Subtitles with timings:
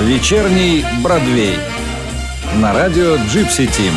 [0.00, 1.56] Вечерний Бродвей.
[2.62, 3.92] На радио Джипси Тим.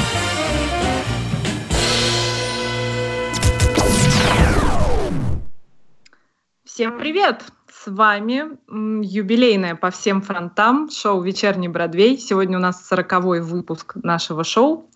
[6.65, 7.43] Всем привет!
[7.71, 8.57] С вами
[9.03, 12.17] юбилейное по всем фронтам шоу «Вечерний Бродвей».
[12.17, 14.89] Сегодня у нас сороковой выпуск нашего шоу.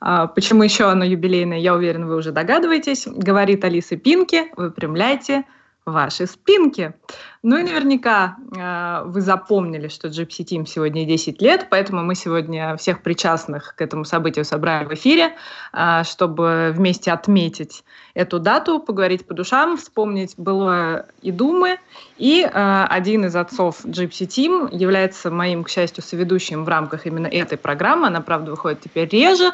[0.00, 3.08] А, почему еще оно юбилейное, я уверена, вы уже догадываетесь.
[3.08, 5.44] Говорит Алиса Пинки, выпрямляйте
[5.86, 6.94] ваши спинки.
[7.42, 12.74] Ну и наверняка э, вы запомнили, что Gypsy Team сегодня 10 лет, поэтому мы сегодня
[12.76, 15.34] всех причастных к этому событию собрали в эфире,
[15.74, 17.84] э, чтобы вместе отметить
[18.14, 21.78] эту дату, поговорить по душам, вспомнить было и думы.
[22.16, 27.26] И э, один из отцов Gypsy Team является моим, к счастью, соведущим в рамках именно
[27.26, 28.06] этой программы.
[28.06, 29.52] Она, правда, выходит теперь реже.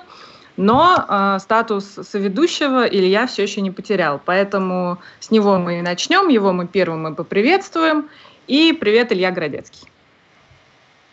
[0.61, 6.29] Но э, статус соведущего Илья все еще не потерял, поэтому с него мы и начнем,
[6.29, 8.11] его мы первым и поприветствуем.
[8.47, 9.89] И привет, Илья Градецкий.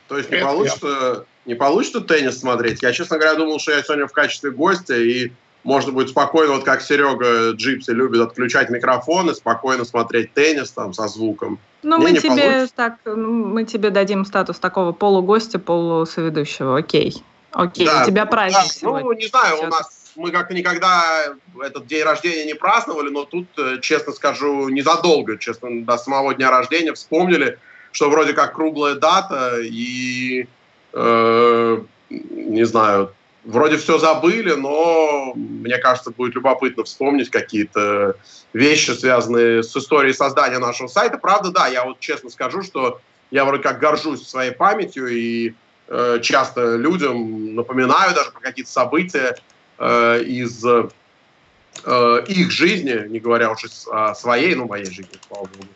[0.09, 2.83] То есть не получится, не получится теннис смотреть?
[2.83, 5.31] Я, честно говоря, думал, что я сегодня в качестве гостя, и
[5.63, 10.91] можно будет спокойно, вот как Серега Джипси любит отключать микрофон и спокойно смотреть теннис там
[10.91, 11.57] со звуком.
[11.83, 12.75] Ну, мы тебе получится.
[12.75, 17.23] так, мы тебе дадим статус такого полугостя, полусоведущего, окей.
[17.57, 19.03] Окей, да, у тебя праздник да, сегодня.
[19.03, 23.47] Ну, не знаю, у нас мы как-то никогда этот день рождения не праздновали, но тут,
[23.57, 27.57] э, честно скажу, незадолго, честно, до самого дня рождения вспомнили,
[27.91, 30.47] что вроде как круглая дата, и,
[30.93, 38.17] э, не знаю, вроде все забыли, но мне кажется, будет любопытно вспомнить какие-то
[38.53, 41.17] вещи, связанные с историей создания нашего сайта.
[41.17, 45.55] Правда, да, я вот честно скажу, что я вроде как горжусь своей памятью и
[45.89, 49.37] Э, часто людям напоминаю даже про какие-то события
[49.77, 55.67] э, из э, их жизни, не говоря уж о своей, ну, моей жизни, слава богу.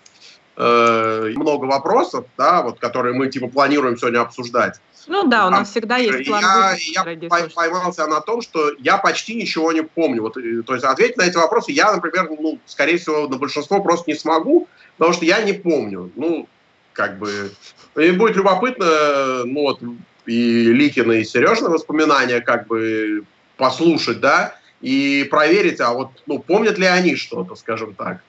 [0.58, 4.80] Много вопросов, да, вот, которые мы, типа, планируем сегодня обсуждать.
[5.08, 6.44] Ну да, у нас а, всегда есть план.
[6.44, 6.76] Я,
[7.10, 10.22] я поймался на том, что я почти ничего не помню.
[10.22, 14.12] Вот, то есть ответить на эти вопросы я, например, ну, скорее всего, на большинство просто
[14.12, 14.68] не смогу,
[14.98, 16.12] потому что я не помню.
[16.16, 16.48] Ну,
[16.94, 17.52] как бы...
[17.96, 19.80] И будет любопытно, ну вот,
[20.26, 23.24] и Ликина, и Сережина воспоминания как бы
[23.58, 28.22] послушать, да, и проверить, а вот, ну, помнят ли они что-то, скажем так.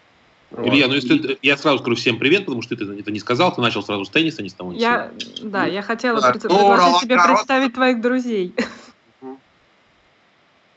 [0.58, 3.62] Илья, ну если я сразу скажу всем привет, потому что ты это не сказал, ты
[3.62, 4.72] начал сразу с тенниса, не с того.
[4.72, 6.32] Я, да, я хотела да.
[6.32, 6.44] пред...
[6.44, 7.36] ну, предложить тебе народ...
[7.36, 8.54] представить твоих друзей.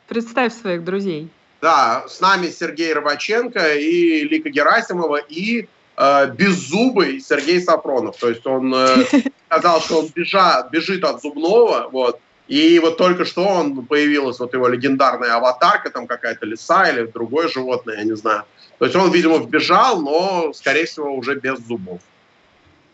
[0.07, 1.29] Представь своих друзей.
[1.62, 8.17] Да, с нами Сергей Рыбаченко и Лика Герасимова и э, беззубый Сергей Сафронов.
[8.17, 9.06] То есть он э,
[9.50, 14.53] сказал, что он бежа, бежит от зубного, вот, и вот только что он появилась вот
[14.53, 18.44] его легендарная аватарка, там какая-то лиса или другое животное, я не знаю.
[18.78, 22.01] То есть он, видимо, вбежал, но, скорее всего, уже без зубов.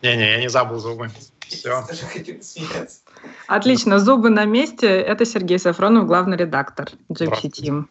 [0.00, 1.10] Не-не, я не забыл зубы.
[1.40, 1.84] Все.
[3.46, 4.86] Отлично, зубы на месте.
[4.86, 7.84] Это Сергей Сафронов, главный редактор Gypsy Team.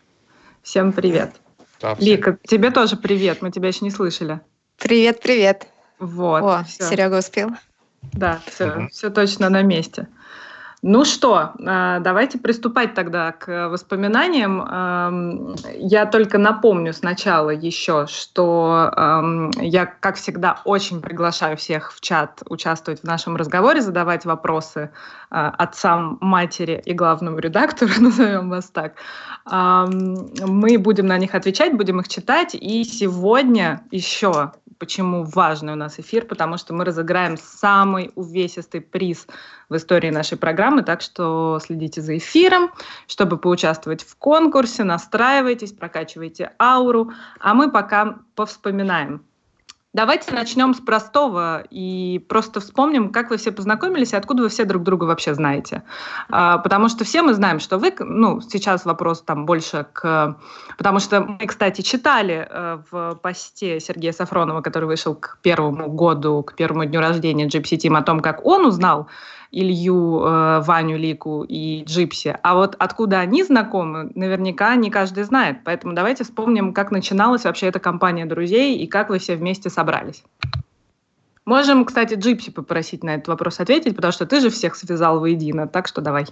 [0.63, 1.35] Всем привет.
[1.79, 4.39] Да, Лика, тебе тоже привет, мы тебя еще не слышали.
[4.81, 5.67] Привет, привет.
[5.99, 6.41] Вот.
[6.41, 6.85] О, все.
[6.85, 7.51] Серега успел.
[8.13, 8.87] Да, все, угу.
[8.87, 10.07] все точно на месте.
[10.81, 15.55] Ну что, а, давайте приступать тогда к воспоминаниям.
[15.75, 23.01] Я только напомню сначала еще, что я, как всегда, очень приглашаю всех в чат участвовать
[23.01, 24.89] в нашем разговоре, задавать вопросы
[25.29, 28.95] а, отцам, матери и главному редактору, назовем вас так.
[29.45, 32.55] Мы будем на них отвечать, будем их читать.
[32.55, 39.27] И сегодня еще почему важный у нас эфир, потому что мы разыграем самый увесистый приз
[39.69, 42.71] в истории нашей программы, так что следите за эфиром,
[43.05, 49.23] чтобы поучаствовать в конкурсе, настраивайтесь, прокачивайте ауру, а мы пока повспоминаем
[49.93, 54.63] Давайте начнем с простого и просто вспомним, как вы все познакомились и откуда вы все
[54.63, 55.83] друг друга вообще знаете.
[56.29, 60.37] А, потому что все мы знаем, что вы, ну, сейчас вопрос там больше к...
[60.77, 66.41] Потому что мы, кстати, читали э, в посте Сергея Сафронова, который вышел к первому году,
[66.41, 69.09] к первому дню рождения Gypsy Team, о том, как он узнал
[69.51, 72.37] Илью, э, Ваню Лику и Джипси.
[72.41, 75.57] А вот откуда они знакомы, наверняка не каждый знает.
[75.65, 80.23] Поэтому давайте вспомним, как начиналась вообще эта компания друзей и как вы все вместе собрались.
[81.45, 85.67] Можем, кстати, Джипси попросить на этот вопрос ответить, потому что ты же всех связал воедино,
[85.67, 86.27] так что давай.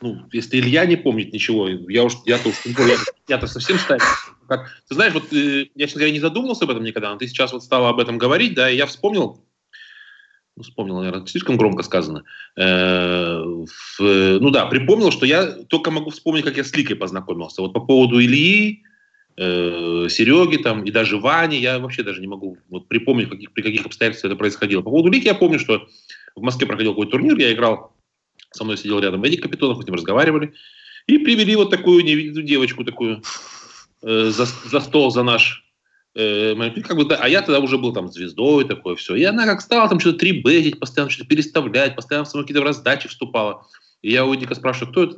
[0.00, 2.96] Ну, если Илья не помнит ничего, я уж, я-то уж, я,
[3.26, 4.02] я-то совсем старый.
[4.46, 7.26] Как, ты знаешь, вот э, я, честно говоря, не задумывался об этом никогда, но ты
[7.26, 9.40] сейчас вот стала об этом говорить, да, и я вспомнил,
[10.58, 12.24] ну, вспомнил, наверное, слишком громко сказано.
[12.56, 17.62] Э, в, ну да, припомнил, что я только могу вспомнить, как я с Ликой познакомился.
[17.62, 18.82] Вот по поводу Ильи,
[19.36, 23.62] э, Сереги там и даже Вани, я вообще даже не могу вот, припомнить, каких, при
[23.62, 24.82] каких обстоятельствах это происходило.
[24.82, 25.86] По поводу Лики я помню, что
[26.34, 27.94] в Москве проходил какой-то турнир, я играл,
[28.50, 30.54] со мной сидел рядом Эдик Капитонов, мы с ним разговаривали,
[31.06, 33.22] и привели вот такую девочку такую
[34.02, 35.67] э, за, за стол, за наш
[36.14, 39.14] э, как бы, да, а я тогда уже был там звездой такой, все.
[39.14, 43.66] И она как стала там что-то трибетить, постоянно что-то переставлять, постоянно в какие-то раздачи вступала.
[44.02, 45.14] И я у Эдика спрашиваю, кто это?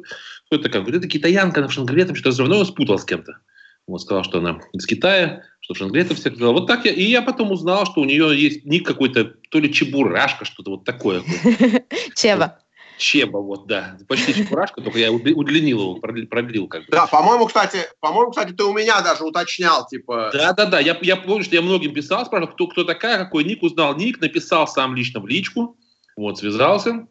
[0.46, 0.82] Кто это такая?
[0.82, 3.38] Говорит, это китаянка, она в Шангрие там что-то разговаривала, но спутал с кем-то.
[3.86, 6.30] Вот, сказал, что она из Китая, что в Шангрие это все.
[6.30, 9.72] Вот так я, и я потом узнал, что у нее есть ник какой-то, то ли
[9.72, 11.22] чебурашка, что-то вот такое.
[12.14, 12.60] Чеба.
[13.00, 13.96] Чеба, вот, да.
[14.08, 16.88] Почти чебурашка, только я удлинил его, продлил как бы.
[16.90, 20.30] Да, по-моему, кстати, по-моему, кстати, ты у меня даже уточнял, типа...
[20.34, 23.96] Да-да-да, я, я помню, что я многим писал, спрашивал, кто, кто такая, какой ник, узнал
[23.96, 25.78] ник, написал сам лично в личку,
[26.14, 27.06] вот, связался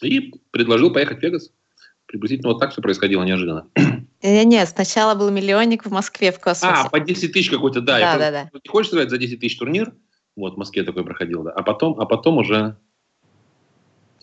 [0.00, 1.50] и предложил поехать в Вегас.
[2.06, 3.68] Приблизительно вот так все происходило неожиданно.
[4.22, 6.82] Э, нет, сначала был миллионник в Москве в космосе.
[6.86, 7.98] А, по 10 тысяч какой-то, да.
[7.98, 8.50] Да, да, да.
[8.52, 9.92] Не хочешь сыграть за 10 тысяч турнир?
[10.36, 11.50] Вот, в Москве такой проходил, да.
[11.50, 12.76] А потом, а потом уже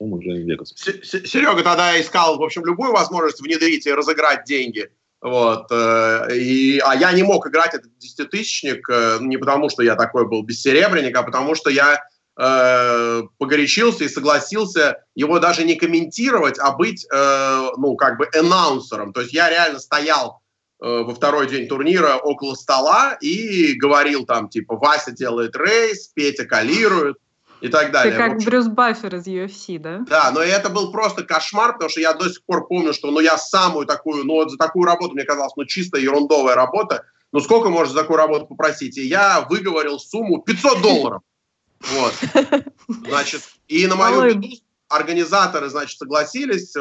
[0.04, 0.74] потом уже Вегас.
[0.76, 4.90] Серега тогда искал, в общем, любую возможность внедрить и разыграть деньги.
[5.22, 5.68] Вот.
[5.72, 10.28] Э, и, а я не мог играть этот десятитысячник э, не потому, что я такой
[10.28, 12.04] был бессеребренник, а потому что я
[12.38, 19.14] э, погорячился и согласился его даже не комментировать, а быть, э, ну, как бы, анонсером.
[19.14, 20.42] То есть я реально стоял
[20.82, 26.44] э, во второй день турнира около стола и говорил там, типа, Вася делает рейс, Петя
[26.44, 27.16] калирует,
[27.64, 28.12] и так далее.
[28.12, 30.00] Ты как Брюс Баффер из UFC, да?
[30.10, 33.22] Да, но это был просто кошмар, потому что я до сих пор помню, что ну,
[33.22, 37.40] я самую такую, ну вот за такую работу мне казалось, ну чисто ерундовая работа, ну
[37.40, 38.98] сколько можно за такую работу попросить?
[38.98, 41.22] И я выговорил сумму 500 долларов.
[41.80, 42.14] Вот.
[43.08, 44.48] Значит, и на мою беду
[44.90, 46.76] организаторы, значит, согласились,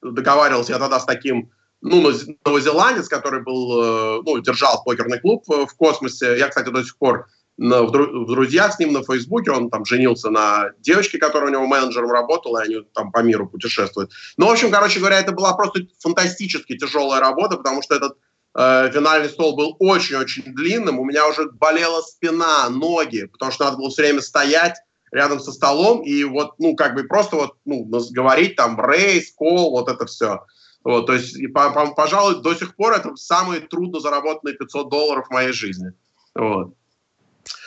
[0.00, 1.50] договаривался я тогда с таким
[1.82, 2.10] ну,
[2.44, 6.38] новозеландец, который был, э, ну, держал покерный клуб э, в космосе.
[6.38, 7.26] Я, кстати, до сих пор
[7.58, 7.90] на, в,
[8.26, 12.62] друзьях с ним на Фейсбуке, он там женился на девочке, которая у него менеджером работала,
[12.62, 14.10] и они там по миру путешествуют.
[14.36, 18.16] Ну, в общем, короче говоря, это была просто фантастически тяжелая работа, потому что этот
[18.54, 23.76] э, финальный стол был очень-очень длинным, у меня уже болела спина, ноги, потому что надо
[23.76, 24.76] было все время стоять
[25.12, 29.72] рядом со столом и вот, ну, как бы просто вот, ну, говорить там рейс, кол,
[29.72, 30.40] вот это все.
[30.84, 34.88] Вот, то есть, и, по, по, пожалуй, до сих пор это самые трудно заработанные 500
[34.88, 35.92] долларов в моей жизни.
[36.34, 36.74] Вот.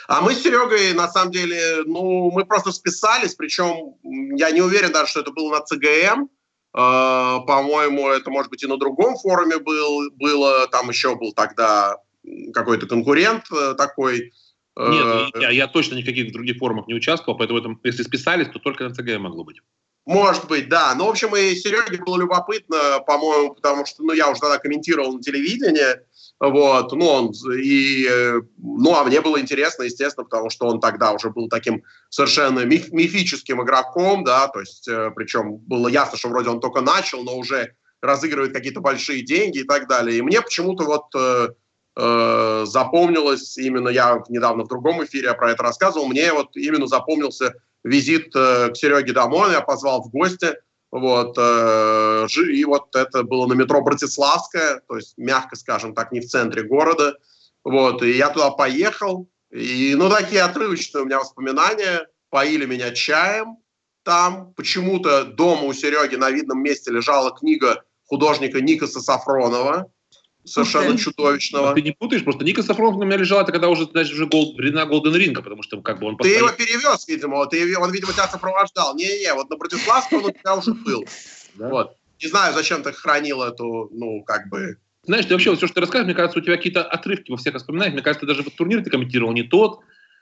[0.07, 3.95] А мы с Серегой, на самом деле, ну, мы просто списались, причем
[4.37, 6.29] я не уверен даже, что это было на ЦГМ,
[6.75, 10.67] Uh, по-моему, это, может быть, и на другом форуме был, было.
[10.67, 11.95] Там еще был тогда
[12.53, 14.33] какой-то конкурент uh, такой.
[14.77, 18.59] Нет, uh, я, я точно никаких других форумах не участвовал, поэтому этом, если списались, то
[18.59, 19.61] только на ЦГМ могло быть.
[20.05, 20.93] Может быть, да.
[20.95, 25.13] Но, в общем, и Сереге было любопытно, по-моему, потому что ну, я уже тогда комментировал
[25.13, 26.01] на телевидении.
[26.39, 28.07] Вот, ну, он, и,
[28.57, 32.91] ну, а мне было интересно, естественно, потому что он тогда уже был таким совершенно миф,
[32.91, 37.37] мифическим игроком, да, то есть, э, причем было ясно, что вроде он только начал, но
[37.37, 40.17] уже разыгрывает какие-то большие деньги и так далее.
[40.17, 41.49] И мне почему-то вот э,
[41.95, 47.53] э, запомнилось, именно я недавно в другом эфире про это рассказывал, мне вот именно запомнился
[47.83, 50.55] визит э, к Сереге домой, я позвал в гости,
[50.95, 56.21] вот, э, и вот это было на метро Братиславская, то есть, мягко скажем так, не
[56.21, 57.17] в центре города.
[57.65, 59.27] Вот, и я туда поехал.
[59.51, 62.07] И, ну, такие отрывочные у меня воспоминания.
[62.29, 63.57] Поили меня чаем
[64.03, 64.53] там.
[64.53, 69.91] Почему-то дома у Сереги на видном месте лежала книга художника Никаса Сафронова
[70.45, 70.97] совершенно okay.
[70.97, 71.73] чудовищного.
[71.73, 74.55] Ты не путаешь, просто Ника Сафронов на меня лежал, это когда уже, значит, уже гол,
[74.55, 78.13] времена Голден Ринга, потому что как бы он Ты его перевез, видимо, ты, он, видимо,
[78.13, 78.95] тебя сопровождал.
[78.95, 81.05] Не-не, вот на Братиславском он у тебя уже был.
[81.55, 81.95] Вот.
[82.21, 84.77] Не знаю, зачем ты хранил эту, ну, как бы...
[85.03, 87.37] Знаешь, ты вообще, вот все, что ты рассказываешь, мне кажется, у тебя какие-то отрывки во
[87.37, 87.93] всех воспоминаниях.
[87.93, 89.79] Мне кажется, даже вот турнир ты комментировал не тот,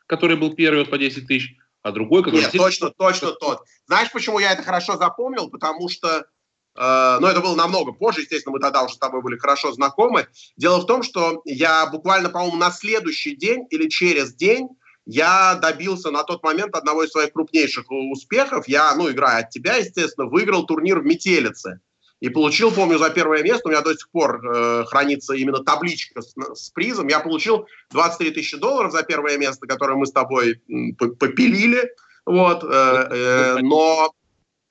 [0.07, 2.41] который был первый вот по 10 тысяч, а другой, который...
[2.41, 3.61] Нет, точно, точно тот.
[3.87, 5.49] Знаешь, почему я это хорошо запомнил?
[5.49, 6.42] Потому что Э,
[6.75, 10.27] но это было намного позже, естественно, мы тогда уже с тобой были хорошо знакомы.
[10.57, 14.69] Дело в том, что я буквально, по-моему, на следующий день или через день
[15.05, 18.67] я добился на тот момент одного из своих крупнейших успехов.
[18.67, 21.79] Я, ну, играя от тебя, естественно, выиграл турнир в Метелице.
[22.21, 26.21] И получил, помню, за первое место, у меня до сих пор э, хранится именно табличка
[26.21, 27.09] с, с призом.
[27.09, 30.61] Я получил 23 тысячи долларов за первое место, которое мы с тобой
[30.97, 31.91] попилили.
[32.25, 34.13] Вот, э, э, но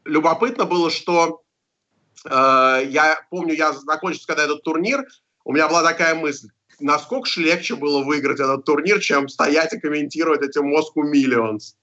[0.06, 1.41] любопытно было, что Э,
[2.24, 5.04] я помню, я закончился когда этот турнир,
[5.44, 6.48] у меня была такая мысль,
[6.80, 11.74] насколько же легче было выиграть этот турнир, чем стоять и комментировать эти Moscow Millions.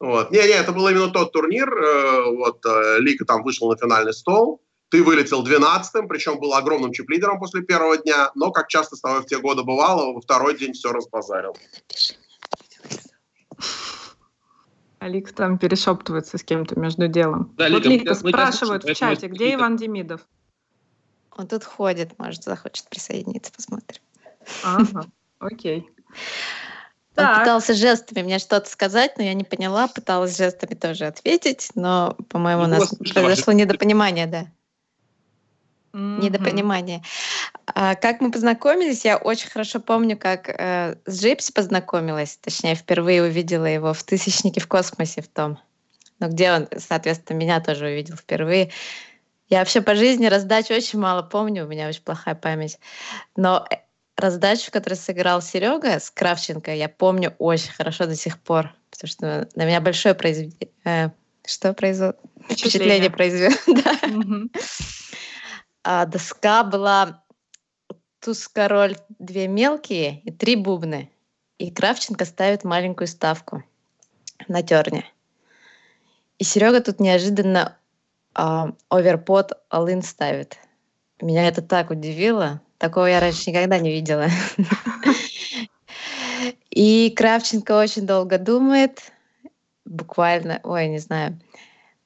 [0.00, 0.30] Вот.
[0.30, 4.62] Не-не, это был именно тот турнир, э, вот, э, Лика там вышел на финальный стол,
[4.88, 9.20] ты вылетел 12-м, причем был огромным чип-лидером после первого дня, но, как часто с тобой
[9.20, 11.54] в те годы бывало, во второй день все разбазарил.
[15.02, 17.54] Алик там перешептывается с кем-то между делом.
[17.56, 20.26] Да, вот Лика, спрашивают в чате, где Иван Демидов?
[21.36, 24.02] Он тут ходит, может, захочет присоединиться, посмотрим.
[24.62, 25.06] Ага,
[25.38, 25.88] окей.
[27.16, 31.70] Он Так, пытался жестами мне что-то сказать, но я не поняла, пыталась жестами тоже ответить,
[31.74, 34.46] но, по-моему, у Ну, было нас произошло недопонимание, да.
[35.92, 36.20] Мгм.
[36.20, 37.02] Недопонимание.
[37.66, 43.22] А, как мы познакомились, я очень хорошо помню, как э, с Джипси познакомилась, точнее, впервые
[43.22, 45.58] увидела его в «Тысячнике в космосе» в том.
[46.18, 48.70] Ну, где он, соответственно, меня тоже увидел впервые.
[49.48, 52.78] Я вообще по жизни раздачу очень мало помню, у меня очень плохая память.
[53.36, 53.76] Но э,
[54.16, 59.10] раздачу, в которой сыграл Серега с Кравченко, я помню очень хорошо до сих пор, потому
[59.10, 61.12] что на меня большое произведение...
[61.46, 62.14] что произвело?
[62.44, 63.10] Впечатление Впечатление.
[63.10, 63.54] произвело.
[63.66, 64.08] да.
[64.08, 64.50] Мгм.
[65.82, 67.22] А доска была
[68.20, 71.10] туз король две мелкие и три бубны.
[71.58, 73.62] И Кравченко ставит маленькую ставку
[74.48, 75.04] на терне.
[76.38, 77.76] И Серега тут неожиданно
[78.34, 80.58] а, оверпот all ставит.
[81.20, 82.60] Меня это так удивило.
[82.78, 84.28] Такого я раньше никогда не видела.
[86.70, 89.12] И Кравченко очень долго думает.
[89.84, 91.40] Буквально, ой, не знаю,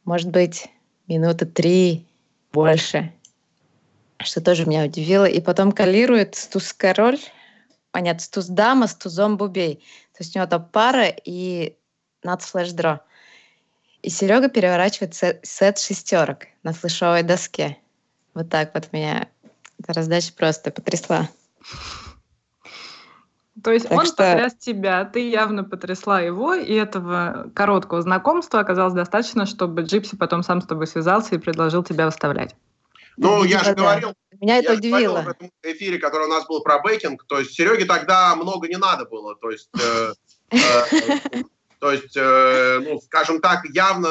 [0.04, 0.68] может быть,
[1.06, 2.06] минуты три,
[2.52, 3.12] больше
[4.18, 5.25] что тоже меня удивило.
[5.25, 7.18] И потом калирует с туз король,
[7.92, 9.76] а нет, с туз дама, с тузом бубей.
[10.12, 11.76] То есть у него там пара и
[12.23, 13.00] над флеш дро.
[14.02, 17.78] И Серега переворачивает сет, сет шестерок на флешовой доске.
[18.35, 19.28] Вот так вот меня
[19.80, 21.28] эта раздача просто потрясла.
[23.62, 28.61] То есть Так он что- потряс тебя, ты явно потрясла его, и этого короткого знакомства
[28.61, 32.54] оказалось достаточно, чтобы Джипси потом сам с тобой связался и предложил тебя выставлять.
[33.16, 35.23] Ну, я же говорил, Меня это я удивило.
[35.23, 38.76] в этом эфире, который у нас был про бейкинг, то есть Сереге тогда много не
[38.76, 40.12] надо было, то есть, э,
[40.50, 41.42] э,
[41.78, 44.09] то есть, э, ну, скажем так, явно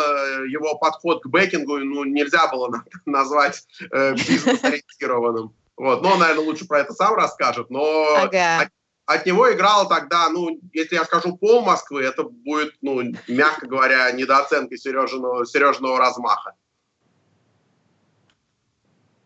[0.47, 5.53] его подход к бейкингу, ну, нельзя было на- назвать э, бизнес-ориентированным.
[5.75, 8.61] Вот, но он, наверное, лучше про это сам расскажет, но Ага.
[8.61, 8.69] от,
[9.05, 14.11] от него играл тогда, ну, если я скажу пол Москвы, это будет, ну, мягко говоря,
[14.11, 16.53] недооценкой Сережиного, Сережиного размаха.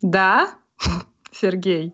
[0.07, 0.57] Да,
[1.31, 1.91] Сергей?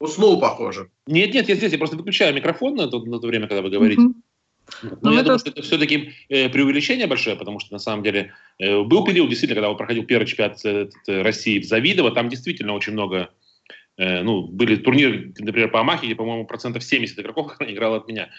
[0.00, 0.90] Уснул, похоже.
[1.06, 3.70] Нет, нет, я здесь, я просто выключаю микрофон на то, на то время, когда вы
[3.70, 4.00] говорите.
[4.00, 4.22] Мгм.
[4.82, 8.32] Но Ну, я думаю, что это все-таки э, преувеличение большое, потому что на самом деле
[8.58, 12.28] э, был период, действительно, когда вот проходил первый чемпионат э, э, России в Завидово, там
[12.28, 13.30] действительно очень много,
[13.96, 18.30] э, ну, были турниры, например, по Амахе, где, по-моему, процентов 70 игроков играло от меня.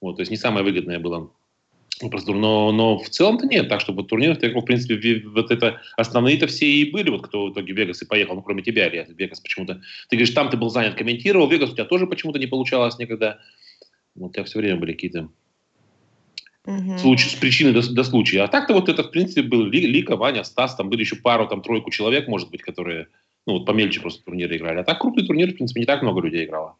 [0.00, 1.30] Вот, то есть не самое выгодное было.
[2.08, 3.68] Просто, но, но в целом-то нет.
[3.68, 7.46] Так что вот турниров игроков, в принципе, вот это основные-то все и были, вот кто
[7.46, 9.82] в итоге в Вегас и поехал, ну, кроме тебя, Илья, Вегас почему-то.
[10.08, 13.38] Ты говоришь, там ты был занят, комментировал, Вегас у тебя тоже почему-то не получалось никогда.
[14.14, 15.28] Вот у тебя все время были какие-то
[16.64, 16.98] Мгм.
[16.98, 18.42] случай, с причины до, до случая.
[18.42, 21.46] А так-то вот это, в принципе, был Ли- Лика, Ваня, Стас, там были еще пару,
[21.48, 23.08] там тройку человек, может быть, которые,
[23.46, 24.80] ну, вот помельче просто турниры играли.
[24.80, 26.76] А так крупный турнир, в принципе, не так много людей играло.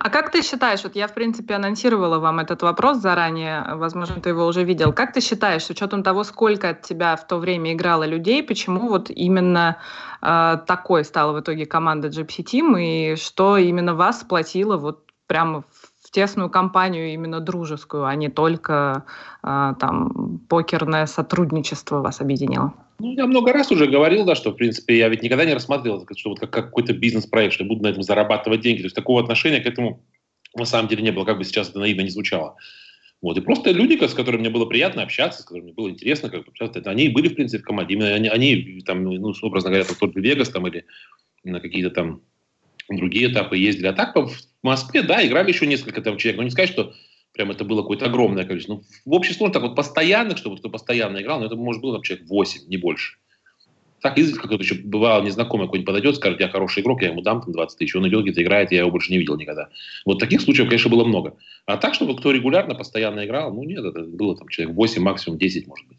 [0.00, 4.28] А как ты считаешь, вот я, в принципе, анонсировала вам этот вопрос заранее, возможно, ты
[4.28, 4.92] его уже видел.
[4.92, 8.88] Как ты считаешь, с учетом того, сколько от тебя в то время играло людей, почему
[8.88, 9.78] вот именно
[10.22, 15.64] э, такой стала в итоге команда Gypsy Team, и что именно вас сплотило вот прямо
[16.08, 19.04] в тесную компанию, именно дружескую, а не только
[19.42, 22.72] э, там покерное сотрудничество вас объединило?
[22.98, 26.06] Ну, я много раз уже говорил, да, что, в принципе, я ведь никогда не рассматривал
[26.16, 28.78] что вот как, как какой-то бизнес-проект, что я буду на этом зарабатывать деньги.
[28.78, 30.02] То есть такого отношения к этому
[30.56, 32.56] на самом деле не было, как бы сейчас это наивно не звучало.
[33.20, 33.36] Вот.
[33.36, 36.46] И просто люди, с которыми мне было приятно общаться, с которыми мне было интересно, как
[36.46, 37.94] бы, это они были, в принципе, в команде.
[37.94, 40.86] Именно они, они там, ну, образно говоря, там, тот же Вегас там, или
[41.44, 42.22] на какие-то там
[42.96, 43.86] другие этапы ездили.
[43.86, 44.30] А так в
[44.62, 46.38] Москве, да, играли еще несколько там человек.
[46.38, 46.94] Но не сказать, что
[47.32, 48.74] прям это было какое-то огромное количество.
[48.74, 51.94] Ну, в общей сложности так вот постоянных, чтобы кто постоянно играл, но это, может, было
[51.94, 53.18] там человек 8, не больше.
[54.00, 57.42] Так, изредка кто-то еще бывал незнакомый какой-нибудь подойдет, скажет, я хороший игрок, я ему дам
[57.42, 59.70] там 20 тысяч, он идет где-то играет, я его больше не видел никогда.
[60.04, 61.36] Вот таких случаев, конечно, было много.
[61.66, 65.38] А так, чтобы кто регулярно, постоянно играл, ну нет, это было там человек 8, максимум
[65.38, 65.98] 10, может быть.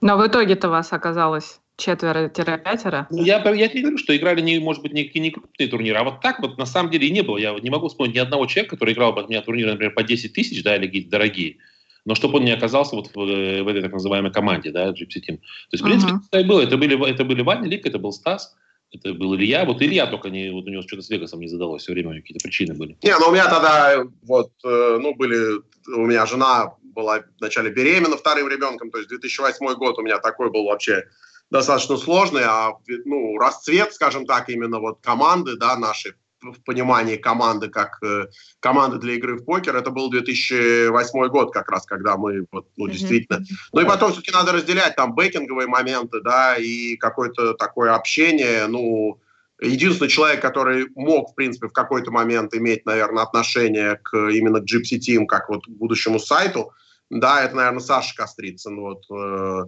[0.00, 3.06] Но в итоге-то вас оказалось четверо-пятеро.
[3.10, 6.04] Ну, я, я тебе говорю, что играли, не, может быть, не, не крупные турниры, а
[6.04, 7.38] вот так вот на самом деле и не было.
[7.38, 9.94] Я вот не могу вспомнить ни одного человека, который играл бы от меня турниры, например,
[9.94, 11.56] по 10 тысяч, да, или какие-то дорогие,
[12.04, 15.20] но чтобы он не оказался вот в, э, в этой так называемой команде, да, Gypsy
[15.20, 15.36] Team.
[15.36, 16.22] То есть, в принципе, Мгм.
[16.30, 16.60] это и было.
[16.60, 18.56] Это были, это были Ваня Лик, это был Стас,
[18.92, 19.64] это был Илья.
[19.64, 22.12] Вот Илья только не, вот у него что-то с Вегасом не задалось, все время у
[22.12, 22.96] него какие-то причины были.
[23.02, 25.60] Не, ну у меня тогда вот, э, ну, были,
[25.94, 30.50] у меня жена была вначале беременна вторым ребенком, то есть 2008 год у меня такой
[30.50, 31.04] был вообще
[31.50, 32.72] достаточно сложный, а
[33.04, 38.28] ну, расцвет, скажем так, именно вот команды, да, нашей в понимании команды как э,
[38.60, 39.76] команды для игры в покер.
[39.76, 43.44] Это был 2008 год как раз, когда мы вот, ну, действительно...
[43.72, 49.20] Ну и потом все-таки надо разделять там бэкинговые моменты, да, и какое-то такое общение, ну...
[49.62, 54.64] Единственный человек, который мог, в принципе, в какой-то момент иметь, наверное, отношение к именно к
[54.64, 56.72] Gypsy Team, как вот к будущему сайту,
[57.10, 58.80] да, это, наверное, Саша Кострицын.
[58.80, 59.64] Вот, э,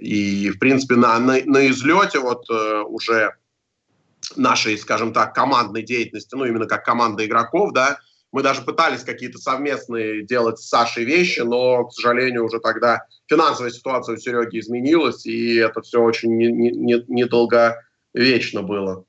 [0.00, 3.34] и, в принципе, на, на, на излете вот э, уже
[4.36, 7.98] нашей, скажем так, командной деятельности, ну, именно как команда игроков, да,
[8.32, 13.70] мы даже пытались какие-то совместные делать с Сашей вещи, но, к сожалению, уже тогда финансовая
[13.70, 19.04] ситуация у Сереги изменилась, и это все очень недолговечно было.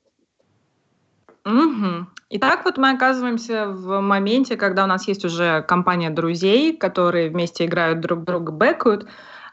[1.44, 2.06] Угу.
[2.30, 7.64] Итак, вот мы оказываемся в моменте, когда у нас есть уже компания друзей, которые вместе
[7.64, 9.08] играют друг друга, бэкают,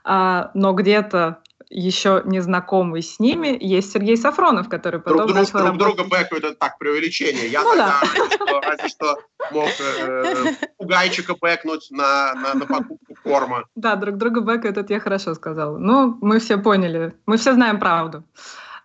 [0.06, 5.64] но где-то еще не знакомый с ними, есть Сергей Сафронов, который потом друг, начал друг,
[5.64, 5.80] работать...
[5.80, 7.48] друг друга бэкают, это так, преувеличение.
[7.48, 9.18] Я Ну тогда что, разве что
[9.52, 13.66] мог э, пугайчика бэкнуть на, на, на покупку корма.
[13.76, 15.78] Да, друг друга бэкают, это я хорошо сказала.
[15.78, 18.24] Ну, мы все поняли, мы все знаем правду.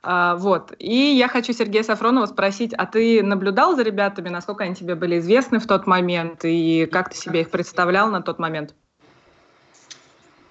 [0.03, 0.73] А, вот.
[0.79, 5.19] И я хочу Сергея Сафронова спросить, а ты наблюдал за ребятами, насколько они тебе были
[5.19, 8.75] известны в тот момент, и как ты себе их представлял на тот момент?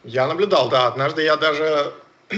[0.10, 0.88] Я наблюдал, да.
[0.88, 1.94] Однажды я даже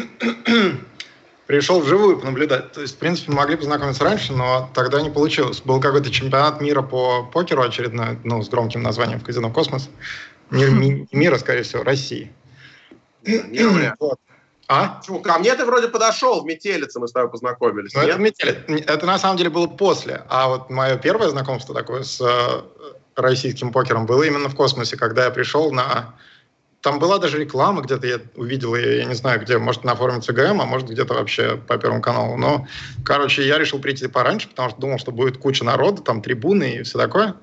[1.48, 2.74] пришел вживую понаблюдать.
[2.74, 5.62] То есть, в принципе, могли познакомиться раньше, но тогда не получилось.
[5.62, 9.90] Был какой-то чемпионат мира по покеру очередной, ну, с громким названием в казино «Космос».
[10.50, 12.32] Мир, ми- мира, скорее всего, России.
[13.26, 13.94] Не.
[14.00, 14.20] Вот.
[14.68, 15.00] А?
[15.00, 15.20] Почему?
[15.20, 17.94] Ко мне ты вроде подошел, в метелице мы с тобой познакомились.
[17.94, 18.12] Ну, нет?
[18.12, 18.82] это, метели.
[18.82, 20.24] это на самом деле было после.
[20.30, 22.62] А вот мое первое знакомство такое с э,
[23.16, 26.16] российским покером было именно в космосе, когда я пришел на...
[26.82, 30.22] Там была даже реклама, где-то я увидел ее, я не знаю где, может на форуме
[30.22, 32.38] ЦГМ, а может где-то вообще по Первому каналу.
[32.38, 32.68] Но,
[33.06, 36.84] короче, я решил прийти пораньше, потому что думал, что будет куча народа, там трибуны и
[36.84, 37.36] все такое.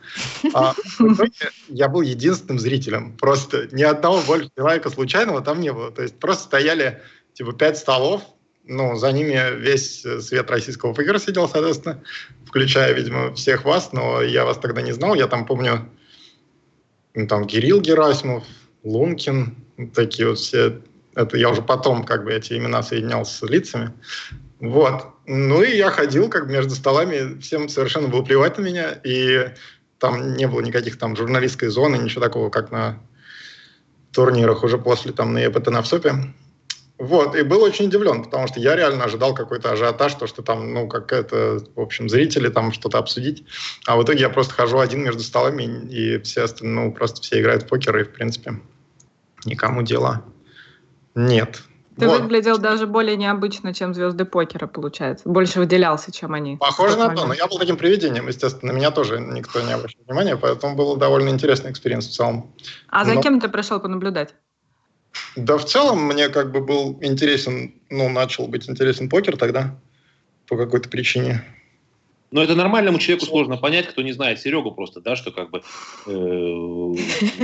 [0.54, 3.16] А в итоге я был единственным зрителем.
[3.16, 5.92] Просто ни одного больше человека случайного там не было.
[5.92, 7.01] То есть просто стояли
[7.35, 8.22] типа пять столов,
[8.68, 12.03] ну, за ними весь э, свет российского покера сидел, соответственно,
[12.46, 15.14] включая, видимо, всех вас, но я вас тогда не знал.
[15.14, 15.88] Я там помню,
[17.14, 18.44] ну, там Кирилл Герасимов,
[18.84, 19.56] Лункин,
[19.94, 20.80] такие вот все.
[21.14, 23.92] Это я уже потом как бы эти имена соединял с лицами.
[24.60, 25.06] Вот.
[25.26, 29.50] Ну и я ходил как бы между столами, всем совершенно было плевать на меня, и
[29.98, 33.00] там не было никаких там журналистской зоны, ничего такого, как на
[34.12, 36.14] турнирах уже после там на ЕПТ на ВСОПе.
[36.98, 40.74] Вот, и был очень удивлен, потому что я реально ожидал какой-то ажиотаж, то, что там,
[40.74, 43.44] ну, как это, в общем, зрители там что-то обсудить.
[43.87, 47.40] А в итоге я просто хожу один между столами, и все остальные, ну, просто все
[47.40, 48.61] играют в покер, и, в принципе,
[49.44, 50.24] никому дела
[51.14, 51.62] нет.
[51.98, 52.20] Ты Вот.
[52.20, 55.28] выглядел даже более необычно, чем звезды покера, получается.
[55.28, 56.56] Больше выделялся, чем они.
[56.56, 57.40] Похоже на то, но момент.
[57.40, 61.28] я был таким привидением, естественно, на меня тоже никто не обращал внимания, поэтому был довольно
[61.30, 62.52] интересный experience в целом.
[62.88, 64.34] А за но- кем ты пришел понаблюдать?
[65.37, 69.78] Да, в целом мне как бы был интересен, ну, начал быть интересен покер тогда
[70.46, 71.44] по какой-то причине.
[72.31, 75.62] Но это нормальному человеку сложно понять, кто не знает Серегу просто, да, что как бы,
[76.07, 76.94] э,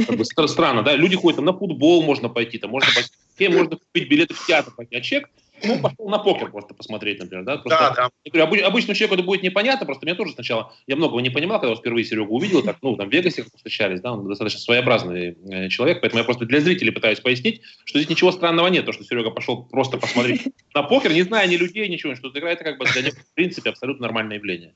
[0.07, 3.49] как бы стра- странно, да, люди ходят там на футбол, можно пойти, там можно пойти,
[3.49, 5.31] можно купить билеты в театр, пойти, а человек,
[5.63, 8.11] ну, пошел на покер просто посмотреть, например, да, просто, Да, да.
[8.25, 11.31] я говорю, обы- обычному человеку это будет непонятно, просто мне тоже сначала, я многого не
[11.31, 15.37] понимал, когда впервые Серегу увидел, так, ну, там в Вегасе встречались, да, он достаточно своеобразный
[15.51, 18.93] э, человек, поэтому я просто для зрителей пытаюсь пояснить, что здесь ничего странного нет, то,
[18.93, 20.43] что Серега пошел просто посмотреть
[20.75, 23.35] на покер, не зная ни людей, ничего, что играет, это как бы для него, в
[23.35, 24.75] принципе, абсолютно нормальное явление.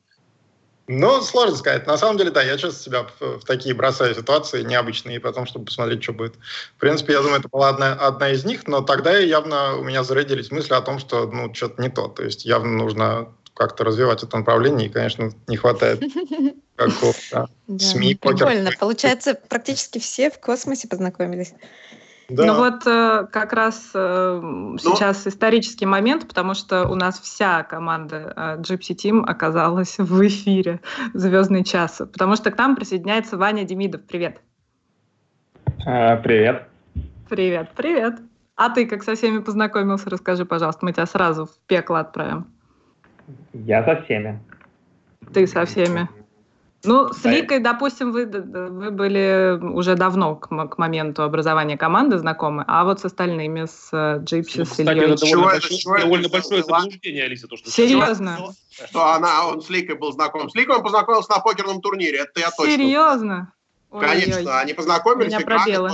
[0.88, 1.86] Ну, сложно сказать.
[1.86, 5.66] На самом деле, да, я часто себя в, в такие бросаю ситуации необычные, потом, чтобы
[5.66, 6.34] посмотреть, что будет.
[6.76, 10.02] В принципе, я думаю, это была одна, одна из них, но тогда явно у меня
[10.02, 12.08] зародились мысли о том, что, ну, что-то не то.
[12.08, 16.00] То есть явно нужно как-то развивать это направление, и, конечно, не хватает
[16.76, 17.48] какого-то
[17.78, 18.14] СМИ.
[18.14, 18.70] Прикольно.
[18.78, 21.52] Получается, практически все в космосе познакомились.
[22.28, 22.44] Да.
[22.44, 24.40] Ну вот э, как раз э,
[24.80, 30.80] сейчас исторический момент, потому что у нас вся команда э, Gypsy Team оказалась в эфире
[31.14, 34.02] «Звездный час», потому что к нам присоединяется Ваня Демидов.
[34.02, 34.42] Привет.
[35.86, 36.68] А, Привет.
[37.30, 38.20] Привет, привет.
[38.56, 40.10] А ты как со всеми познакомился?
[40.10, 42.46] Расскажи, пожалуйста, мы тебя сразу в пекло отправим.
[43.52, 44.38] Я со всеми.
[45.32, 46.08] Ты со всеми.
[46.88, 47.24] Ну, с.
[47.24, 53.00] Ликой, допустим, вы, вы были уже давно к, к моменту образования команды знакомы, а вот
[53.00, 55.12] с остальными, с э, Джипси, Ну, с Ильей.
[55.12, 58.38] это Чего довольно, это- большое, чего это довольно всё большое заблуждение, Алиса, то, что Серьезно?
[58.88, 60.48] Что она, он с Ликой был знаком.
[60.48, 62.72] С Ликой он познакомился на покерном турнире, это я точно.
[62.72, 63.52] Серьезно?
[63.90, 64.60] Конечно, Ой-ой.
[64.60, 65.90] они познакомились, Меня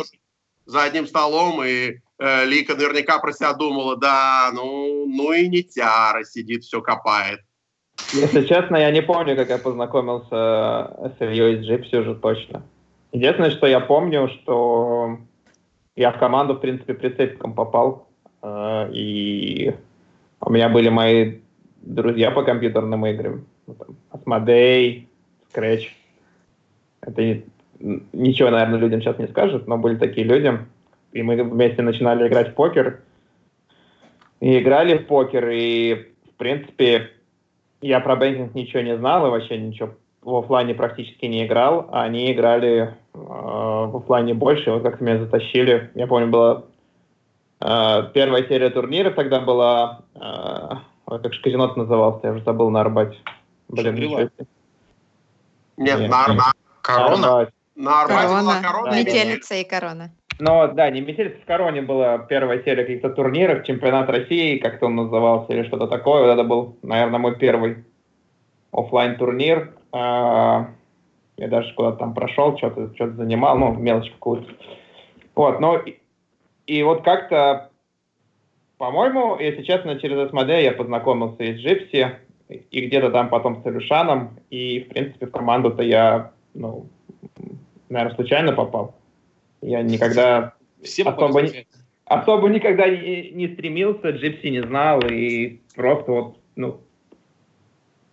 [0.66, 5.62] за одним столом, и э, Лика наверняка про себя думала, да, ну, ну и не
[5.62, 7.40] тяра, сидит, все копает.
[8.12, 12.62] Если честно, я не помню, как я познакомился с Ильей из Джипси уже точно.
[13.12, 15.18] Единственное, что я помню, что
[15.96, 18.08] я в команду, в принципе, прицепиком попал.
[18.42, 19.74] Э, и
[20.40, 21.38] у меня были мои
[21.82, 23.44] друзья по компьютерным играм.
[23.66, 23.76] Ну,
[24.12, 25.06] Asmodee,
[25.52, 25.88] Scratch.
[27.00, 27.42] Это
[28.12, 30.58] ничего, наверное, людям сейчас не скажет, но были такие люди.
[31.12, 33.00] И мы вместе начинали играть в покер.
[34.40, 37.10] И играли в покер, и, в принципе,
[37.80, 42.02] я про бэнкинг ничего не знал и вообще ничего в офлайне практически не играл, а
[42.02, 45.90] они играли э, в офлайне больше, вот как-то меня затащили.
[45.94, 46.64] Я помню, была
[47.60, 50.18] э, первая серия турниров, тогда была, э,
[51.06, 53.18] как же казино назывался, я уже забыл на Арбате.
[53.68, 54.20] Блин, ничего
[55.76, 56.58] Нет, Нет, на Арбате.
[56.80, 57.48] Корона?
[57.76, 58.42] На Арбате корона.
[58.42, 58.90] была корона.
[58.90, 58.98] Да.
[58.98, 60.10] Метелица и корона.
[60.40, 64.96] Ну, да, не метелица в Короне была первая серия каких-то турниров, чемпионат России, как-то он
[64.96, 66.22] назывался, или что-то такое.
[66.22, 67.84] Вот это был, наверное, мой первый
[68.72, 70.70] офлайн турнир а,
[71.36, 74.52] Я даже куда-то там прошел, что-то что занимал, ну, мелочь какую-то.
[75.36, 75.98] Вот, ну, и,
[76.66, 77.70] и вот как-то,
[78.78, 82.18] по-моему, если честно, через СМД я познакомился и с Джипси,
[82.48, 86.86] и где-то там потом с Илюшаном, и, в принципе, в команду-то я, ну,
[87.88, 88.94] наверное, случайно попал.
[89.64, 91.66] Я никогда Все особо, не,
[92.04, 96.80] особо никогда не, не стремился, Джипси не знал, и просто вот, ну,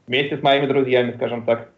[0.08, 1.72] вместе с моими друзьями, скажем так.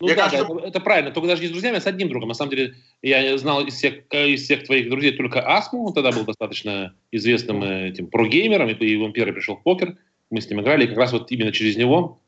[0.00, 1.86] Ну Мне да, кажется- да, это, это правильно, только даже не с друзьями, а с
[1.86, 2.28] одним другом.
[2.28, 6.10] На самом деле, я знал из всех, из всех твоих друзей только Асму, он тогда
[6.10, 9.96] был достаточно известным э, этим прогеймером, и, и он первый пришел в покер,
[10.30, 12.18] мы с ним играли, и как раз вот именно через него,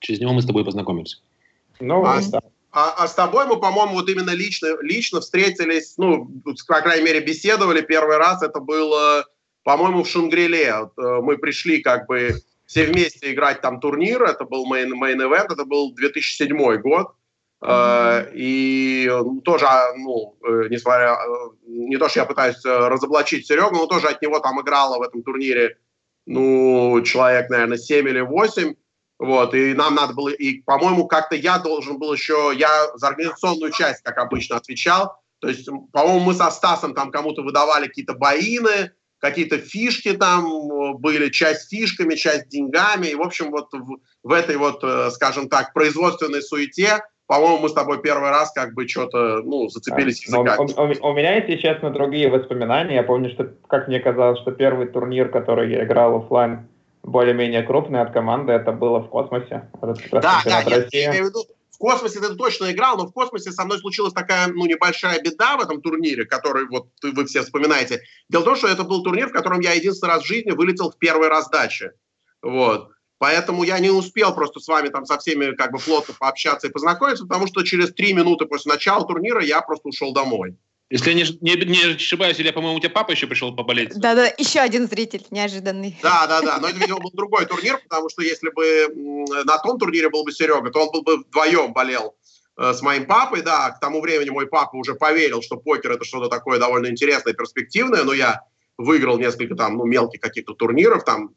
[0.00, 1.22] через него мы с тобой познакомились.
[1.78, 2.40] Ну, А, да.
[2.72, 6.30] А, а с тобой мы, по-моему, вот именно лично, лично встретились, ну,
[6.68, 8.42] по крайней мере, беседовали первый раз.
[8.42, 9.24] Это было,
[9.64, 10.66] по-моему, в Шангриле.
[10.66, 14.22] Э, мы пришли как бы все вместе играть там турнир.
[14.22, 17.08] Это был event, это был 2007 год.
[17.60, 22.68] Э, И ну, тоже, а, ну, э, несмотря, э, не то, что я пытаюсь э,
[22.88, 25.76] разоблачить Серегу, но тоже от него там играло в этом турнире,
[26.26, 28.74] ну, человек, наверное, 7 или 8.
[29.20, 33.70] Вот, и нам надо было, и, по-моему, как-то я должен был еще, я за организационную
[33.70, 35.14] часть, как обычно, отвечал.
[35.40, 40.94] То есть, по-моему, мы со Стасом там кому-то выдавали какие-то боины, какие-то фишки там э,
[40.94, 43.08] были, часть фишками, часть деньгами.
[43.08, 47.68] И, в общем, вот в, в этой вот, э, скажем так, производственной суете, по-моему, мы
[47.68, 50.72] с тобой первый раз как бы что-то, ну, зацепились Но языками.
[51.02, 52.94] у, у- у меня, если честно, другие воспоминания.
[52.94, 56.66] Я помню, что, как мне казалось, что первый турнир, который я играл офлайн,
[57.02, 59.70] более-менее крупный от команды, это было в космосе.
[60.12, 63.52] Да, да, я, я имею в виду, в космосе ты точно играл, но в космосе
[63.52, 68.02] со мной случилась такая, ну, небольшая беда в этом турнире, который вот вы все вспоминаете.
[68.28, 70.90] Дело в том, что это был турнир, в котором я единственный раз в жизни вылетел
[70.90, 71.92] в первой раздаче.
[72.42, 72.90] Вот.
[73.18, 76.70] Поэтому я не успел просто с вами там со всеми как бы плотно пообщаться и
[76.70, 80.56] познакомиться, потому что через три минуты после начала турнира я просто ушел домой.
[80.90, 83.90] Если я не, не, не ошибаюсь, или, по-моему, у тебя папа еще пришел поболеть.
[83.94, 85.96] Да-да, еще один зритель неожиданный.
[86.02, 86.58] Да, да, да.
[86.58, 88.88] Но это, видимо, был другой турнир, потому что если бы
[89.44, 92.16] на том турнире был бы Серега, то он был бы вдвоем болел
[92.58, 93.42] э, с моим папой.
[93.42, 97.34] Да, к тому времени мой папа уже поверил, что покер это что-то такое довольно интересное,
[97.34, 98.02] перспективное.
[98.02, 98.42] Но я
[98.76, 101.36] выиграл несколько там, ну, мелких каких-то турниров, там,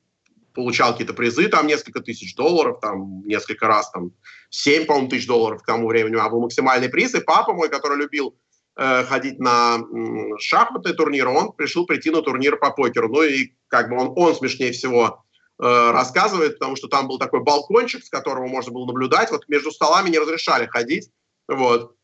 [0.55, 4.13] получал какие-то призы, там, несколько тысяч долларов, там, несколько раз, там,
[4.49, 7.13] 7, по-моему, тысяч долларов к тому времени, а был максимальный приз.
[7.13, 8.35] И папа мой, который любил
[8.75, 13.09] э, ходить на м, шахматные турниры, он решил прийти на турнир по покеру.
[13.09, 15.23] Ну и как бы он, он смешнее всего
[15.61, 19.31] э, рассказывает, потому что там был такой балкончик, с которого можно было наблюдать.
[19.31, 21.09] Вот между столами не разрешали ходить.
[21.47, 21.95] Вот.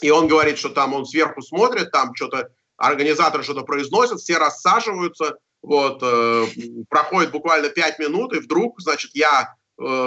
[0.00, 5.36] И он говорит, что там он сверху смотрит, там что-то организаторы что-то произносят, все рассаживаются,
[5.62, 6.46] вот, э,
[6.88, 9.54] проходит буквально пять минут, и вдруг, значит, я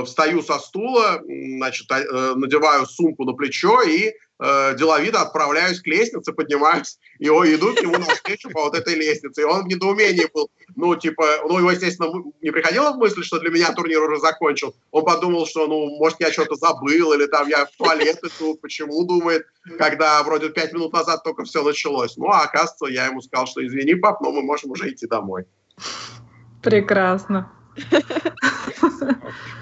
[0.06, 6.34] встаю со стула, значит, э, надеваю сумку на плечо и э, деловито отправляюсь к лестнице,
[6.34, 9.42] поднимаюсь, и о, иду к нему навстречу по вот этой лестнице.
[9.42, 10.50] И он в недоумении был.
[10.76, 14.76] Ну, типа, ну, его, естественно, не приходило в мысль, что для меня турнир уже закончил.
[14.90, 19.06] Он подумал, что, ну, может, я что-то забыл, или там я в туалет иду, почему,
[19.06, 19.46] думает,
[19.78, 22.18] когда вроде пять минут назад только все началось.
[22.18, 25.46] Ну, а оказывается, я ему сказал, что извини, пап, но мы можем уже идти домой.
[26.64, 27.52] Прекрасно.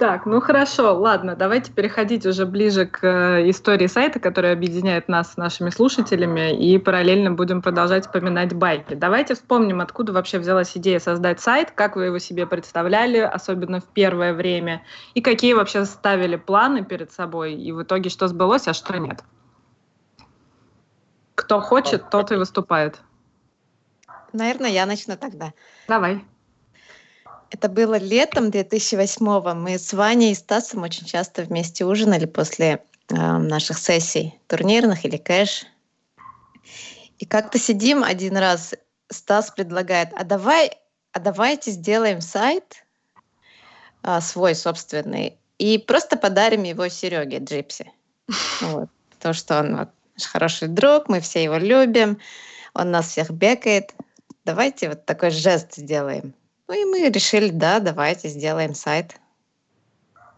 [0.00, 5.34] Так, ну хорошо, ладно, давайте переходить уже ближе к э, истории сайта, который объединяет нас
[5.34, 8.94] с нашими слушателями, и параллельно будем продолжать вспоминать байки.
[8.94, 13.84] Давайте вспомним, откуда вообще взялась идея создать сайт, как вы его себе представляли, особенно в
[13.84, 14.82] первое время,
[15.12, 19.22] и какие вообще ставили планы перед собой, и в итоге что сбылось, а что нет.
[21.34, 23.02] Кто хочет, тот и выступает.
[24.32, 25.52] Наверное, я начну тогда.
[25.88, 26.24] Давай.
[27.50, 33.14] Это было летом 2008 Мы с Ваней и Стасом очень часто вместе ужинали после э,
[33.14, 35.66] наших сессий турнирных или кэш.
[37.18, 38.74] И как-то сидим один раз,
[39.10, 40.78] Стас предлагает, а давай,
[41.12, 42.84] а давайте сделаем сайт
[44.04, 47.92] э, свой собственный и просто подарим его Сереге Джипси.
[48.60, 48.88] Вот.
[49.18, 52.18] То, что он вот, наш хороший друг, мы все его любим,
[52.72, 53.92] он нас всех бекает.
[54.46, 56.32] Давайте вот такой жест сделаем.
[56.70, 59.16] Ну и мы решили, да, давайте сделаем сайт.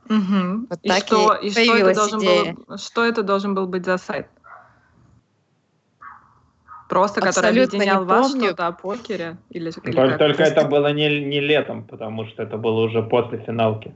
[0.09, 0.67] Угу.
[0.71, 3.85] Вот и так что, и, и что, это должен был, что это должен был быть
[3.85, 4.29] за сайт?
[6.89, 9.37] Просто, который объединял вас что-то о покере?
[9.51, 13.37] Или, или только только это было не, не летом, потому что это было уже после
[13.37, 13.95] финалки.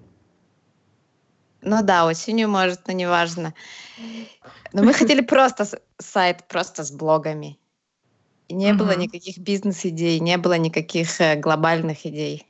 [1.62, 3.55] Ну да, осенью, может, но неважно.
[4.75, 5.64] Но мы хотели просто
[5.99, 7.59] сайт, просто с блогами.
[8.49, 8.85] И не угу.
[8.85, 12.47] было никаких бизнес-идей, не было никаких э, глобальных идей.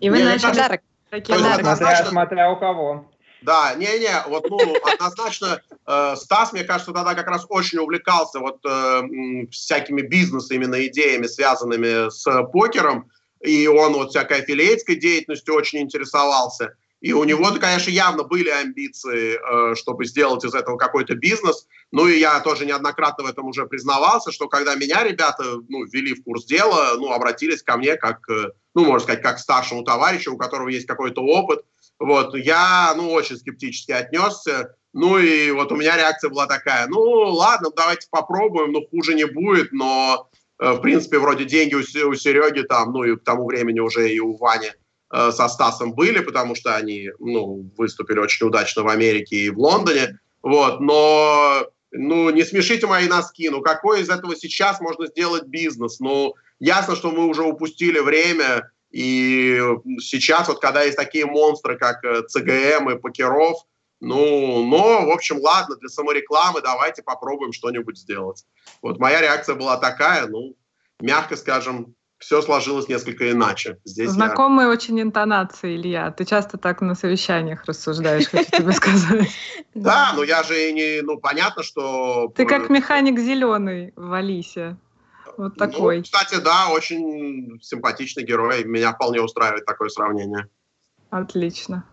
[0.00, 0.50] И вы начали...
[0.50, 0.82] Подарок.
[1.10, 3.06] Смотря, смотря у кого.
[3.42, 8.64] Да, не-не, вот, ну, однозначно, э, Стас, мне кажется, тогда как раз очень увлекался вот
[8.64, 9.02] э,
[9.50, 16.74] всякими бизнес именно идеями, связанными с покером, и он вот всякой аффилиатской деятельностью очень интересовался.
[17.02, 21.66] И у него, конечно, явно были амбиции, э, чтобы сделать из этого какой-то бизнес.
[21.90, 26.14] Ну и я тоже неоднократно в этом уже признавался, что когда меня ребята ну, ввели
[26.14, 29.82] в курс дела, ну, обратились ко мне как, э, ну, можно сказать, как к старшему
[29.82, 31.64] товарищу, у которого есть какой-то опыт.
[31.98, 34.76] Вот, я, ну, очень скептически отнесся.
[34.92, 39.24] Ну и вот у меня реакция была такая, ну, ладно, давайте попробуем, ну, хуже не
[39.24, 43.44] будет, но, э, в принципе, вроде деньги у, у Сереги там, ну и к тому
[43.46, 44.70] времени уже и у Вани–
[45.12, 50.18] со Стасом были, потому что они ну, выступили очень удачно в Америке и в Лондоне.
[50.42, 53.50] Вот, но ну, не смешите мои носки.
[53.50, 56.00] Ну, какой из этого сейчас можно сделать бизнес?
[56.00, 59.60] Ну, ясно, что мы уже упустили время, и
[60.00, 63.58] сейчас вот когда есть такие монстры, как э, ЦГМ и Покеров,
[64.00, 68.44] ну, но, в общем, ладно, для саморекламы давайте попробуем что-нибудь сделать.
[68.80, 70.56] Вот моя реакция была такая, ну,
[71.00, 73.78] мягко скажем, все сложилось несколько иначе.
[73.84, 74.72] Здесь Знакомые я...
[74.72, 76.12] очень интонации, Илья.
[76.12, 79.28] Ты часто так на совещаниях рассуждаешь, хочу тебе сказать.
[79.74, 81.02] Да, но я же не...
[81.02, 82.32] Ну, понятно, что...
[82.36, 84.76] Ты как механик зеленый в Алисе.
[85.36, 85.96] Вот ну, такой.
[85.98, 88.62] Ну, кстати, да, очень симпатичный герой.
[88.62, 90.46] Меня вполне устраивает такое сравнение.
[91.10, 91.84] Отлично.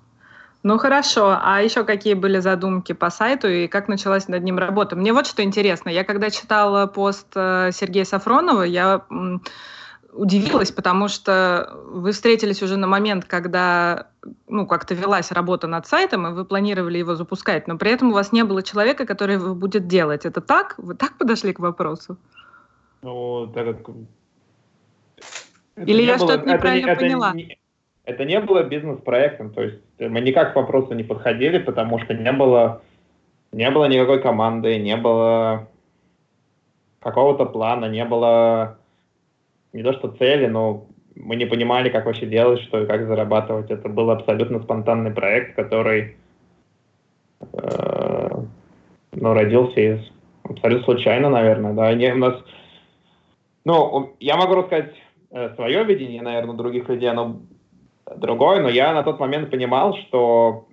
[0.61, 4.95] Ну хорошо, а еще какие были задумки по сайту и как началась над ним работа?
[4.95, 5.89] Мне вот что интересно.
[5.89, 9.05] Я когда читала пост э, Сергея Сафронова, я
[10.19, 14.07] удивилась, потому что вы встретились уже на момент, когда
[14.47, 18.13] ну, как-то велась работа над сайтом, и вы планировали его запускать, но при этом у
[18.13, 20.25] вас не было человека, который его будет делать.
[20.25, 20.75] Это так?
[20.77, 22.17] Вы так подошли к вопросу?
[23.01, 23.95] Ну, так как...
[25.87, 27.33] Или я что-то неправильно это, поняла?
[27.33, 27.57] Не,
[28.03, 32.31] это не было бизнес-проектом, то есть мы никак к вопросу не подходили, потому что не
[32.33, 32.81] было,
[33.53, 35.69] не было никакой команды, не было
[36.99, 38.78] какого-то плана, не было
[39.73, 43.69] не то что цели, но мы не понимали, как вообще делать, что и как зарабатывать.
[43.69, 46.15] Это был абсолютно спонтанный проект, который
[47.41, 48.29] э,
[49.11, 49.99] ну, родился из
[50.43, 51.73] абсолютно случайно, наверное.
[51.73, 51.93] Да.
[51.93, 52.35] Не, у нас,
[53.65, 54.93] ну, я могу рассказать
[55.31, 57.41] э, свое видение, наверное, других людей, оно
[58.15, 60.67] другое, но я на тот момент понимал, что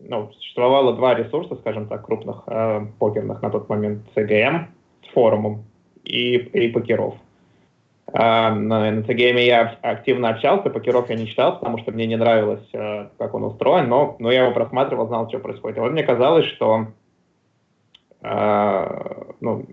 [0.00, 4.66] ну, существовало два ресурса, скажем так, крупных э, покерных на тот момент, CGM
[5.04, 5.64] с форумом
[6.04, 7.14] и, и покеров.
[8.12, 12.66] А, на, CGM я активно общался, покеров я не читал, потому что мне не нравилось,
[12.72, 15.76] э, как он устроен, но, но я его просматривал, знал, что происходит.
[15.76, 16.86] И вот мне казалось, что
[18.22, 19.66] э, ну,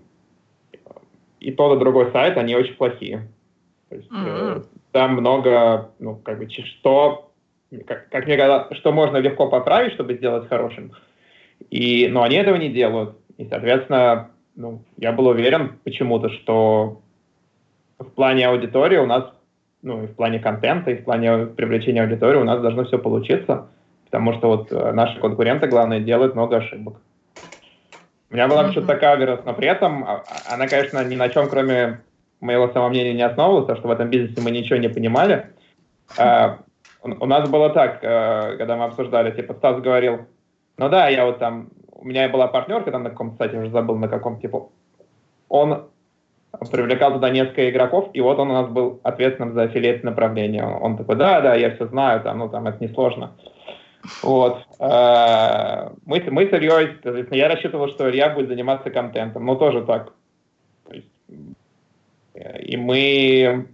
[1.40, 3.28] и тот, и другой сайт, они очень плохие.
[3.88, 4.58] То есть, mm-hmm.
[4.58, 7.30] э, там много, ну, как бы, что,
[7.86, 10.92] как, как мне казалось, что можно легко поправить, чтобы сделать хорошим.
[11.70, 13.16] И, но они этого не делают.
[13.38, 17.00] И, соответственно, ну, я был уверен почему-то, что
[17.98, 19.24] в плане аудитории у нас,
[19.82, 23.68] ну, и в плане контента, и в плане привлечения аудитории у нас должно все получиться,
[24.04, 27.00] потому что вот э, наши конкуренты, главное, делают много ошибок.
[28.30, 31.28] У меня была почему-то такая уверенность, но при этом а, а, она, конечно, ни на
[31.28, 32.00] чем, кроме
[32.40, 35.46] моего самомнения, не основывалась, потому что в этом бизнесе мы ничего не понимали.
[36.18, 36.58] А,
[37.02, 40.26] у нас было так, э, когда мы обсуждали, типа, Стас говорил,
[40.76, 43.96] ну да, я вот там, у меня была партнерка там на каком-то сайте, уже забыл
[43.96, 44.68] на каком, типа,
[45.48, 45.88] он
[46.70, 50.64] привлекал туда несколько игроков, и вот он у нас был ответственным за аффилиат направление.
[50.64, 53.32] Он такой, да, да, я все знаю, там, ну, там, это несложно.
[54.22, 54.58] Вот.
[54.78, 56.96] Э, мы, мы с Ильей,
[57.30, 60.12] я рассчитывал, что Илья будет заниматься контентом, но тоже так.
[62.34, 63.66] Э, и мы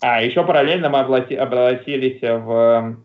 [0.00, 2.96] А, еще параллельно мы обратились в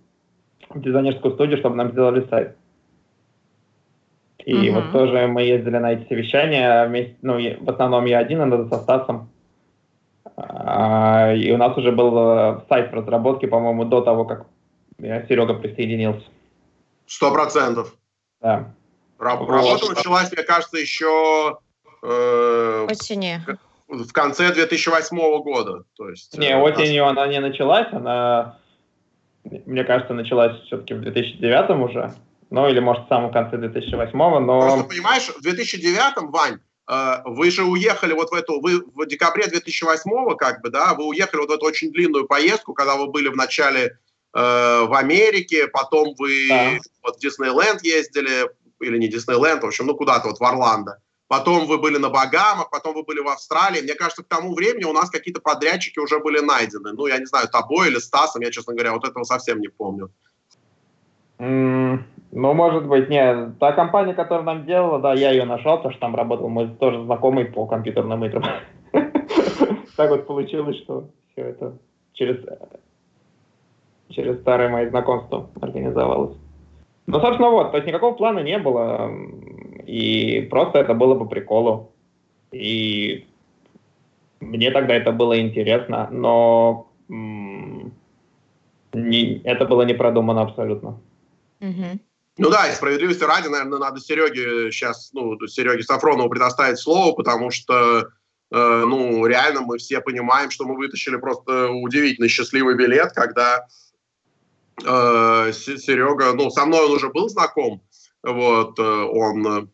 [0.75, 2.55] дизайнерскую студию, чтобы нам сделали сайт.
[4.45, 4.73] И mm-hmm.
[4.73, 8.83] вот тоже мы ездили на эти совещания вместе, ну, в основном я один, иногда со
[8.83, 9.29] Стасом.
[10.35, 14.45] А, и у нас уже был э, сайт в разработке, по-моему, до того, как
[14.99, 16.25] Серега присоединился.
[17.05, 17.95] Сто процентов.
[18.41, 18.73] Да.
[19.17, 21.59] Работа началась, мне кажется, еще
[22.01, 23.41] э, осенью.
[23.87, 25.83] В конце 2008 года.
[25.95, 28.57] То есть, не, э, осенью она не началась, она,
[29.43, 32.13] мне кажется, началась все-таки в 2009 уже.
[32.53, 34.61] Ну, или, может, в самом конце 2008 но...
[34.61, 39.47] Просто, понимаешь, в 2009 Вань, э, вы же уехали вот в эту, вы в декабре
[39.47, 43.29] 2008 как бы, да, вы уехали вот в эту очень длинную поездку, когда вы были
[43.29, 43.91] в начале э,
[44.33, 46.71] в Америке, потом вы да.
[47.01, 48.47] вот в Диснейленд ездили,
[48.79, 50.99] или не Диснейленд, в общем, ну куда-то вот в Орландо.
[51.27, 53.81] Потом вы были на Багамах, потом вы были в Австралии.
[53.81, 56.91] Мне кажется, к тому времени у нас какие-то подрядчики уже были найдены.
[56.93, 60.11] Ну, я не знаю, тобой или Стасом, я, честно говоря, вот этого совсем не помню.
[61.39, 62.03] Mm,
[62.35, 63.59] ну, может быть, нет.
[63.59, 67.03] Та компания, которая нам делала, да, я ее нашел, потому что там работал мой тоже
[67.03, 68.43] знакомый по компьютерным играм.
[69.95, 71.77] Так вот получилось, что все это
[72.13, 72.43] через
[74.09, 76.35] через старое мои знакомства организовалось.
[77.05, 79.11] Ну, собственно, вот, то есть никакого плана не было,
[79.85, 81.91] и просто это было по приколу.
[82.51, 83.27] И
[84.39, 87.91] мне тогда это было интересно, но не,
[89.43, 90.99] это было не продумано абсолютно.
[91.61, 91.99] Угу.
[92.37, 97.51] Ну да, и справедливости ради, наверное, надо Сереге сейчас, ну, Сереге Сафронову предоставить слово, потому
[97.51, 98.05] что, э,
[98.49, 103.67] ну, реально мы все понимаем, что мы вытащили просто удивительно счастливый билет, когда
[104.83, 107.83] э, Серега, ну, со мной он уже был знаком,
[108.23, 109.67] вот, э, он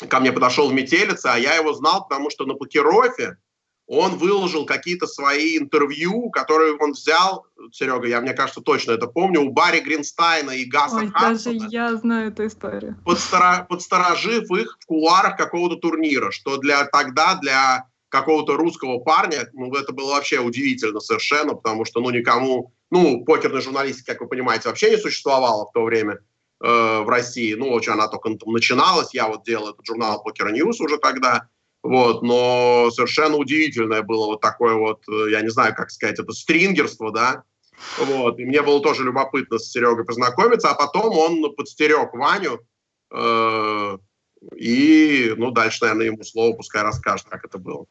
[0.00, 3.36] э, ко мне подошел в метелице, а я его знал, потому что на Покерофе
[3.88, 9.40] он выложил какие-то свои интервью, которые он взял, Серега, я, мне кажется, точно это помню,
[9.40, 11.58] у Барри Гринстайна и Гаса Ой, Хансона.
[11.58, 12.96] даже я знаю эту историю.
[13.04, 19.74] Подстара, подсторожив их в кулуарах какого-то турнира, что для тогда, для какого-то русского парня, ну,
[19.74, 24.68] это было вообще удивительно совершенно, потому что, ну, никому, ну, покерной журналистики, как вы понимаете,
[24.68, 26.18] вообще не существовало в то время
[26.62, 27.54] э, в России.
[27.54, 31.48] Ну, очень она только начиналась, я вот делал этот журнал Poker News уже тогда,
[31.82, 36.32] вот, но совершенно удивительное было вот такое вот, э, я не знаю, как сказать, это
[36.32, 37.44] стрингерство, да,
[37.98, 42.60] вот, и мне было тоже любопытно с Серегой познакомиться, а потом он подстерег Ваню,
[43.12, 43.98] э,
[44.56, 47.86] и, ну, дальше, наверное, ему слово пускай расскажет, как это было.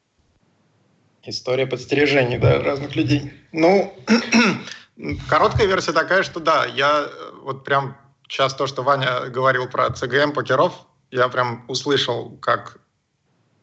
[1.24, 3.34] История подстережений, да, разных людей.
[3.52, 3.94] Ну,
[5.30, 7.98] короткая версия такая, что да, я э, вот прям
[8.30, 12.80] сейчас то, что Ваня говорил про ЦГМ покеров, я прям услышал, как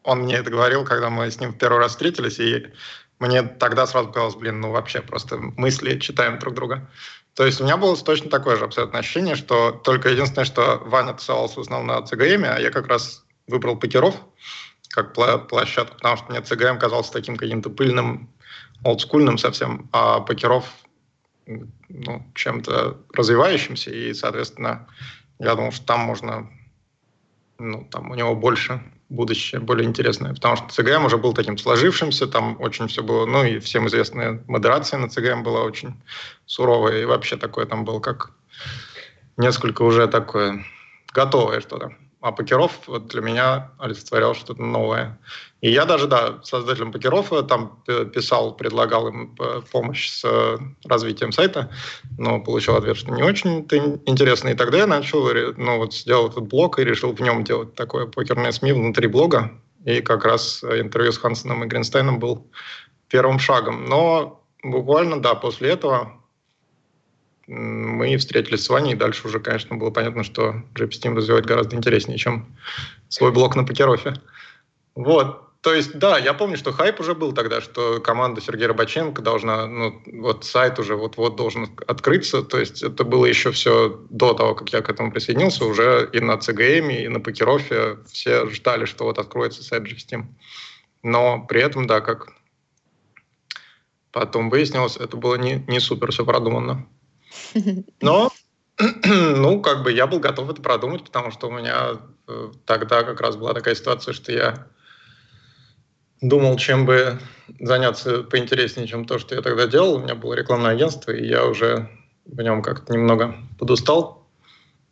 [0.05, 2.67] он мне это говорил, когда мы с ним в первый раз встретились, и
[3.19, 6.89] мне тогда сразу казалось, блин, ну вообще просто мысли читаем друг друга.
[7.33, 11.13] То есть у меня было точно такое же абсолютно ощущение, что только единственное, что Ваня
[11.13, 14.15] тусовался основном на ЦГМ, а я как раз выбрал покеров,
[14.89, 18.29] как площадку, потому что мне ЦГМ казался таким каким-то пыльным,
[18.83, 20.65] олдскульным совсем, а покеров
[21.45, 24.87] ну, чем-то развивающимся, и, соответственно,
[25.39, 26.49] я думал, что там можно,
[27.57, 32.27] ну, там у него больше будущее, более интересное, потому что ЦГМ уже был таким сложившимся,
[32.27, 36.01] там очень все было, ну и всем известная модерация на ЦГМ была очень
[36.45, 38.31] суровая, и вообще такое там было как
[39.37, 40.65] несколько уже такое
[41.13, 45.19] готовое что-то а покеров вот для меня олицетворял что-то новое.
[45.65, 47.81] И я даже, да, создателям покеров э, там
[48.13, 51.71] писал, предлагал им э, помощь с э, развитием сайта,
[52.19, 53.65] но получил ответ, что не очень
[54.05, 54.49] интересно.
[54.49, 58.05] И тогда я начал, ну вот сделал этот блог и решил в нем делать такое
[58.05, 59.53] покерное СМИ внутри блога.
[59.85, 62.45] И как раз интервью с Хансеном и Гринстейном был
[63.09, 63.85] первым шагом.
[63.85, 66.11] Но буквально, да, после этого
[67.47, 71.75] мы встретились с Ваней, и дальше уже, конечно, было понятно, что JP Steam развивать гораздо
[71.75, 72.55] интереснее, чем
[73.09, 74.13] свой блок на покерофе.
[74.93, 75.41] Вот.
[75.65, 79.65] То есть, да, я помню, что хайп уже был тогда, что команда Сергея Рыбаченко должна,
[79.65, 82.43] ну, вот сайт уже вот-вот должен открыться.
[82.43, 86.19] То есть это было еще все до того, как я к этому присоединился, уже и
[86.19, 90.25] на ЦГМ, и на покерофе все ждали, что вот откроется сайт GSteam.
[91.01, 92.33] Но при этом, да, как
[94.11, 96.85] потом выяснилось, это было не, не супер все продумано.
[98.01, 98.31] Но,
[99.03, 103.19] ну, как бы я был готов это продумать, потому что у меня э, тогда как
[103.19, 104.67] раз была такая ситуация, что я
[106.21, 107.19] думал, чем бы
[107.59, 109.95] заняться поинтереснее, чем то, что я тогда делал.
[109.95, 111.89] У меня было рекламное агентство, и я уже
[112.25, 114.25] в нем как-то немного подустал.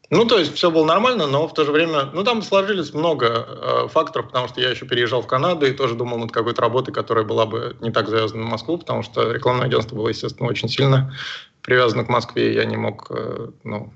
[0.09, 3.47] Ну, то есть все было нормально, но в то же время, ну, там сложились много
[3.47, 6.93] э, факторов, потому что я еще переезжал в Канаду и тоже думал над какой-то работой,
[6.93, 10.69] которая была бы не так завязана на Москву, потому что рекламное агентство было, естественно, очень
[10.69, 11.15] сильно
[11.63, 13.91] привязано к Москве, и я не мог, э, ну,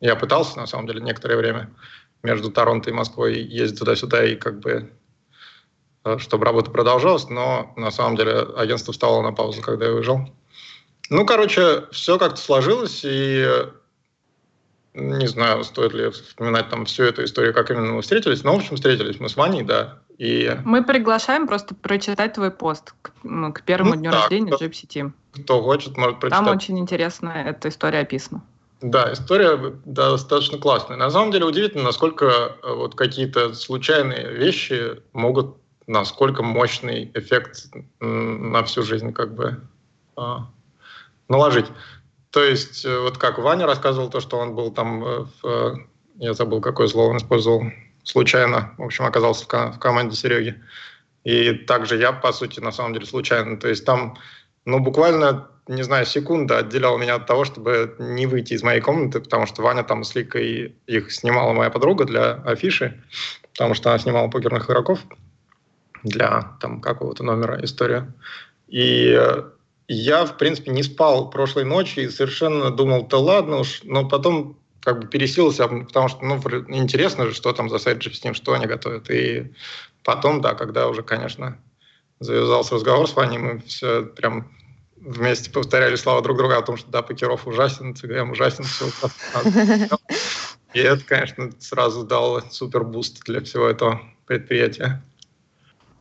[0.00, 1.70] я пытался, на самом деле, некоторое время
[2.22, 4.90] между Торонто и Москвой ездить туда-сюда и как бы
[6.18, 10.28] чтобы работа продолжалась, но на самом деле агентство встало на паузу, когда я уезжал.
[11.10, 13.46] Ну, короче, все как-то сложилось, и
[14.94, 18.42] не знаю, стоит ли вспоминать там всю эту историю, как именно мы встретились.
[18.42, 19.98] Но, в общем, встретились мы с Ваней, да.
[20.18, 20.56] И...
[20.64, 24.64] Мы приглашаем просто прочитать твой пост к, ну, к первому ну, дню да, рождения кто,
[24.64, 25.12] Gypsy Team.
[25.32, 26.44] Кто хочет, может прочитать.
[26.44, 28.42] Там очень интересно эта история описана.
[28.80, 30.96] Да, история достаточно классная.
[30.96, 32.26] На самом деле удивительно, насколько
[32.62, 35.56] э, вот какие-то случайные вещи могут
[35.88, 39.60] насколько мощный эффект на всю жизнь как бы
[40.16, 40.46] а,
[41.28, 41.66] наложить.
[42.30, 45.74] То есть, э, вот как Ваня рассказывал, то, что он был там, э, в, э,
[46.18, 47.64] я забыл, какое слово он использовал,
[48.04, 50.62] случайно, в общем, оказался в, ко- в команде Сереги.
[51.24, 53.56] И также я, по сути, на самом деле, случайно.
[53.56, 54.18] То есть там,
[54.66, 59.20] ну, буквально, не знаю, секунда отделяла меня от того, чтобы не выйти из моей комнаты,
[59.20, 63.02] потому что Ваня там с Ликой, их снимала моя подруга для афиши,
[63.52, 65.00] потому что она снимала покерных игроков
[66.02, 68.12] для там какого-то номера история.
[68.68, 69.18] И
[69.88, 74.58] я, в принципе, не спал прошлой ночью и совершенно думал, да ладно уж, но потом
[74.80, 76.36] как бы пересилился, потому что, ну,
[76.68, 79.10] интересно же, что там за сайт GipsyTeam, что они готовят.
[79.10, 79.52] И
[80.04, 81.58] потом, да, когда уже, конечно,
[82.20, 84.50] завязался разговор с Ваней, мы все прям
[84.96, 88.90] вместе повторяли слова друг друга о том, что да, Покерофф ужасен, CGM ужасен, все
[90.74, 95.02] И это, конечно, сразу дало супер boost для всего этого предприятия.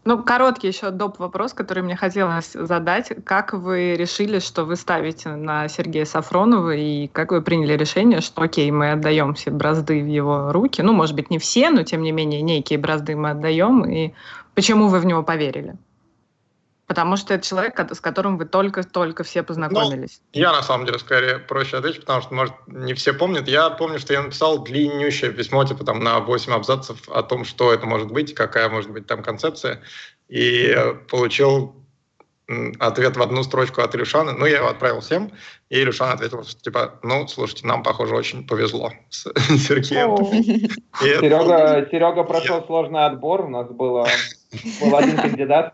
[0.07, 1.19] Ну, короткий еще доп.
[1.19, 3.11] вопрос, который мне хотелось задать.
[3.25, 8.41] Как вы решили, что вы ставите на Сергея Сафронова, и как вы приняли решение, что,
[8.41, 10.81] окей, мы отдаем все бразды в его руки?
[10.81, 13.83] Ну, может быть, не все, но, тем не менее, некие бразды мы отдаем.
[13.83, 14.13] И
[14.55, 15.75] почему вы в него поверили?
[16.87, 20.21] Потому что это человек, с которым вы только-только все познакомились.
[20.33, 23.47] Ну, я, на самом деле, скорее проще ответить, потому что, может, не все помнят.
[23.49, 27.73] Я помню, что я написал длиннющее письмо, типа там на 8 абзацев о том, что
[27.73, 29.81] это может быть, какая может быть там концепция.
[30.29, 30.75] И
[31.09, 31.75] получил
[32.79, 34.31] ответ в одну строчку от Илюшана.
[34.31, 35.31] Ну, я его отправил всем,
[35.69, 39.23] и Илюшан ответил, что, типа, ну, слушайте, нам, похоже, очень повезло с
[39.57, 40.15] Сергеем.
[41.01, 44.07] Серега, Серега прошел сложный отбор, у нас было,
[44.81, 45.73] был один кандидат,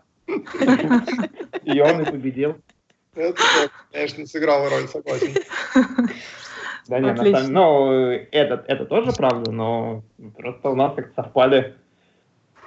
[1.64, 2.56] и он и победил.
[3.14, 3.40] Это,
[3.92, 5.34] конечно, сыграло роль, согласен.
[6.88, 7.92] Да нет, на самом, ну,
[8.30, 10.02] это, это тоже правда, но
[10.36, 11.74] просто у нас как-то совпали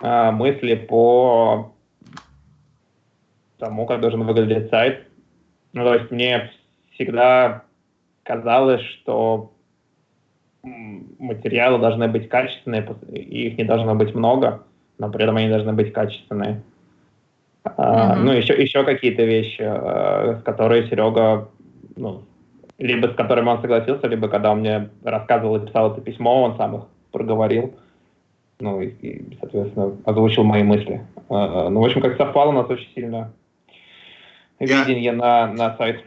[0.01, 1.75] э, мысли по
[3.59, 5.07] тому, как должен выглядеть сайт.
[5.73, 6.51] Ну, то есть мне
[6.93, 7.63] всегда
[8.23, 9.53] казалось, что
[10.63, 14.63] материалы должны быть качественные, их не должно быть много,
[14.97, 16.63] но при этом они должны быть качественные.
[17.77, 18.15] Uh-huh.
[18.15, 21.49] Ну, еще, еще какие-то вещи, с которые Серега,
[21.95, 22.23] ну,
[22.77, 26.57] либо с которыми он согласился, либо когда он мне рассказывал и писал это письмо, он
[26.57, 27.75] сам их проговорил,
[28.59, 31.05] ну, и, и соответственно, озвучил мои мысли.
[31.29, 33.33] Э, ну, в общем, как совпало у нас очень сильно
[34.59, 35.13] видение я...
[35.13, 36.03] на, на сайт.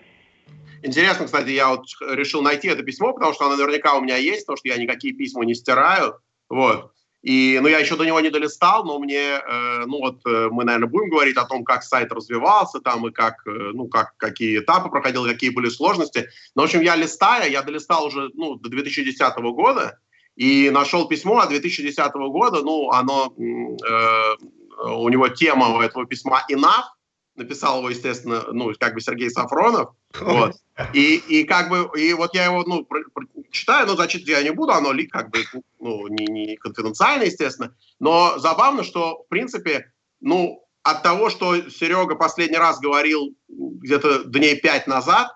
[0.83, 4.47] Интересно, кстати, я вот решил найти это письмо, потому что оно наверняка у меня есть,
[4.47, 6.15] потому что я никакие письма не стираю.
[6.49, 6.93] Вот.
[7.23, 10.65] И, ну, я еще до него не долистал, но мне, э, ну, вот э, мы,
[10.65, 14.61] наверное, будем говорить о том, как сайт развивался там и как, э, ну, как, какие
[14.61, 16.31] этапы проходил, какие были сложности.
[16.55, 19.99] Но, в общем, я листая, я долистал уже, ну, до 2010 года
[20.37, 24.35] и нашел письмо от 2010 года, ну, оно, э,
[24.95, 26.85] у него тема у этого письма «Enough»,
[27.41, 30.57] написал его, естественно, ну, как бы Сергей Сафронов, вот.
[30.93, 32.87] И, и как бы, и вот я его, ну,
[33.51, 35.45] читаю, но зачитывать я не буду, оно ли как бы,
[35.79, 42.15] ну, не, не конфиденциально, естественно, но забавно, что, в принципе, ну, от того, что Серега
[42.15, 45.29] последний раз говорил где-то дней пять назад,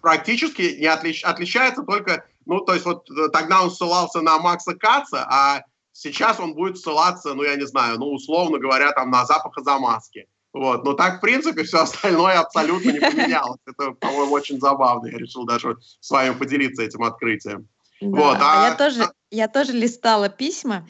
[0.00, 5.26] практически не отлич, отличается только, ну, то есть вот тогда он ссылался на Макса Каца,
[5.28, 5.62] а
[5.92, 10.26] сейчас он будет ссылаться, ну, я не знаю, ну, условно говоря, там на запах Замаски.
[10.52, 10.84] Вот.
[10.84, 13.60] Но так, в принципе, все остальное абсолютно не поменялось.
[13.66, 15.06] Это, по-моему, очень забавно.
[15.06, 17.68] Я решил даже с вами поделиться этим открытием.
[18.00, 20.88] Да, вот, а, а я тоже, я тоже листала письма,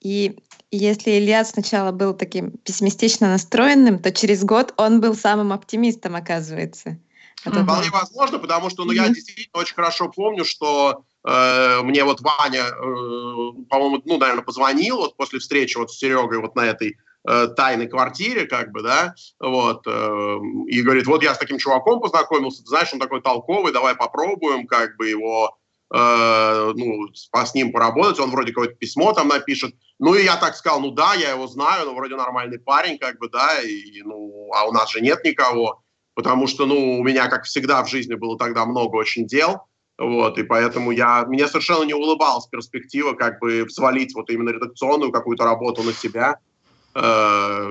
[0.00, 0.36] и
[0.70, 6.98] если Илья сначала был таким пессимистично настроенным, то через год он был самым оптимистом, оказывается.
[7.44, 12.20] Это вполне возможно, потому что ну, я действительно очень хорошо помню, что э, мне вот
[12.20, 12.72] Ваня, э,
[13.68, 17.86] по-моему, ну, наверное, позвонил вот после встречи вот с Серегой вот на этой э, тайной
[17.86, 22.68] квартире, как бы, да, вот, э, и говорит, вот я с таким чуваком познакомился, ты
[22.68, 25.56] знаешь, он такой толковый, давай попробуем, как бы, его,
[25.94, 29.74] э, ну, с ним поработать, он вроде какое-то письмо там напишет.
[29.98, 33.18] Ну, и я так сказал, ну да, я его знаю, ну, вроде нормальный парень, как
[33.18, 35.82] бы, да, и, ну, а у нас же нет никого,
[36.14, 39.62] потому что, ну, у меня, как всегда в жизни, было тогда много очень дел,
[39.98, 45.12] вот, и поэтому я, мне совершенно не улыбалась перспектива как бы свалить вот именно редакционную
[45.12, 46.38] какую-то работу на себя.
[46.94, 47.70] Э,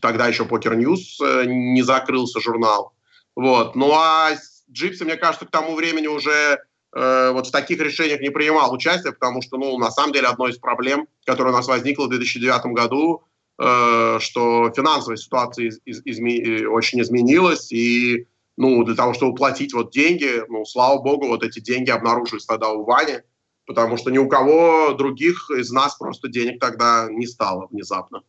[0.00, 2.92] тогда еще PokerNews э, не закрылся журнал.
[3.34, 3.74] Вот.
[3.74, 4.32] Ну а
[4.70, 6.58] Джипси, мне кажется, к тому времени уже
[6.94, 10.50] э, вот в таких решениях не принимал участие, потому что, ну, на самом деле, одной
[10.50, 13.22] из проблем, которая у нас возникла в 2009 году,
[13.58, 18.26] э, что финансовая ситуация из, из, изме, очень изменилась, и
[18.56, 22.70] ну, для того, чтобы платить вот деньги, ну, слава богу, вот эти деньги обнаружились тогда
[22.70, 23.18] у Вани,
[23.66, 28.22] потому что ни у кого других из нас просто денег тогда не стало внезапно.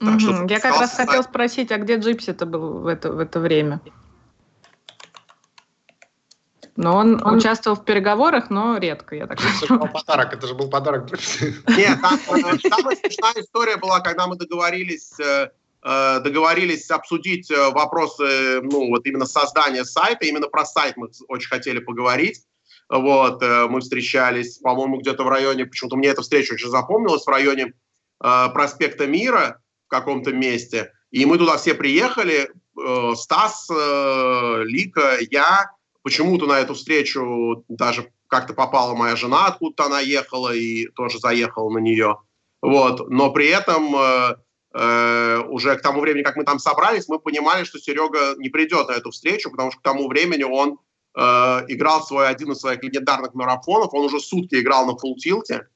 [0.00, 0.48] Так, угу.
[0.48, 3.80] Я как раз хотел спросить, а где Джипси-то был в это, в это время?
[6.76, 10.54] Но он, он участвовал в переговорах, но редко, я так Это был подарок, это же
[10.54, 11.54] был подарок Джипси.
[11.68, 15.50] Нет, там, э, самая смешная история была, когда мы договорились э,
[15.84, 21.78] Э, договорились обсудить вопросы, ну, вот именно создания сайта, именно про сайт мы очень хотели
[21.78, 22.42] поговорить.
[22.94, 27.28] Вот, э, мы встречались, по-моему, где-то в районе, почему-то мне эта встреча очень запомнилась, в
[27.28, 27.72] районе
[28.22, 30.92] э, проспекта Мира в каком-то месте.
[31.10, 35.72] И мы туда все приехали, э, Стас, э, Лика, я.
[36.02, 41.70] Почему-то на эту встречу даже как-то попала моя жена, откуда-то она ехала и тоже заехала
[41.70, 42.18] на нее.
[42.62, 44.36] Вот, но при этом э,
[44.72, 48.86] э, уже к тому времени, как мы там собрались, мы понимали, что Серега не придет
[48.86, 50.78] на эту встречу, потому что к тому времени он
[51.16, 51.20] э,
[51.68, 55.68] играл свой один из своих легендарных марафонов, он уже сутки играл на фултилте,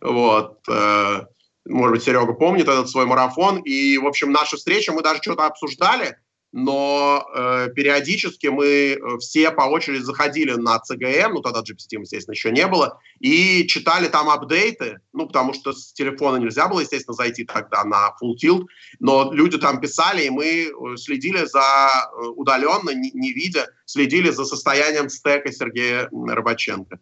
[0.00, 1.20] вот, э,
[1.66, 5.46] может быть, Серега помнит этот свой марафон, и, в общем, наша встреча, мы даже что-то
[5.46, 6.16] обсуждали,
[6.52, 12.34] но э, периодически мы э, все по очереди заходили на CGM, ну тогда GPSteam, естественно,
[12.34, 17.14] еще не было, и читали там апдейты, ну потому что с телефона нельзя было, естественно,
[17.14, 18.64] зайти тогда на Full Tilt,
[18.98, 24.30] но люди там писали, и мы э, следили за, э, удаленно, не, не видя, следили
[24.30, 26.98] за состоянием стека Сергея Рыбаченко.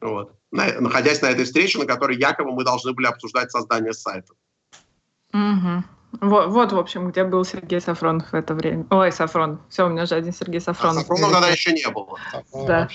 [0.00, 0.34] Вот.
[0.50, 4.32] На, находясь на этой встрече, на которой якобы мы должны были обсуждать создание сайта.
[5.32, 5.84] Угу.
[6.20, 8.84] Вот, вот, в общем, где был Сергей Сафронов в это время.
[8.90, 9.60] Ой, Сафрон.
[9.68, 10.98] Все, у меня же один Сергей Сафронов.
[10.98, 12.18] А Сафронова тогда еще не было.
[12.66, 12.88] Да.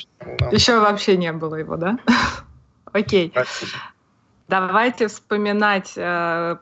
[0.51, 1.97] Еще вообще не было его, да?
[2.93, 3.33] Окей.
[4.47, 6.55] Давайте вспоминать, э,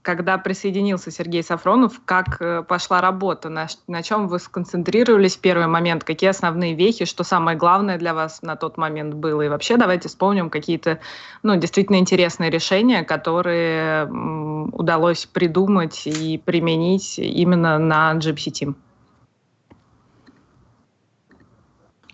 [0.00, 5.66] когда присоединился Сергей Сафронов, как э, пошла работа, на, на чем вы сконцентрировались в первый
[5.66, 9.42] момент, какие основные вехи, что самое главное для вас на тот момент было.
[9.42, 11.00] И вообще давайте вспомним какие-то
[11.42, 14.08] ну, действительно интересные решения, которые
[14.72, 18.74] удалось придумать и применить именно на Gypsy Team.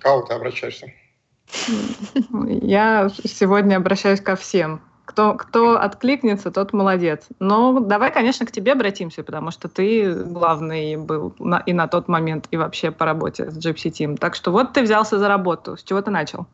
[0.00, 0.92] Кого ты обращаешься?
[2.46, 4.80] Я сегодня обращаюсь ко всем.
[5.04, 7.26] Кто, кто откликнется, тот молодец.
[7.38, 12.08] Но давай, конечно, к тебе обратимся, потому что ты главный был на, и на тот
[12.08, 14.16] момент, и вообще по работе с Gypsy Team.
[14.16, 15.76] Так что вот ты взялся за работу.
[15.76, 16.46] С чего ты начал?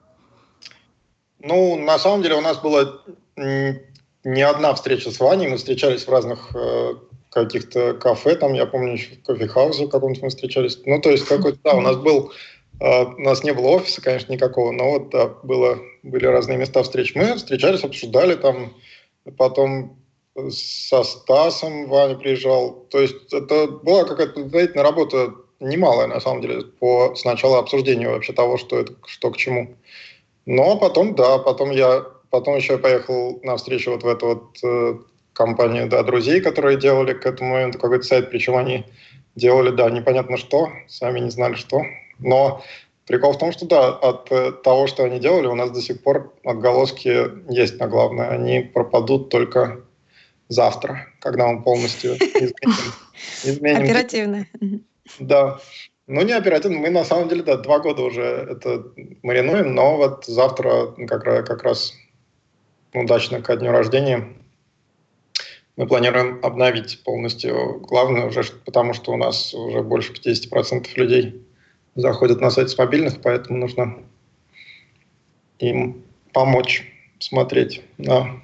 [1.38, 3.00] Ну, на самом деле у нас была
[3.36, 5.48] не одна встреча с Ваней.
[5.48, 6.94] Мы встречались в разных э,
[7.30, 8.34] каких-то кафе.
[8.34, 10.80] Там, я помню, еще в кофехаусе каком-то мы встречались.
[10.84, 12.32] Ну, то есть какой-то, да, у нас был
[12.80, 16.82] а, у нас не было офиса, конечно, никакого, но вот да, было, были разные места
[16.82, 17.14] встреч.
[17.14, 18.74] Мы встречались, обсуждали там,
[19.36, 19.96] потом
[20.50, 22.86] со Стасом Ваня приезжал.
[22.90, 28.32] То есть это была какая-то предварительная работа немалая, на самом деле, по сначала обсуждению вообще
[28.32, 29.76] того, что это, что к чему.
[30.46, 34.98] Но потом, да, потом я, потом еще поехал на встречу вот в эту вот э,
[35.34, 38.86] компанию, да, друзей, которые делали к этому моменту какой-то сайт, причем они
[39.36, 41.82] делали, да, непонятно что, сами не знали что,
[42.18, 42.62] но
[43.10, 46.00] прикол в том, что да, от э, того, что они делали, у нас до сих
[46.00, 48.28] пор отголоски есть на главное.
[48.28, 49.80] Они пропадут только
[50.48, 52.54] завтра, когда мы полностью изменим.
[53.44, 53.82] изменим.
[53.82, 54.46] Оперативно.
[55.18, 55.58] Да.
[56.06, 56.78] Ну, не оперативно.
[56.78, 58.84] Мы, на самом деле, да, два года уже это
[59.24, 61.92] маринуем, но вот завтра как, как раз
[62.94, 64.28] удачно ко дню рождения
[65.76, 71.42] мы планируем обновить полностью главное уже, потому что у нас уже больше 50% людей
[71.94, 73.98] заходят на сайт с мобильных, поэтому нужно
[75.58, 76.84] им помочь
[77.18, 78.40] смотреть на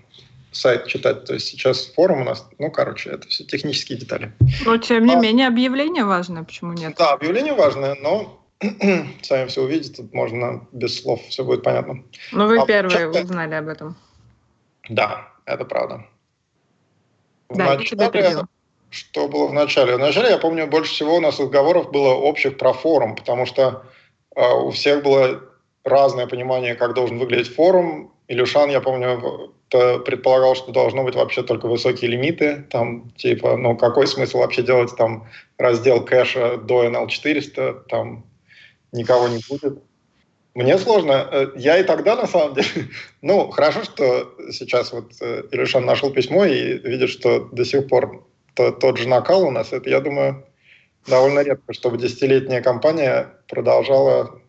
[0.52, 1.24] сайт читать.
[1.24, 4.32] То есть сейчас форум у нас, ну, короче, это все технические детали.
[4.64, 6.94] Но, тем не а, менее, объявление важное, почему нет?
[6.98, 8.42] Да, объявление важное, но
[9.22, 12.02] сами все увидите, тут можно без слов, все будет понятно.
[12.32, 13.24] Ну, вы а первые чат...
[13.24, 13.96] узнали об этом.
[14.88, 16.06] Да, это правда.
[17.50, 18.48] Да, я тебя перебила.
[18.90, 19.96] Что было в начале?
[19.96, 23.82] Вначале, я помню, больше всего у нас разговоров было общих про форум, потому что
[24.34, 25.40] э, у всех было
[25.84, 28.12] разное понимание, как должен выглядеть форум.
[28.28, 32.64] Илюшан, я помню, предполагал, что должно быть вообще только высокие лимиты.
[32.70, 35.28] Там, типа, ну, какой смысл вообще делать там
[35.58, 38.24] раздел кэша до NL400, там
[38.92, 39.82] никого не будет.
[40.54, 41.28] Мне сложно.
[41.30, 42.68] Э, я и тогда, на самом деле...
[43.22, 48.24] Ну, хорошо, что сейчас вот э, Илюшан нашел письмо и видит, что до сих пор
[48.56, 49.72] то, тот же накал у нас.
[49.72, 50.44] Это, я думаю,
[51.06, 54.40] довольно редко, чтобы десятилетняя компания продолжала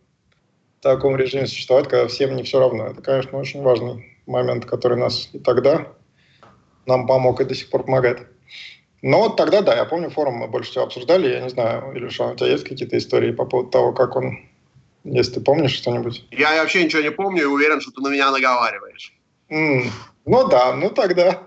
[0.78, 2.86] в таком режиме существовать, когда всем не все равно.
[2.86, 5.88] Это, конечно, очень важный момент, который нас и тогда
[6.86, 8.26] нам помог и до сих пор помогает.
[9.02, 11.28] Но тогда, да, я помню, форум мы больше всего обсуждали.
[11.28, 14.38] Я не знаю, Илюша, у тебя есть какие-то истории по поводу того, как он...
[15.04, 16.24] Если ты помнишь что-нибудь?
[16.30, 19.14] Я вообще ничего не помню и уверен, что ты на меня наговариваешь.
[19.50, 19.86] Mm.
[20.24, 21.42] Ну да, ну тогда...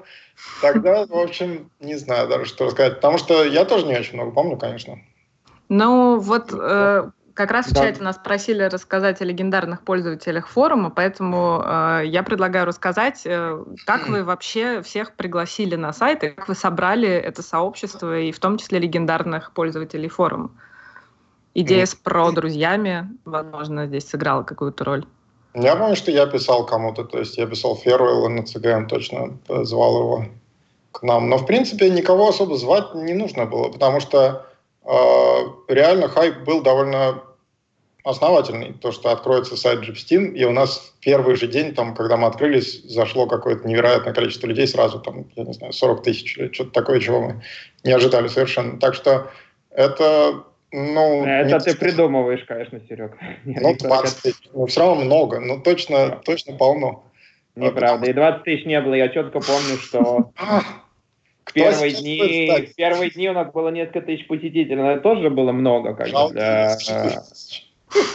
[0.61, 2.95] Тогда, в общем, не знаю даже, что рассказать.
[2.95, 4.99] Потому что я тоже не очень много помню, конечно.
[5.69, 7.81] Ну, вот э, как раз в да.
[7.81, 14.07] чате нас просили рассказать о легендарных пользователях форума, поэтому э, я предлагаю рассказать, э, как
[14.07, 18.57] вы вообще всех пригласили на сайт, и как вы собрали это сообщество, и в том
[18.57, 20.51] числе легендарных пользователей форума.
[21.53, 25.05] Идея с про друзьями, возможно, здесь сыграла какую-то роль.
[25.53, 29.99] Я помню, что я писал кому-то, то есть я писал Феруэлла на ЦГМ, точно звал
[29.99, 30.25] его
[30.91, 31.29] к нам.
[31.29, 34.45] Но, в принципе, никого особо звать не нужно было, потому что
[34.85, 34.93] э,
[35.67, 37.21] реально хайп был довольно
[38.03, 38.73] основательный.
[38.73, 42.27] То, что откроется сайт Gypsteam, и у нас в первый же день, там, когда мы
[42.27, 46.71] открылись, зашло какое-то невероятное количество людей сразу, там, я не знаю, 40 тысяч или что-то
[46.71, 47.43] такое, чего мы
[47.83, 48.79] не ожидали совершенно.
[48.79, 49.29] Так что
[49.69, 53.17] это ну, это ты придумываешь, конечно, Серег.
[53.45, 54.49] Ну, 20 тысяч.
[54.53, 56.15] Ну, все равно много, но точно, да.
[56.23, 57.03] точно полно.
[57.55, 58.09] Неправда.
[58.09, 58.93] И 20 тысяч не было.
[58.93, 60.31] Я четко помню, что
[61.45, 64.75] в первые, дни, в первые дни у нас было несколько тысяч посетителей.
[64.75, 66.77] Но это тоже было много как бы, для,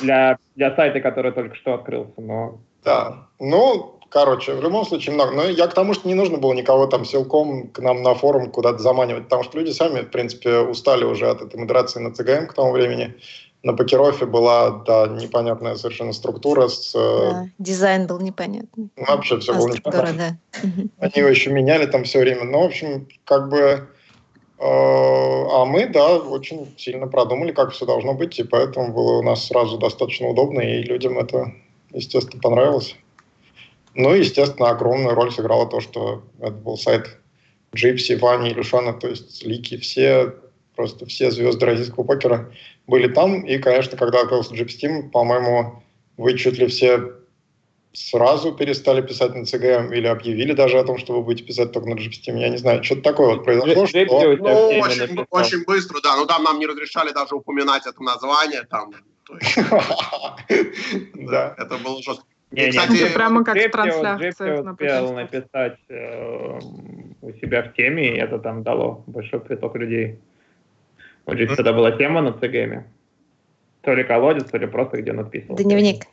[0.00, 2.18] для, для сайта, который только что открылся.
[2.20, 2.58] Но...
[2.82, 3.26] Да.
[3.38, 5.34] Ну, Короче, в любом случае много.
[5.34, 8.50] Но я к тому, что не нужно было никого там силком к нам на форум
[8.50, 12.46] куда-то заманивать, потому что люди сами, в принципе, устали уже от этой модерации на ЦГМ
[12.46, 13.14] к тому времени.
[13.62, 16.68] На Покероффе была, да, непонятная совершенно структура.
[16.68, 18.88] С, э, да, дизайн был непонятный.
[18.96, 20.38] Ну, вообще все а было непонятно.
[20.62, 20.70] Да.
[20.98, 22.44] Они его еще меняли там все время.
[22.44, 23.58] Ну, в общем, как бы...
[23.58, 23.86] Э,
[24.60, 29.44] а мы, да, очень сильно продумали, как все должно быть, и поэтому было у нас
[29.44, 31.52] сразу достаточно удобно, и людям это,
[31.92, 32.96] естественно, понравилось.
[33.96, 37.18] Ну и, естественно, огромную роль сыграло то, что это был сайт
[37.74, 40.34] Джипси, Вани, Илюшана, то есть лики, все,
[40.74, 42.52] просто все звезды российского покера
[42.86, 43.40] были там.
[43.40, 45.82] И, конечно, когда открылся GipsyTeam, по-моему,
[46.18, 47.14] вы чуть ли все
[47.94, 51.88] сразу перестали писать на CGM или объявили даже о том, что вы будете писать только
[51.88, 52.36] на GipsyTeam.
[52.36, 53.86] Я не знаю, что-то такое вот произошло.
[53.86, 54.04] Что...
[54.04, 56.16] Ну, очень, очень быстро, да.
[56.16, 58.64] Ну, там нам не разрешали даже упоминать это название.
[58.64, 58.92] Там,
[61.14, 62.26] да, это было жестко.
[62.52, 64.60] Не, кстати, не, прямо как в трансляции.
[64.60, 66.58] успел написать э,
[67.20, 70.20] у себя в теме, и это там дало большой приток людей.
[71.26, 72.86] У Джипси тогда была тема на ЦГМе.
[73.82, 75.56] То ли колодец, то ли просто где он отписывал.
[75.56, 76.04] Дневник.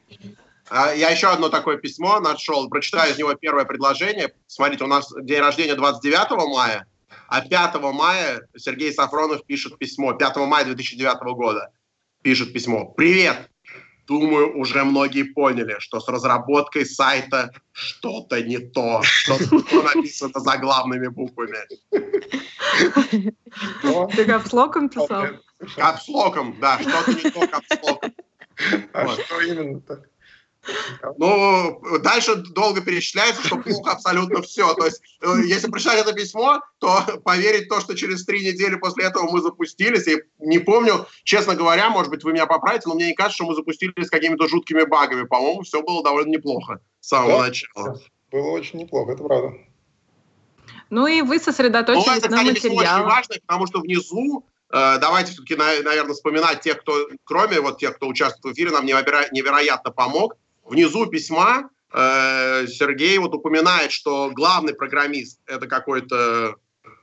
[0.69, 2.67] А, я еще одно такое письмо нашел.
[2.67, 4.33] Прочитаю из него первое предложение.
[4.47, 6.87] Смотрите, у нас день рождения 29 мая,
[7.27, 10.13] а 5 мая Сергей Сафронов пишет письмо.
[10.13, 11.69] 5 мая 2009 года
[12.23, 12.85] пишет письмо.
[12.85, 13.49] «Привет!
[14.05, 19.63] Думаю, уже многие поняли, что с разработкой сайта что-то не то, что-то
[19.95, 21.59] написано заглавными буквами.
[24.15, 25.27] Ты капслоком писал?
[25.75, 28.13] Капслоком, да, что-то не то капслоком.
[28.93, 30.03] А что именно-то?
[31.17, 34.73] Ну, дальше долго перечисляется, что плохо абсолютно все.
[34.73, 38.75] То есть, э, если прочитать это письмо, то поверить в то, что через три недели
[38.75, 42.95] после этого мы запустились, и не помню, честно говоря, может быть, вы меня поправите, но
[42.95, 45.23] мне не кажется, что мы запустились с какими-то жуткими багами.
[45.23, 47.99] По-моему, все было довольно неплохо с самого да, начала.
[48.31, 49.53] Было очень неплохо, это правда.
[50.89, 52.99] Ну и вы сосредоточились ну, это, на кстати, материалах.
[52.99, 57.95] очень важно, потому что внизу э, Давайте все-таки, наверное, вспоминать тех, кто, кроме вот тех,
[57.95, 64.73] кто участвует в эфире, нам невероятно помог внизу письма э, Сергей вот упоминает, что главный
[64.73, 66.55] программист это какой-то,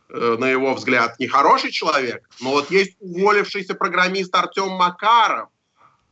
[0.09, 5.49] э, на его взгляд, нехороший человек, но вот есть уволившийся программист Артем Макаров,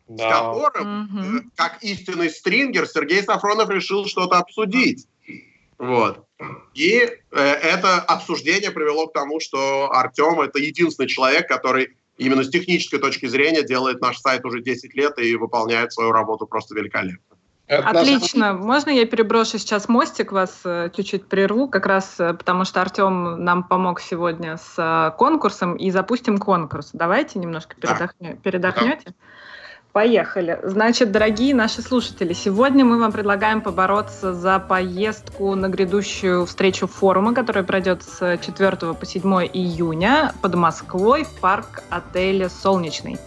[0.09, 0.25] да.
[0.25, 1.51] с которым, угу.
[1.57, 5.07] как истинный стрингер, Сергей Сафронов решил что-то обсудить.
[5.79, 6.25] Вот.
[6.75, 12.51] И э, это обсуждение привело к тому, что Артем это единственный человек, который именно с
[12.51, 17.38] технической точки зрения делает наш сайт уже 10 лет и выполняет свою работу просто великолепно.
[17.69, 18.55] Это Отлично.
[18.55, 23.45] Можно я переброшу сейчас мостик, вас э, чуть-чуть прерву, как раз э, потому что Артем
[23.45, 26.91] нам помог сегодня с э, конкурсом, и запустим конкурс.
[26.95, 29.03] Давайте немножко передохнете.
[29.05, 29.13] Да.
[29.93, 30.59] Поехали.
[30.63, 37.35] Значит, дорогие наши слушатели, сегодня мы вам предлагаем побороться за поездку на грядущую встречу форума,
[37.35, 43.19] которая пройдет с 4 по 7 июня под Москвой в парк отеля «Солнечный».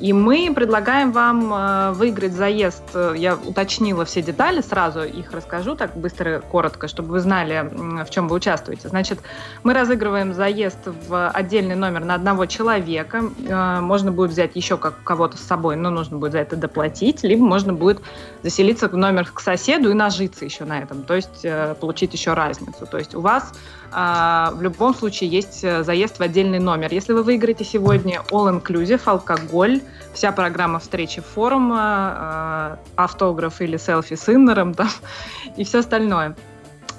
[0.00, 2.82] И мы предлагаем вам э, выиграть заезд.
[3.14, 7.70] Я уточнила все детали, сразу их расскажу так быстро, коротко, чтобы вы знали,
[8.04, 8.88] в чем вы участвуете.
[8.88, 9.20] Значит,
[9.62, 10.78] мы разыгрываем заезд
[11.08, 13.24] в отдельный номер на одного человека.
[13.46, 17.22] Э, можно будет взять еще как кого-то с собой, но нужно будет за это доплатить,
[17.22, 18.00] либо можно будет
[18.42, 22.34] заселиться в номер к соседу и нажиться еще на этом, то есть э, получить еще
[22.34, 22.86] разницу.
[22.90, 23.52] То есть у вас
[23.92, 26.92] в любом случае есть э, заезд в отдельный номер.
[26.92, 29.80] Если вы выиграете сегодня All Inclusive, алкоголь,
[30.14, 34.88] вся программа встречи форума, а, автограф или селфи с иннером там,
[35.56, 36.36] и все остальное.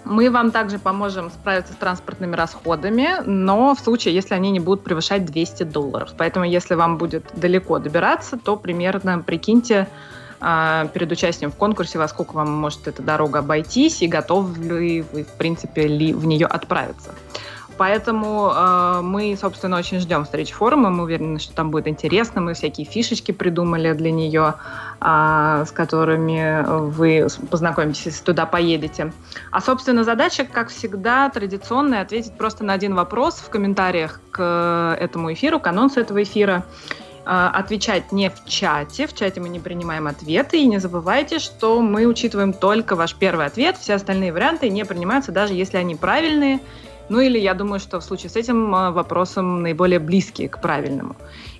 [0.03, 4.83] Мы вам также поможем справиться с транспортными расходами, но в случае, если они не будут
[4.83, 6.09] превышать 200 долларов.
[6.17, 12.07] Поэтому, если вам будет далеко добираться, то примерно прикиньте, а, перед участием в конкурсе, во
[12.07, 16.47] сколько вам может эта дорога обойтись и готовы ли вы, в принципе, ли в нее
[16.47, 17.11] отправиться.
[17.81, 20.91] Поэтому э, мы, собственно, очень ждем встречи форума.
[20.91, 22.39] Мы уверены, что там будет интересно.
[22.39, 24.53] Мы всякие фишечки придумали для нее,
[24.99, 29.11] э, с которыми вы познакомитесь, если туда поедете.
[29.49, 35.33] А, собственно, задача, как всегда, традиционная, ответить просто на один вопрос в комментариях к этому
[35.33, 36.63] эфиру, к анонсу этого эфира.
[37.33, 39.07] А, отвечать не в чате.
[39.07, 40.57] В чате мы не принимаем ответы.
[40.57, 43.77] И не забывайте, что мы учитываем только ваш первый ответ.
[43.77, 46.59] Все остальные варианты не принимаются, даже если они правильные.
[47.07, 51.15] Ну или я думаю, что в случае с этим а, вопросом наиболее близкие к правильному.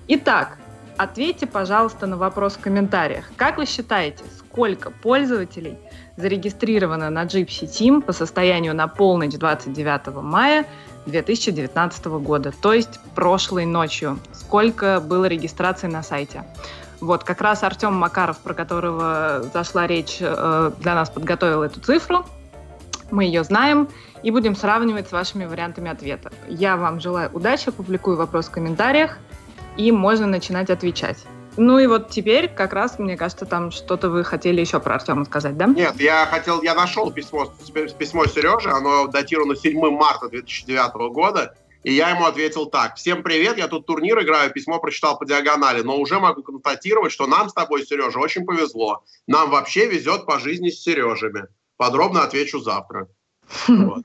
[0.08, 0.58] Итак,
[0.98, 3.30] ответьте, пожалуйста, на вопрос в комментариях.
[3.36, 5.78] Как вы считаете, сколько пользователей
[6.18, 10.66] зарегистрировано на Gypsy Team по состоянию на полночь 29 мая
[11.06, 14.18] 2019 года, то есть прошлой ночью.
[14.32, 16.44] Сколько было регистраций на сайте?
[17.00, 22.24] Вот, как раз Артем Макаров, про которого зашла речь, э, для нас подготовил эту цифру.
[23.10, 23.88] Мы ее знаем
[24.22, 26.30] и будем сравнивать с вашими вариантами ответа.
[26.48, 29.18] Я вам желаю удачи, публикую вопрос в комментариях,
[29.76, 31.18] и можно начинать отвечать.
[31.56, 35.24] Ну и вот теперь как раз, мне кажется, там что-то вы хотели еще про Артема
[35.24, 35.66] сказать, да?
[35.66, 37.52] Нет, я хотел, я нашел письмо,
[37.98, 42.96] письмо Сережи, оно датировано 7 марта 2009 года, и я ему ответил так.
[42.96, 47.26] Всем привет, я тут турнир играю, письмо прочитал по диагонали, но уже могу констатировать, что
[47.26, 49.04] нам с тобой, Сережа, очень повезло.
[49.26, 51.48] Нам вообще везет по жизни с Сережами.
[51.76, 53.08] Подробно отвечу завтра.
[53.68, 54.04] Вот.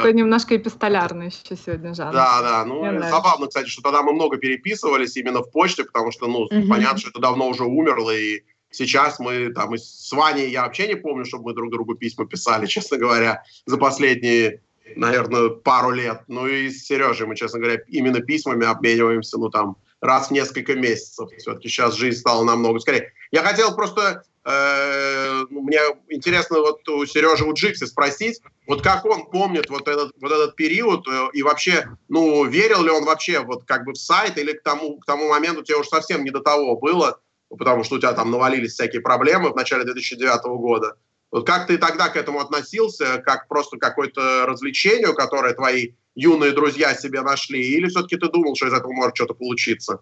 [0.00, 2.12] Нас э, такой немножко эпистолярный еще сегодня жанр.
[2.12, 2.64] Да, да.
[2.64, 6.68] Ну, забавно, кстати, что тогда мы много переписывались именно в почте, потому что, ну, угу.
[6.68, 10.96] понятно, что это давно уже умерло, и сейчас мы там с Ваней, я вообще не
[10.96, 14.62] помню, чтобы мы друг другу письма писали, честно говоря, за последние,
[14.96, 16.22] наверное, пару лет.
[16.28, 20.74] Ну и с Сережей мы, честно говоря, именно письмами обмениваемся, ну, там, раз в несколько
[20.74, 21.28] месяцев.
[21.38, 23.12] Все-таки сейчас жизнь стала намного скорее.
[23.30, 25.78] Я хотел просто Э, ну, мне
[26.08, 30.56] интересно вот у Сережи у Джикси спросить, вот как он помнит вот этот, вот этот
[30.56, 34.52] период э, и вообще, ну, верил ли он вообще вот как бы в сайт или
[34.52, 37.20] к тому, к тому моменту тебе уже совсем не до того было,
[37.50, 40.96] потому что у тебя там навалились всякие проблемы в начале 2009 года.
[41.30, 46.94] Вот как ты тогда к этому относился, как просто какое-то развлечение, которое твои юные друзья
[46.94, 50.00] себе нашли, или все-таки ты думал, что из этого может что-то получиться?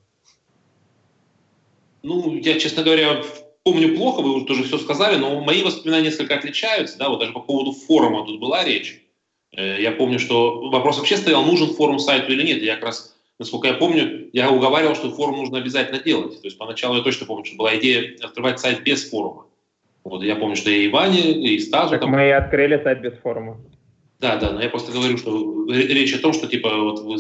[2.03, 3.23] Ну, я, честно говоря,
[3.65, 7.33] помню плохо, вы уже тоже все сказали, но мои воспоминания несколько отличаются, да, вот даже
[7.33, 9.03] по поводу форума тут была речь.
[9.57, 12.63] Э, я помню, что вопрос вообще стоял, нужен форум сайту или нет.
[12.63, 16.41] Я как раз, насколько я помню, я уговаривал, что форум нужно обязательно делать.
[16.41, 19.47] То есть поначалу я точно помню, что была идея открывать сайт без форума.
[20.05, 21.91] Вот я помню, что и Ване, и Стасу.
[21.91, 22.11] Так там...
[22.11, 23.59] мы и открыли сайт без форума.
[24.21, 27.17] Да, да, но я просто говорю, что речь о том, что типа вот вы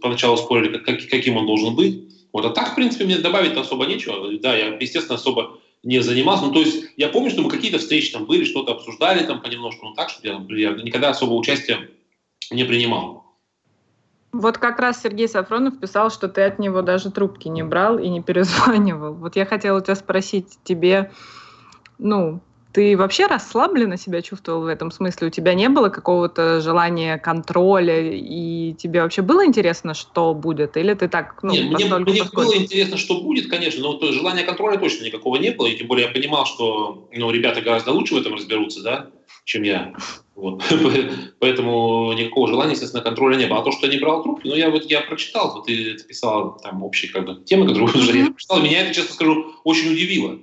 [0.00, 2.04] поначалу спорили, как, каким он должен быть.
[2.32, 4.30] Вот, а так, в принципе, мне добавить особо нечего.
[4.38, 6.46] Да, я, естественно, особо не занимался.
[6.46, 9.86] Ну, то есть я помню, что мы какие-то встречи там были, что-то обсуждали там понемножку,
[9.86, 11.88] но так, что я, я никогда особо участия
[12.50, 13.24] не принимал.
[14.32, 18.08] Вот как раз Сергей Сафронов писал, что ты от него даже трубки не брал и
[18.08, 19.14] не перезванивал.
[19.14, 21.12] Вот я хотела тебя спросить, тебе,
[21.98, 22.40] ну,
[22.76, 25.28] ты вообще расслабленно себя чувствовал в этом смысле?
[25.28, 30.76] У тебя не было какого-то желания контроля, и тебе вообще было интересно, что будет?
[30.76, 34.42] Или ты так, ну, Нет, мне, мне было интересно, что будет, конечно, но то, желания
[34.42, 38.14] контроля точно никакого не было, и тем более я понимал, что ну, ребята гораздо лучше
[38.14, 39.06] в этом разберутся, да,
[39.46, 39.94] чем я.
[40.34, 40.62] Вот.
[41.38, 43.60] Поэтому никакого желания, естественно, контроля не было.
[43.60, 46.60] А то, что я не брал трубки, ну, я вот я прочитал, вот ты писал
[46.62, 50.38] там общие как бы, темы, которые уже я прочитал, меня это, честно скажу, очень удивило.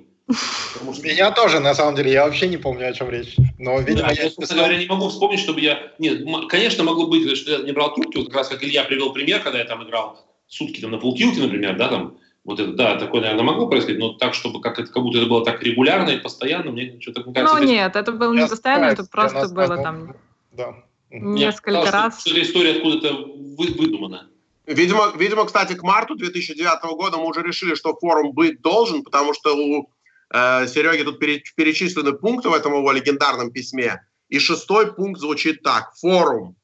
[1.02, 3.36] Меня тоже, на самом деле, я вообще не помню, о чем речь.
[3.58, 5.92] Но, видимо, да, я, честно говоря, не могу вспомнить, чтобы я...
[5.98, 9.12] Нет, конечно, могло быть, что я не брал трубки, вот как раз как Илья привел
[9.12, 12.98] пример, когда я там играл сутки там, на полтилке, например, да, там, Вот это, да,
[12.98, 16.10] такое, наверное, могло происходить, но так, чтобы как, это, как будто это было так регулярно
[16.10, 17.56] и постоянно, мне что-то кажется...
[17.56, 20.16] Ну, нет, это было не постоянно, это просто было там
[20.52, 20.74] да.
[21.10, 22.20] несколько нет, раз.
[22.20, 24.28] Что, что эта история откуда-то вы, выдумана.
[24.66, 29.34] Видимо, видимо, кстати, к марту 2009 года мы уже решили, что форум быть должен, потому
[29.34, 29.84] что у э,
[30.32, 34.00] Сереги тут перечислены пункты в этом его легендарном письме.
[34.28, 35.94] И шестой пункт звучит так.
[35.96, 36.56] Форум.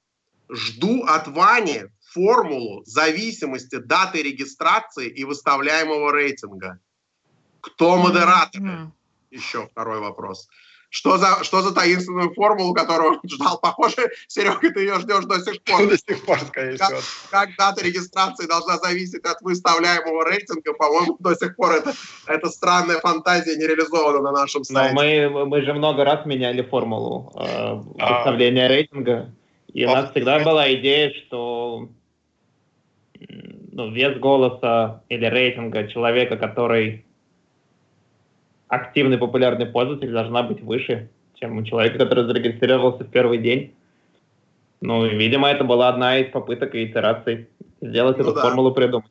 [0.49, 6.81] Жду от Вани формулу зависимости даты регистрации и выставляемого рейтинга.
[7.61, 8.65] Кто модераторы?
[8.65, 8.91] Mm-hmm.
[9.31, 10.49] Еще второй вопрос.
[10.93, 13.61] Что за, что за таинственную формулу, которую он ждал?
[13.61, 15.87] Похоже, Серега, ты ее ждешь до сих пор.
[15.87, 17.01] До сих пор, скорее как, всего.
[17.31, 21.93] Как дата регистрации должна зависеть от выставляемого рейтинга, по-моему, до сих пор это,
[22.27, 24.93] это странная фантазия не реализована на нашем сайте.
[24.93, 28.17] Но мы, мы же много раз меняли формулу э, а.
[28.17, 29.33] выставления а, рейтинга.
[29.73, 31.89] И у нас всегда была идея, что
[33.71, 37.05] ну, вес голоса или рейтинга человека, который
[38.71, 43.75] активный популярный пользователь, должна быть выше, чем у человека, который зарегистрировался в первый день.
[44.81, 47.49] Ну, видимо, это была одна из попыток и итераций
[47.83, 48.41] сделать ну, эту да.
[48.41, 49.11] формулу придумать.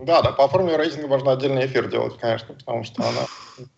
[0.00, 3.68] Да, да, по формуле рейтинга можно отдельный эфир делать, конечно, потому что она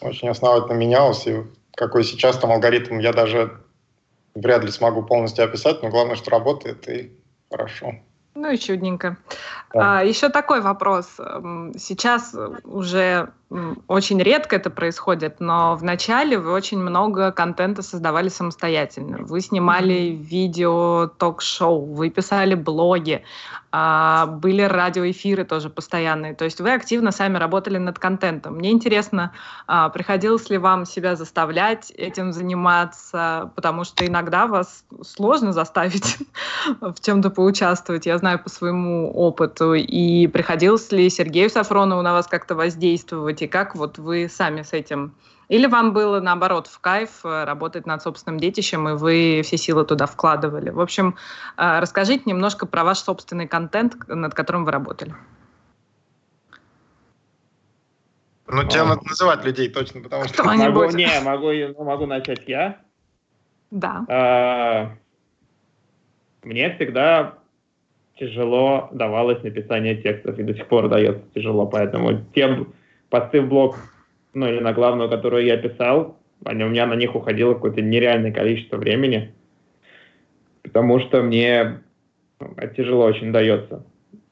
[0.00, 1.42] очень основательно менялась, и
[1.74, 3.60] какой сейчас там алгоритм, я даже
[4.34, 7.12] вряд ли смогу полностью описать, но главное, что работает, и
[7.50, 7.94] хорошо.
[8.34, 9.18] Ну и чудненько.
[9.74, 9.98] Да.
[9.98, 11.06] А, еще такой вопрос.
[11.76, 13.30] Сейчас уже
[13.88, 19.18] очень редко это происходит, но в начале вы очень много контента создавали самостоятельно.
[19.20, 23.22] Вы снимали видео, ток-шоу, вы писали блоги,
[23.74, 26.34] а, были радиоэфиры тоже постоянные.
[26.34, 28.56] То есть вы активно сами работали над контентом.
[28.56, 29.32] Мне интересно,
[29.66, 36.18] а, приходилось ли вам себя заставлять этим заниматься, потому что иногда вас сложно заставить
[36.80, 38.04] в чем-то поучаствовать.
[38.06, 39.74] Я знаю по своему опыту.
[39.74, 43.41] И приходилось ли Сергею Сафронову на вас как-то воздействовать?
[43.42, 45.14] И как вот вы сами с этим?
[45.48, 49.84] Или вам было, наоборот, в кайф э, работать над собственным детищем, и вы все силы
[49.84, 50.70] туда вкладывали?
[50.70, 51.16] В общем,
[51.58, 55.14] э, расскажите немножко про ваш собственный контент, над которым вы работали.
[58.46, 58.86] Ну, тебе а...
[58.86, 60.42] надо называть людей точно, потому что...
[60.44, 62.80] Могу, не, могу, ну, могу начать я.
[63.70, 64.04] Да.
[64.08, 64.92] А,
[66.42, 67.34] мне всегда
[68.18, 72.72] тяжело давалось написание текстов, и до сих пор дается тяжело, поэтому тем
[73.12, 73.76] посты в блог,
[74.32, 78.32] ну или на главную, которую я писал, они, у меня на них уходило какое-то нереальное
[78.32, 79.34] количество времени,
[80.62, 81.82] потому что мне
[82.40, 83.84] ну, это тяжело очень дается.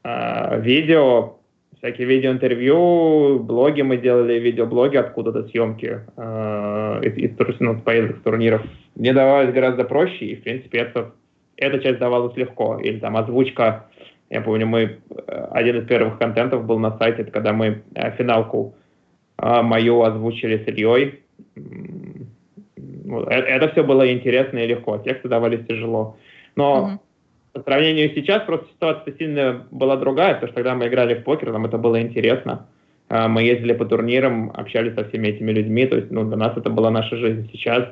[0.02, 1.36] А, видео,
[1.76, 8.62] всякие видеоинтервью, блоги мы делали, видеоблоги откуда-то, съемки э, из, из ну, поездок, турниров.
[8.96, 11.12] Мне давалось гораздо проще, и, в принципе, это,
[11.56, 12.78] эта часть давалась легко.
[12.78, 13.89] Или там озвучка
[14.30, 18.10] я помню, мы э, один из первых контентов был на сайте, это когда мы э,
[18.16, 18.76] финалку
[19.38, 21.20] э, мою озвучили с Ильей.
[23.28, 26.16] Это все было интересно и легко, тексты давались тяжело.
[26.54, 26.98] Но mm-hmm.
[27.54, 31.50] по сравнению сейчас просто ситуация сильно была другая, потому что когда мы играли в покер,
[31.52, 32.68] нам это было интересно.
[33.08, 36.70] Мы ездили по турнирам, общались со всеми этими людьми, то есть ну, для нас это
[36.70, 37.88] была наша жизнь сейчас.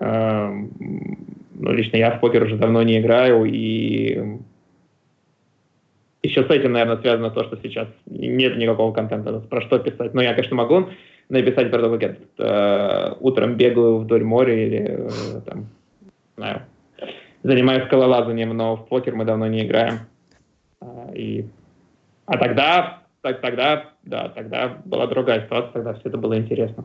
[0.00, 0.70] Ну,
[1.60, 4.38] лично я в покер уже давно не играю, и
[6.22, 10.14] еще с этим, наверное, связано то, что сейчас нет никакого контента, про что писать.
[10.14, 10.88] Но я, конечно, могу
[11.28, 15.66] написать про то, как я э, утром бегаю вдоль моря или э, там,
[16.36, 16.62] знаю,
[17.42, 20.00] занимаюсь скалолазанием, но в покер мы давно не играем.
[20.80, 21.46] А, и...
[22.26, 26.84] а тогда, так, тогда, да, тогда была другая ситуация, тогда все это было интересно.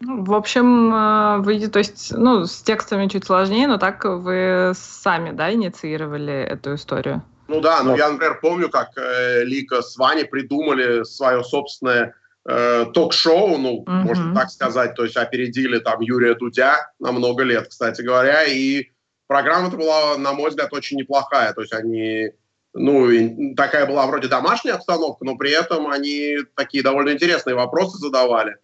[0.00, 4.72] Ну, в общем, э, вы, то есть, ну, с текстами чуть сложнее, но так вы
[4.74, 7.22] сами, да, инициировали эту историю?
[7.48, 12.86] Ну да, ну я, например, помню, как э, Лика с Ваней придумали свое собственное э,
[12.92, 14.02] ток-шоу, ну, mm-hmm.
[14.02, 18.88] можно так сказать, то есть опередили там Юрия Дудя на много лет, кстати говоря, и
[19.28, 22.32] программа-то была, на мой взгляд, очень неплохая, то есть они,
[22.74, 28.56] ну, такая была вроде домашняя обстановка, но при этом они такие довольно интересные вопросы задавали,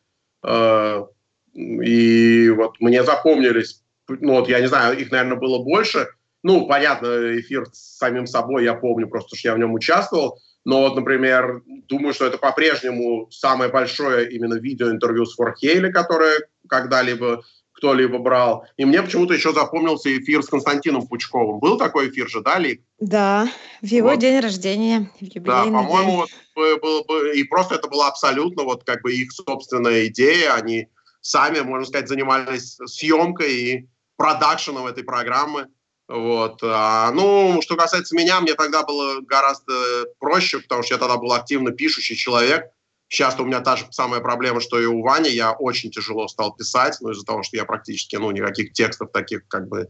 [0.45, 1.07] э,
[1.55, 6.09] и вот мне запомнились, ну вот я не знаю, их, наверное, было больше,
[6.43, 10.39] ну, понятно, эфир с самим собой я помню, просто что я в нем участвовал.
[10.65, 17.43] Но вот, например, думаю, что это по-прежнему самое большое именно видеоинтервью с Форхейли, которое когда-либо
[17.83, 18.65] кто-либо брал.
[18.77, 21.59] И мне почему-то еще запомнился эфир с Константином Пучковым.
[21.59, 22.85] Был такой эфир же, да, Ли?
[23.01, 23.49] Да,
[23.81, 24.21] в его вот.
[24.21, 25.11] день рождения.
[25.21, 30.07] Да, по-моему, вот, был, был, и просто это была абсолютно вот как бы их собственная
[30.07, 30.55] идея.
[30.55, 30.87] Они
[31.23, 35.67] сами, можно сказать, занимались съемкой и продакшеном этой программы.
[36.13, 36.61] Вот.
[36.63, 41.33] А, ну, что касается меня, мне тогда было гораздо проще, потому что я тогда был
[41.33, 42.67] активно пишущий человек.
[43.09, 45.31] Сейчас у меня та же самая проблема, что и у Вани.
[45.31, 49.49] Я очень тяжело стал писать, ну, из-за того, что я практически, ну, никаких текстов таких
[49.49, 49.89] как бы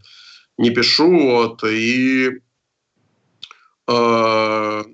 [0.59, 1.11] не пишу.
[1.11, 1.64] Вот.
[1.64, 2.31] И
[3.89, 4.85] э,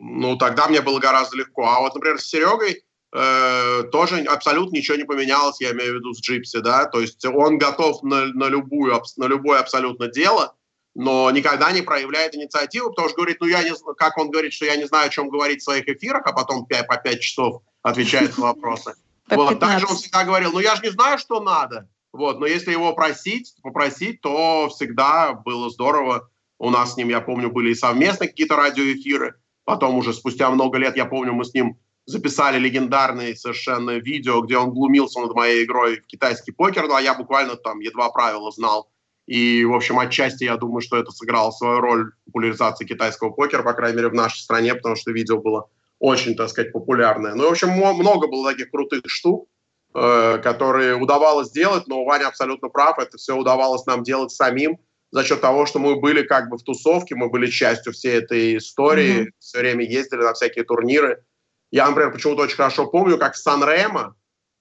[0.00, 1.68] ну, тогда мне было гораздо легко.
[1.68, 2.82] А вот, например, с Серегой
[3.12, 7.24] э, тоже абсолютно ничего не поменялось, я имею в виду с Джипси, да, то есть
[7.24, 10.54] он готов на, на, любую, на любое абсолютно дело,
[10.94, 14.66] но никогда не проявляет инициативу, потому что говорит, ну я не как он говорит, что
[14.66, 17.62] я не знаю, о чем говорить в своих эфирах, а потом 5, по 5 часов
[17.82, 18.94] отвечает на вопросы.
[19.30, 22.72] Вот, также он всегда говорил, ну я же не знаю, что надо, вот, но если
[22.72, 26.28] его просить, попросить, то всегда было здорово.
[26.58, 29.36] У нас с ним, я помню, были и совместные какие-то радиоэфиры.
[29.64, 34.56] Потом уже спустя много лет, я помню, мы с ним записали легендарное совершенно видео, где
[34.56, 38.50] он глумился над моей игрой в китайский покер, ну а я буквально там едва правила
[38.50, 38.90] знал.
[39.26, 43.62] И, в общем, отчасти я думаю, что это сыграло свою роль в популяризации китайского покера,
[43.62, 45.68] по крайней мере, в нашей стране, потому что видео было
[46.00, 47.34] очень, так сказать, популярное.
[47.34, 49.48] Ну, в общем, много было таких крутых штук,
[49.94, 54.78] э, которые удавалось сделать, но Ваня абсолютно прав, это все удавалось нам делать самим
[55.12, 58.56] за счет того, что мы были как бы в тусовке, мы были частью всей этой
[58.56, 59.30] истории, mm-hmm.
[59.38, 61.22] все время ездили на всякие турниры.
[61.70, 64.16] Я, например, почему-то очень хорошо помню, как Сан Ремо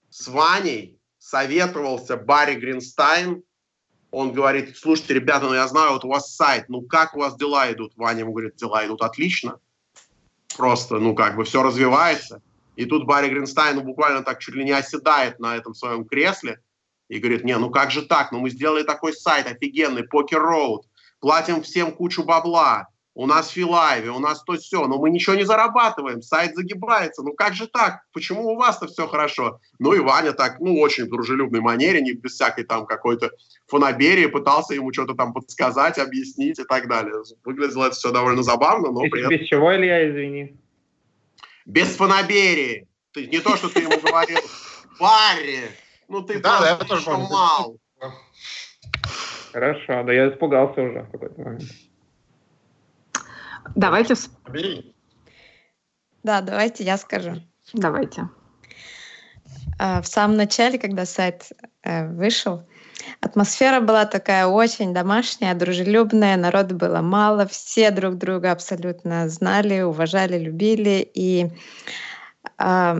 [0.10, 3.44] с Ваней советовался Барри Гринстайн.
[4.12, 7.36] Он говорит, слушайте, ребята, ну я знаю, вот у вас сайт, ну как у вас
[7.36, 7.94] дела идут?
[7.96, 9.60] Ваня ему говорит, дела идут отлично.
[10.56, 12.42] Просто, ну как бы все развивается.
[12.76, 16.62] И тут Барри Гринстайн ну, буквально так чуть ли не оседает на этом своем кресле
[17.08, 20.86] и говорит, не, ну как же так, ну мы сделали такой сайт офигенный, Покер Роуд,
[21.20, 22.88] платим всем кучу бабла,
[23.20, 27.34] у нас филайве, у нас то все, но мы ничего не зарабатываем, сайт загибается, ну
[27.34, 29.60] как же так, почему у вас-то все хорошо?
[29.78, 33.32] Ну и Ваня так, ну очень в дружелюбной манере, не без всякой там какой-то
[33.68, 37.14] фоноберии, пытался ему что-то там подсказать, объяснить и так далее.
[37.44, 39.32] Выглядело это все довольно забавно, но без, при этом...
[39.32, 40.56] Без чего, Илья, извини?
[41.66, 42.88] Без фоноберии.
[43.12, 44.40] Ты, не то, что ты ему говорил,
[44.98, 45.70] Барри,
[46.08, 47.78] ну ты да, тоже помню.
[49.52, 51.89] Хорошо, да я испугался уже в какой-то момент.
[53.76, 54.16] Давайте...
[56.24, 57.36] Да, давайте я скажу.
[57.74, 58.30] Давайте.
[59.78, 61.52] А, в самом начале, когда сайт
[61.84, 62.68] э, вышел,
[63.22, 70.38] атмосфера была такая очень домашняя, дружелюбная, народу было мало, все друг друга абсолютно знали, уважали,
[70.38, 71.10] любили.
[71.14, 71.52] И
[72.58, 72.98] а,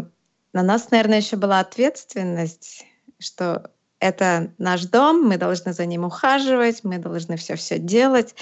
[0.54, 2.86] на нас, наверное, еще была ответственность
[3.20, 8.34] что это наш дом, мы должны за ним ухаживать, мы должны все-все делать.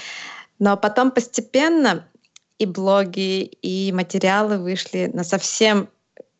[0.58, 2.08] Но потом постепенно
[2.58, 5.88] и блоги, и материалы вышли на совсем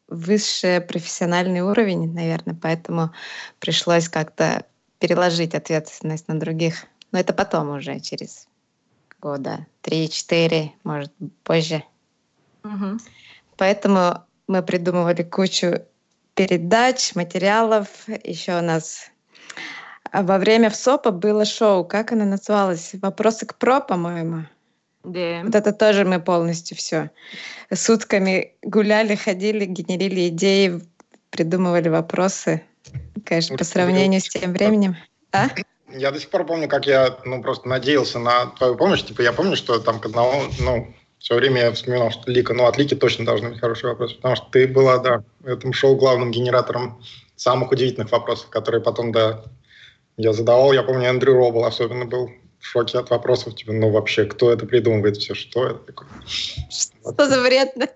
[0.08, 3.12] высший профессиональный уровень, наверное, поэтому
[3.60, 4.64] пришлось как-то
[4.98, 6.86] переложить ответственность на других.
[7.12, 8.48] Но это потом уже, через
[9.20, 11.12] года три-четыре, может,
[11.44, 11.84] позже.
[12.64, 12.98] Угу.
[13.56, 15.82] Поэтому мы придумывали кучу
[16.34, 17.88] передач, материалов.
[18.24, 19.10] Еще у нас
[20.10, 22.90] а, во время ВСОПа было шоу, как оно называлось?
[22.94, 24.44] «Вопросы к ПРО», по-моему.
[25.04, 25.42] Да.
[25.44, 27.10] Вот это тоже мы полностью все.
[27.72, 30.80] Сутками гуляли, ходили, генерили идеи,
[31.30, 32.62] придумывали вопросы.
[33.24, 34.96] Конечно, по сравнению с тем временем.
[35.32, 35.48] А?
[35.92, 39.02] Я до сих пор помню, как я ну, просто надеялся на твою помощь.
[39.02, 42.66] Типа я помню, что там к одному, ну, все время я вспоминал, что Лика, ну
[42.66, 45.96] от Лики точно должны быть хорошие вопросы, потому что ты была, да, в этом шоу
[45.96, 47.02] главным генератором
[47.36, 49.44] самых удивительных вопросов, которые потом, да,
[50.16, 50.72] я задавал.
[50.72, 52.30] Я помню, Эндрю Робл особенно был
[52.74, 56.08] от вопросов, типа, ну вообще, кто это придумывает все, что это такое?
[56.26, 57.88] Что за вредно?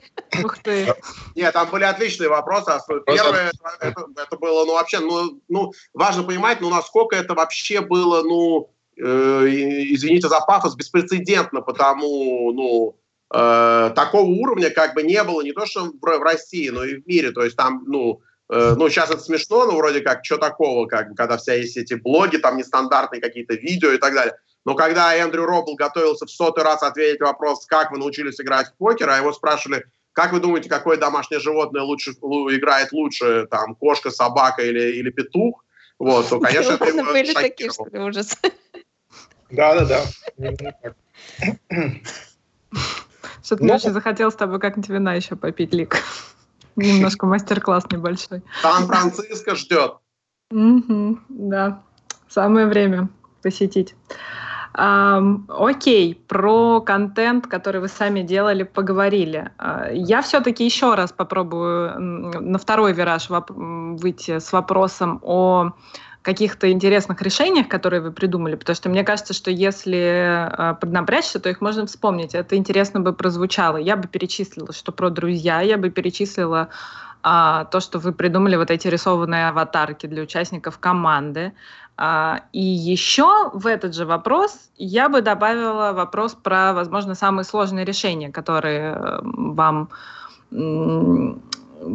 [0.43, 0.95] Ух ты.
[1.35, 2.71] Нет, там были отличные вопросы.
[2.71, 7.81] А первое, это, это было, ну вообще, ну, ну, важно понимать, ну, насколько это вообще
[7.81, 9.47] было, ну, э,
[9.91, 12.97] извините за пафос, беспрецедентно, потому, ну,
[13.35, 16.97] э, такого уровня как бы не было не то что в, в России, но и
[16.97, 17.33] в мире.
[17.33, 21.15] То есть там, ну, э, ну сейчас это смешно, но вроде как, что такого, как
[21.15, 24.37] когда вся есть эти блоги, там нестандартные какие-то видео и так далее.
[24.65, 28.75] Но когда Эндрю Робл готовился в сотый раз ответить вопрос, как вы научились играть в
[28.77, 34.11] покер, а его спрашивали, как вы думаете, какое домашнее животное лучше играет лучше, там, кошка,
[34.11, 35.65] собака или, или петух?
[35.99, 38.37] Вот, то, конечно, это были такие, что ли, ужас.
[39.51, 40.03] Да-да-да.
[43.45, 45.97] Что-то мне ну, очень захотелось с тобой как-нибудь вина еще попить, Лик.
[46.77, 48.43] Немножко мастер-класс небольшой.
[48.63, 49.97] Сан-Франциско ждет.
[50.51, 51.83] да,
[52.29, 53.09] самое время
[53.43, 53.95] посетить.
[54.75, 59.51] Um, окей, про контент, который вы сами делали, поговорили.
[59.59, 65.73] Uh, я все-таки еще раз попробую на второй вираж выйти с вопросом о
[66.23, 71.51] каких-то интересных решениях, которые вы придумали, потому что мне кажется, что если э, поднапрячься, то
[71.51, 72.35] их можно вспомнить.
[72.35, 73.77] Это интересно бы прозвучало.
[73.77, 76.69] Я бы перечислила, что про друзья, я бы перечислила
[77.25, 81.53] а, то, что вы придумали вот эти рисованные аватарки для участников команды.
[82.05, 87.85] А, и еще в этот же вопрос я бы добавила вопрос про, возможно, самые сложные
[87.85, 89.89] решения, которые э, вам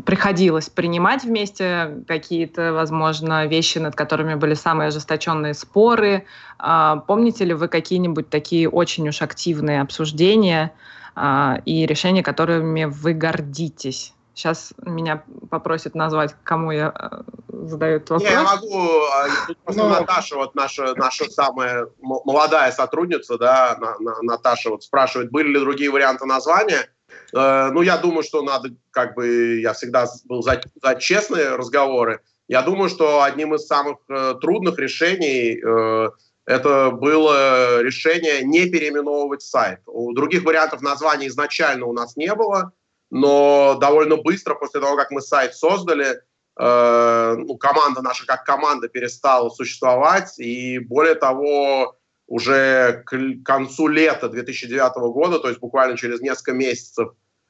[0.05, 6.23] приходилось принимать вместе какие-то, возможно, вещи, над которыми были самые ожесточенные споры.
[6.57, 10.71] А, помните ли вы какие-нибудь такие очень уж активные обсуждения
[11.15, 14.13] а, и решения, которыми вы гордитесь?
[14.37, 18.29] Сейчас меня попросят назвать, кому я э, задаю этот вопрос.
[18.29, 19.01] Не, я могу.
[19.05, 19.27] А,
[19.63, 19.89] просто Но...
[19.89, 23.79] Ну, Наташа, вот наша, наша самая молодая сотрудница, да,
[24.21, 26.87] Наташа вот спрашивает, были ли другие варианты названия.
[27.35, 32.21] Э, ну, я думаю, что надо, как бы, я всегда был за, за честные разговоры.
[32.47, 36.09] Я думаю, что одним из самых э, трудных решений э,
[36.45, 39.79] это было решение не переименовывать сайт.
[39.87, 42.71] У других вариантов названия изначально у нас не было,
[43.09, 46.21] но довольно быстро после того, как мы сайт создали,
[46.59, 51.97] э, ну, команда наша как команда перестала существовать, и более того,
[52.27, 57.09] уже к концу лета 2009 года, то есть буквально через несколько месяцев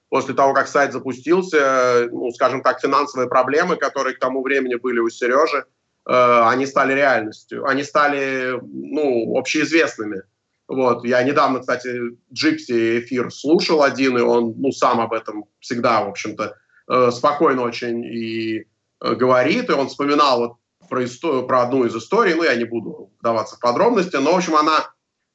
[0.10, 4.99] после того, как сайт запустился, ну, скажем так, финансовые проблемы, которые к тому времени были
[4.99, 5.66] у Сережи,
[6.08, 10.22] э, они стали реальностью, они стали, ну, общеизвестными.
[10.68, 16.03] Вот, я недавно, кстати, Джипси эфир слушал один, и он, ну, сам об этом всегда,
[16.03, 16.55] в общем-то,
[16.89, 18.65] э, спокойно очень и
[19.01, 22.65] э, говорит, и он вспоминал вот про, историю, про одну из историй, ну, я не
[22.65, 24.89] буду вдаваться в подробности, но, в общем, она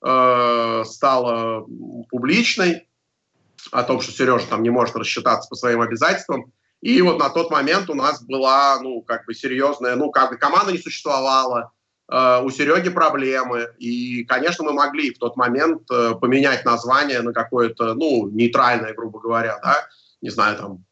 [0.05, 1.67] э, стала
[2.11, 2.87] публичной,
[3.71, 6.53] о том, что Сережа там не может рассчитаться по своим обязательствам.
[6.81, 10.37] И вот на тот момент у нас была, ну, как бы серьезная, ну, как бы
[10.37, 11.71] команда не существовала,
[12.45, 13.69] у Сереги проблемы.
[13.79, 19.19] И, конечно, мы могли в тот момент э, поменять название на какое-то, ну, нейтральное, грубо
[19.19, 19.87] говоря, да,
[20.21, 20.85] не знаю, там,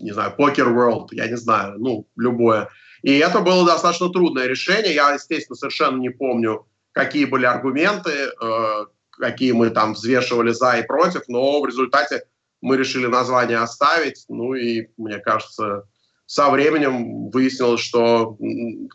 [0.00, 2.68] не знаю, Poker World, я не знаю, ну, любое.
[3.02, 4.94] И это было достаточно трудное решение.
[4.94, 10.86] Я, естественно, совершенно не помню, какие были аргументы, э, какие мы там взвешивали за и
[10.86, 12.24] против, но в результате
[12.60, 14.24] мы решили название оставить.
[14.28, 15.84] Ну и, мне кажется,
[16.26, 18.36] со временем выяснилось, что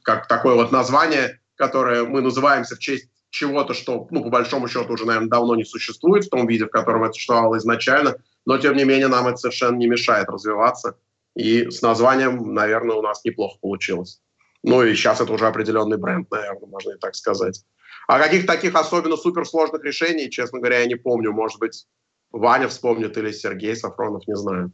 [0.04, 4.94] как такое вот название, которое мы называемся в честь чего-то, что, ну, по большому счету,
[4.94, 8.76] уже, наверное, давно не существует в том виде, в котором это существовало изначально, но, тем
[8.76, 10.98] не менее, нам это совершенно не мешает развиваться.
[11.36, 14.22] И с названием, наверное, у нас неплохо получилось.
[14.64, 17.64] Ну и сейчас это уже определенный бренд, наверное, можно и так сказать.
[18.08, 21.32] А каких таких особенно суперсложных решений, честно говоря, я не помню.
[21.32, 21.88] Может быть,
[22.32, 24.72] Ваня вспомнит или Сергей Сафронов, не знаю.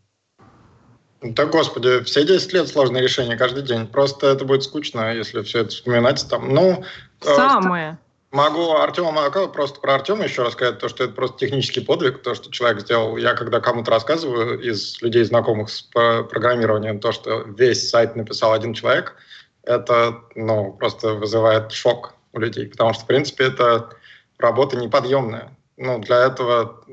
[1.22, 3.88] Да, господи, все 10 лет сложные решения каждый день.
[3.88, 6.54] Просто это будет скучно, если все это вспоминать там.
[6.54, 6.84] Ну,
[7.26, 7.98] э, Самое.
[8.32, 12.52] Могу Артема просто про Артема еще рассказать, то, что это просто технический подвиг, то, что
[12.52, 13.16] человек сделал.
[13.18, 18.74] Я когда кому-то рассказываю из людей, знакомых с программированием, то, что весь сайт написал один
[18.74, 19.16] человек,
[19.64, 23.90] это ну, просто вызывает шок у людей, потому что, в принципе, это
[24.38, 25.56] работа неподъемная.
[25.78, 26.84] Ну, для этого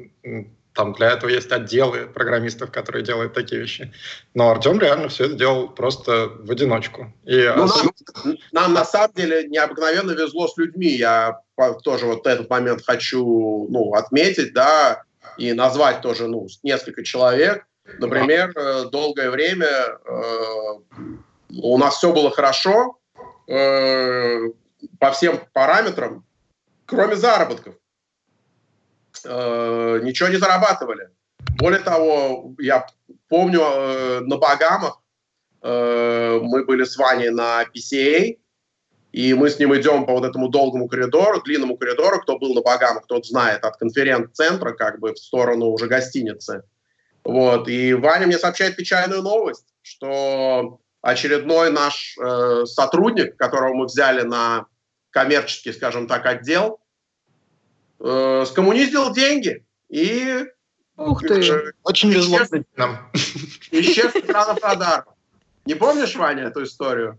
[0.74, 3.92] там для этого есть отделы программистов, которые делают такие вещи.
[4.34, 7.12] Но Артем реально все это делал просто в одиночку.
[7.24, 7.92] И ну, особенно...
[8.24, 10.88] нам, нам на самом деле необыкновенно везло с людьми.
[10.88, 11.40] Я
[11.82, 15.04] тоже вот этот момент хочу ну, отметить, да,
[15.38, 17.64] и назвать тоже ну, несколько человек.
[17.98, 20.74] Например, э, долгое время э,
[21.50, 22.98] у нас все было хорошо
[23.46, 24.40] э,
[24.98, 26.24] по всем параметрам,
[26.86, 27.74] кроме заработков.
[29.24, 31.10] Э, ничего не зарабатывали.
[31.58, 32.86] Более того, я
[33.28, 35.00] помню, э, на Багамах
[35.62, 38.38] э, мы были с Ваней на PCA,
[39.12, 42.62] и мы с ним идем по вот этому долгому коридору, длинному коридору, кто был на
[42.62, 46.64] Багамах, тот знает, от конференц-центра как бы в сторону уже гостиницы.
[47.22, 54.22] Вот, и Ваня мне сообщает печальную новость, что очередной наш э, сотрудник, которого мы взяли
[54.22, 54.66] на
[55.10, 56.80] коммерческий, скажем так, отдел,
[58.04, 60.46] э, скоммуниздил деньги и
[60.96, 61.40] Ух ты!
[61.40, 62.38] Э, Очень везло
[62.76, 63.10] нам.
[63.70, 65.04] Исчез с экрана радар.
[65.66, 67.18] Не помнишь, Ваня, эту историю?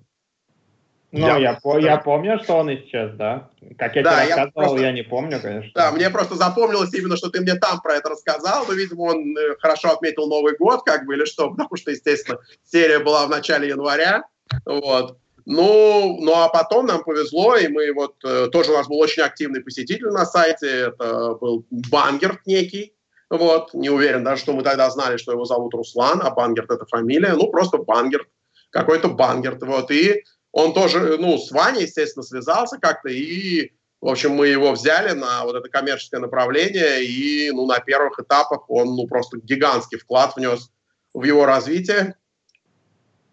[1.11, 3.49] Ну, я, я, по, я помню, что он исчез, да.
[3.77, 5.71] Как я да, тебе рассказывал, я, просто, я не помню, конечно.
[5.73, 9.37] Да, мне просто запомнилось именно, что ты мне там про это рассказал, но, видимо, он
[9.37, 13.29] э, хорошо отметил Новый год, как бы, или что, потому что, естественно, серия была в
[13.29, 14.25] начале января,
[14.65, 15.17] вот.
[15.45, 19.21] Ну, ну а потом нам повезло, и мы вот э, тоже у нас был очень
[19.21, 22.95] активный посетитель на сайте, это был Бангерт некий,
[23.29, 26.85] вот, не уверен даже, что мы тогда знали, что его зовут Руслан, а Бангерт это
[26.85, 28.27] фамилия, ну просто Бангерт,
[28.71, 30.23] какой-то Бангерт, вот, и
[30.55, 35.43] он тоже, ну, с Ваней, естественно, связался как-то, и, в общем, мы его взяли на
[35.43, 40.71] вот это коммерческое направление, и, ну, на первых этапах он, ну, просто гигантский вклад внес
[41.13, 42.15] в его развитие.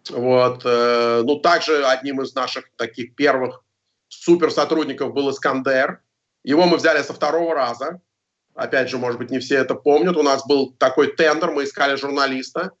[0.09, 0.61] Вот.
[0.65, 3.63] Э, ну, также одним из наших таких первых
[4.09, 6.01] суперсотрудников был Искандер.
[6.43, 8.01] Его мы взяли со второго раза.
[8.55, 10.17] Опять же, может быть, не все это помнят.
[10.17, 12.71] У нас был такой тендер, мы искали журналиста,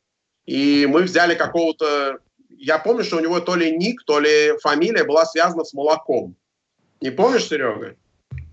[0.45, 2.19] и мы взяли какого-то...
[2.49, 6.35] Я помню, что у него то ли ник, то ли фамилия была связана с молоком.
[7.01, 7.95] Не помнишь, Серега?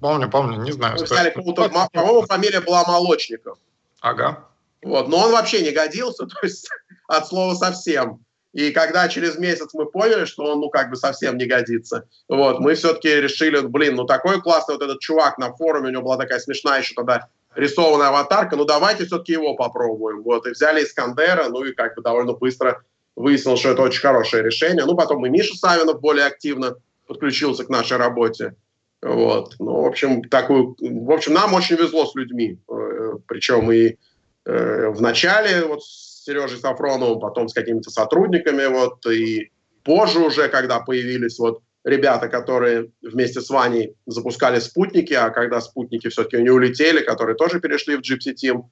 [0.00, 0.96] Помню, помню, не знаю.
[0.98, 1.68] Мы взяли какого-то...
[1.92, 3.58] По-моему, фамилия была Молочников.
[4.00, 4.46] Ага.
[4.82, 6.68] Вот, но он вообще не годился, то есть
[7.06, 8.24] от слова совсем.
[8.52, 12.60] И когда через месяц мы поняли, что он, ну, как бы совсем не годится, вот,
[12.60, 16.16] мы все-таки решили, блин, ну, такой классный вот этот чувак на форуме, у него была
[16.16, 21.48] такая смешная еще тогда рисованная аватарка, ну, давайте все-таки его попробуем, вот, и взяли Искандера,
[21.48, 22.82] ну, и как бы довольно быстро
[23.16, 24.84] выяснилось, что это очень хорошее решение.
[24.84, 28.54] Ну, потом и Миша Савинов более активно подключился к нашей работе.
[29.02, 29.54] Вот.
[29.58, 32.58] Ну, в общем, такую, в общем, нам очень везло с людьми.
[32.70, 33.96] Э, Причем и
[34.44, 35.82] э, в начале вот
[36.20, 39.50] с Сережей Сафроновым, потом с какими-то сотрудниками, вот, и
[39.84, 46.08] позже уже, когда появились вот ребята, которые вместе с Ваней запускали спутники, а когда спутники
[46.08, 48.64] все-таки не улетели, которые тоже перешли в Gypsy Team,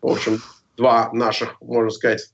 [0.00, 0.40] в общем,
[0.78, 2.30] два наших, можно сказать,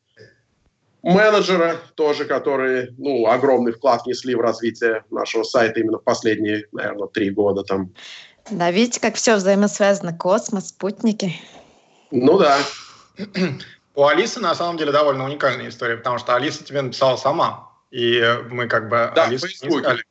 [1.03, 7.09] менеджера тоже, которые, ну, огромный вклад внесли в развитие нашего сайта именно в последние, наверное,
[7.09, 7.93] три года там.
[8.49, 10.17] Да, видите, как все взаимосвязано.
[10.17, 11.35] Космос, спутники.
[12.13, 12.59] Ну да.
[14.01, 17.69] У Алисы на самом деле довольно уникальная история, потому что Алиса тебе написала сама.
[17.91, 20.03] И мы как бы Да, Алису не искали.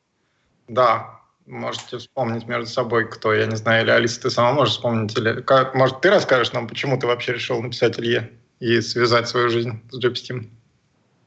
[0.68, 5.18] Да, можете вспомнить между собой, кто, я не знаю, или Алиса, ты сама можешь вспомнить,
[5.18, 8.30] или как- может, ты расскажешь нам, почему ты вообще решил написать Илье
[8.60, 10.50] и связать свою жизнь с Team?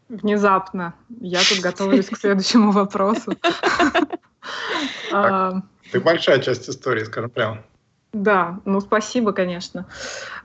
[0.08, 0.94] Внезапно.
[1.20, 3.36] Я тут готовлюсь к следующему вопросу.
[5.92, 7.62] Ты большая часть истории, скажем прямо.
[8.14, 9.88] Да, ну спасибо, конечно.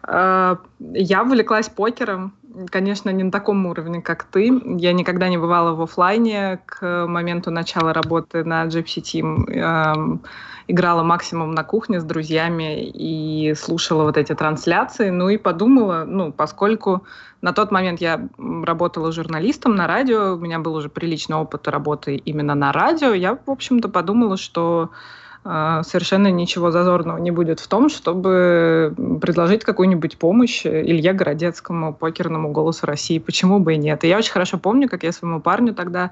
[0.02, 2.32] А, Я увлеклась покером,
[2.70, 4.50] конечно, не на таком уровне, как ты.
[4.78, 9.50] Я никогда не бывала в оффлайне к моменту начала работы на Gypsy Team.
[9.50, 10.22] Эм,
[10.70, 15.08] Играла максимум на кухне с друзьями и слушала вот эти трансляции.
[15.08, 17.06] Ну и подумала, ну, поскольку
[17.40, 22.16] на тот момент я работала журналистом на радио, у меня был уже приличный опыт работы
[22.16, 25.17] именно на радио, я, в общем-то, подумала, что э,
[25.48, 32.84] совершенно ничего зазорного не будет в том, чтобы предложить какую-нибудь помощь Илье Городецкому, покерному голосу
[32.84, 33.18] России.
[33.18, 34.04] Почему бы и нет?
[34.04, 36.10] И я очень хорошо помню, как я своему парню тогда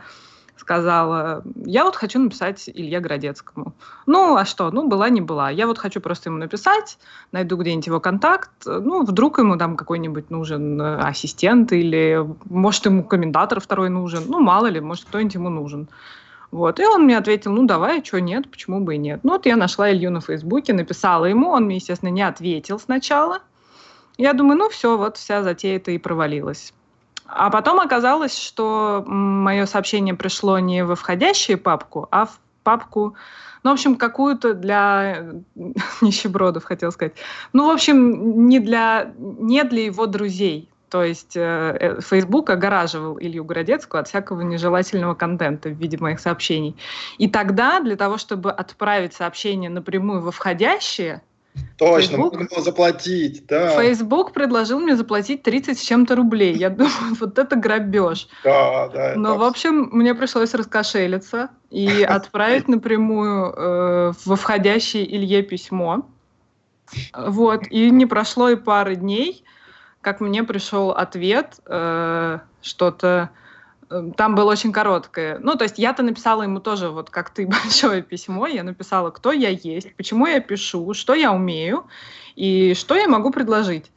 [0.56, 3.74] сказала, я вот хочу написать Илье Городецкому.
[4.06, 4.70] Ну, а что?
[4.70, 5.50] Ну, была не была.
[5.50, 6.98] Я вот хочу просто ему написать,
[7.30, 8.50] найду где-нибудь его контакт.
[8.64, 14.22] Ну, вдруг ему там какой-нибудь нужен ассистент или, может, ему комментатор второй нужен.
[14.28, 15.88] Ну, мало ли, может, кто-нибудь ему нужен.
[16.50, 16.80] Вот.
[16.80, 19.20] И он мне ответил, ну давай, что нет, почему бы и нет.
[19.22, 23.40] Ну вот я нашла Илью на Фейсбуке, написала ему, он мне, естественно, не ответил сначала.
[24.16, 26.72] Я думаю, ну все, вот вся затея-то и провалилась.
[27.26, 33.16] А потом оказалось, что мое сообщение пришло не во входящую папку, а в папку,
[33.62, 35.26] ну, в общем, какую-то для
[36.00, 37.14] нищебродов, хотел сказать.
[37.52, 40.70] Ну, в общем, не для, не для его друзей.
[40.88, 46.20] То есть э, э, Facebook огораживал Илью Городецкую от всякого нежелательного контента в виде моих
[46.20, 46.76] сообщений.
[47.18, 51.22] И тогда для того, чтобы отправить сообщение напрямую во входящие,
[51.78, 52.32] Точно, Facebook?
[52.34, 53.70] можно было заплатить, да.
[53.80, 56.54] Facebook предложил мне заплатить 30 с чем-то рублей.
[56.54, 58.28] Я думаю, вот это грабеж.
[58.44, 59.14] Да, да.
[59.16, 66.06] Но, в общем, мне пришлось раскошелиться и отправить напрямую э, во входящее Илье письмо.
[67.16, 67.66] Вот.
[67.70, 69.44] И не прошло и пары дней,
[70.06, 73.30] как мне пришел ответ, э, что-то...
[73.90, 75.40] э, Там было очень короткое.
[75.40, 78.46] Ну, то есть я-то написала ему тоже, вот как ты, большое письмо.
[78.46, 81.88] Я написала, кто я есть, почему я пишу, что я умею
[82.36, 83.90] и что я могу предложить.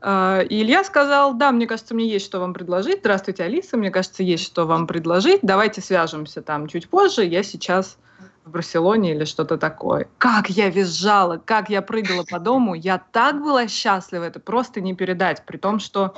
[0.00, 3.00] Э, И Илья сказал, да, мне кажется, мне есть что вам предложить.
[3.00, 5.40] Здравствуйте, Алиса, мне кажется, есть что вам предложить.
[5.42, 7.26] Давайте свяжемся там чуть позже.
[7.26, 7.98] Я сейчас
[8.44, 10.08] в Барселоне или что-то такое.
[10.18, 12.74] Как я визжала, как я прыгала по дому.
[12.74, 15.44] Я так была счастлива, это просто не передать.
[15.46, 16.14] При том, что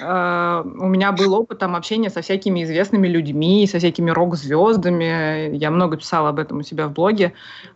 [0.00, 5.56] э, у меня был опыт там общения со всякими известными людьми, со всякими рок-звездами.
[5.56, 7.32] Я много писала об этом у себя в блоге.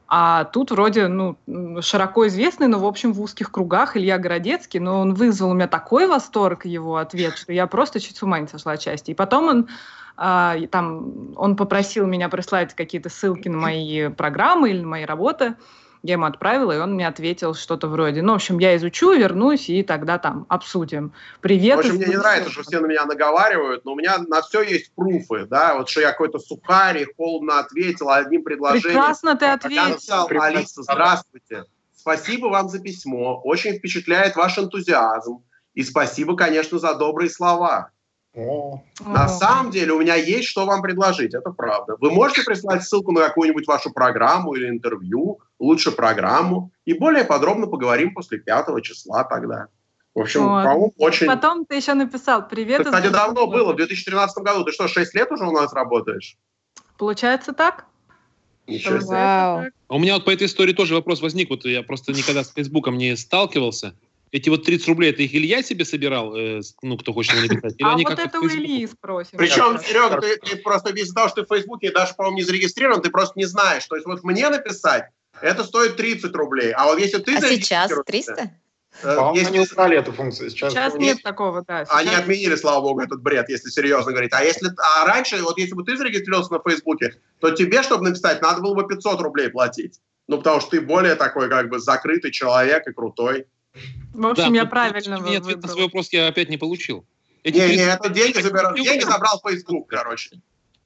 [0.09, 1.37] А тут вроде, ну,
[1.81, 5.69] широко известный, но, в общем, в узких кругах Илья Городецкий, но он вызвал у меня
[5.69, 9.13] такой восторг, его ответ, что я просто чуть с ума не сошла отчасти.
[9.13, 9.69] И потом он
[10.17, 15.05] а, и там он попросил меня прислать какие-то ссылки на мои программы или на мои
[15.05, 15.57] работы.
[16.03, 19.69] Я ему отправила, и он мне ответил что-то вроде, ну, в общем, я изучу, вернусь,
[19.69, 21.13] и тогда там обсудим.
[21.41, 21.77] Привет.
[21.77, 24.63] В общем, мне не нравится, что все на меня наговаривают, но у меня на все
[24.63, 28.91] есть пруфы, да, вот что я какой-то сухарь, холодно ответил одним предложением.
[28.91, 29.83] Прекрасно ты ответил.
[29.83, 31.65] Я написал, Алиса, здравствуйте,
[31.97, 35.43] спасибо вам за письмо, очень впечатляет ваш энтузиазм,
[35.75, 37.91] и спасибо, конечно, за добрые слова.
[38.37, 38.83] О.
[39.01, 41.97] На самом деле у меня есть что вам предложить, это правда.
[41.99, 47.67] Вы можете прислать ссылку на какую-нибудь вашу программу или интервью, лучше программу, и более подробно
[47.67, 49.69] поговорим после пятого числа тогда.
[50.15, 50.65] В общем, вот.
[50.65, 51.27] по-моему, очень...
[51.27, 52.81] Потом ты еще написал «Привет».
[52.81, 54.65] Это, кстати, давно было, в 2013 году.
[54.65, 56.37] Ты что, 6 лет уже у нас работаешь?
[56.99, 57.87] Получается так?
[58.67, 59.15] Ничего себе.
[59.15, 61.51] А у меня вот по этой истории тоже вопрос возник.
[61.51, 63.95] Вот я просто никогда с Фейсбуком не сталкивался.
[64.33, 67.75] Эти вот 30 рублей, это их Илья себе собирал, э, ну, кто хочет его написать?
[67.79, 69.39] Или а они вот это у Ильи спросим.
[69.39, 73.03] Причем, Серега, ты, ты просто из-за того, что ты в Фейсбуке даже, по-моему, не зарегистрирован,
[73.03, 73.87] ты просто не знаешь.
[73.87, 75.05] То есть вот мне написать,
[75.41, 76.73] это стоит 30 рублей.
[76.73, 77.37] А вот если ты...
[77.37, 78.51] А сейчас 300?
[79.03, 79.49] Э, по-моему, если...
[79.51, 80.51] они убрали эту функцию.
[80.51, 81.85] Сейчас, сейчас нет такого, да.
[81.85, 81.97] Сейчас...
[81.97, 84.33] Они отменили, слава богу, этот бред, если серьезно говорить.
[84.33, 88.41] А если, а раньше, вот если бы ты зарегистрировался на Фейсбуке, то тебе, чтобы написать,
[88.43, 90.01] надо было бы 500 рублей платить.
[90.29, 93.47] Ну, потому что ты более такой, как бы, закрытый человек и крутой.
[94.13, 97.05] В общем, да, я правильно Нет, ответ на свой вопрос я опять не получил.
[97.43, 98.75] Эти не, не, это деньги забирал.
[98.75, 100.31] Деньги забрал Facebook, короче.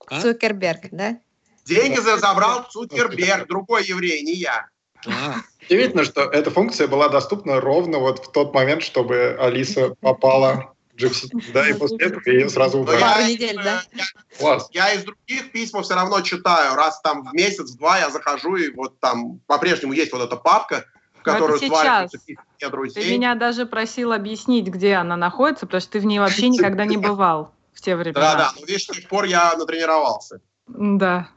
[0.07, 0.21] А?
[0.21, 1.19] Цукерберг, да?
[1.65, 4.67] Деньги забрал Цукерберг, другой еврей, не я.
[5.07, 5.37] А.
[5.65, 10.75] Удивительно, что эта функция была доступна ровно вот в тот момент, чтобы Алиса попала
[11.09, 13.01] в да, и после этого ее сразу убрали.
[13.01, 13.83] Пару недель, да?
[13.95, 14.05] Я,
[14.39, 14.69] Класс.
[14.73, 16.75] я из других письма все равно читаю.
[16.75, 20.85] Раз там в месяц, два я захожу, и вот там по-прежнему есть вот эта папка,
[21.21, 23.03] в которую сваливаются письма друзей.
[23.03, 26.85] Ты меня даже просил объяснить, где она находится, потому что ты в ней вообще никогда
[26.85, 28.21] не бывал в те времена.
[28.21, 30.41] Да-да, но видишь, с тех пор я натренировался.
[30.67, 31.29] Да.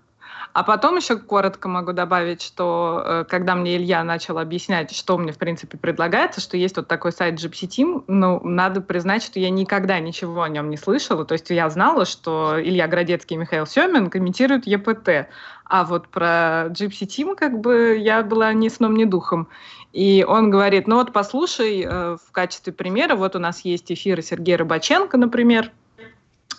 [0.54, 5.32] А потом еще коротко могу добавить, что э, когда мне Илья начал объяснять, что мне,
[5.32, 9.50] в принципе, предлагается, что есть вот такой сайт Gypsy Team, ну, надо признать, что я
[9.50, 11.26] никогда ничего о нем не слышала.
[11.26, 15.28] То есть я знала, что Илья Градецкий и Михаил Семин комментируют ЕПТ.
[15.66, 19.48] А вот про Gypsy Team как бы я была ни сном, ни духом.
[19.92, 24.22] И он говорит, ну вот послушай, э, в качестве примера, вот у нас есть эфиры
[24.22, 25.72] Сергея Рыбаченко, например,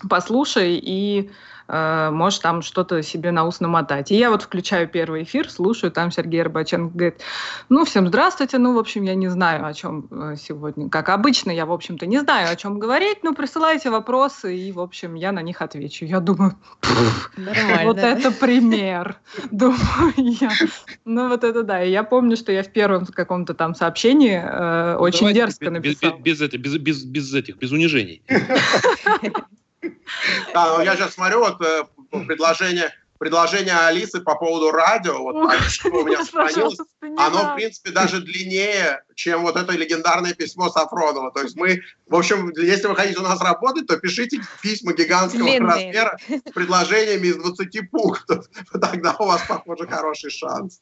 [0.08, 1.30] послушай и
[1.68, 4.10] э, можешь там что-то себе на ус намотать.
[4.10, 7.22] И я вот включаю первый эфир, слушаю, там Сергей Рыбаченко говорит,
[7.68, 10.88] ну, всем здравствуйте, ну, в общем, я не знаю, о чем э, сегодня.
[10.88, 14.80] Как обычно, я, в общем-то, не знаю, о чем говорить, но присылайте вопросы, и, в
[14.80, 16.04] общем, я на них отвечу.
[16.04, 16.56] Я думаю,
[17.84, 19.16] вот это пример,
[19.50, 20.50] думаю я.
[21.04, 21.82] Ну, вот это да.
[21.82, 26.18] И я помню, что я в первом каком-то там сообщении э, очень дерзко написал.
[26.18, 28.22] Без, без, без, без этих, без унижений.
[30.52, 31.84] Да, я сейчас смотрю, вот э,
[32.26, 39.02] предложение предложение Алисы по поводу радио, вот у меня сохранилось, оно, в принципе, даже длиннее,
[39.14, 41.30] чем вот это легендарное письмо Сафронова.
[41.32, 45.44] То есть мы, в общем, если вы хотите у нас работать, то пишите письма гигантского
[45.44, 45.68] Длинные.
[45.68, 48.46] размера с предложениями из 20 пунктов.
[48.72, 50.80] Тогда у вас, похоже, хороший шанс.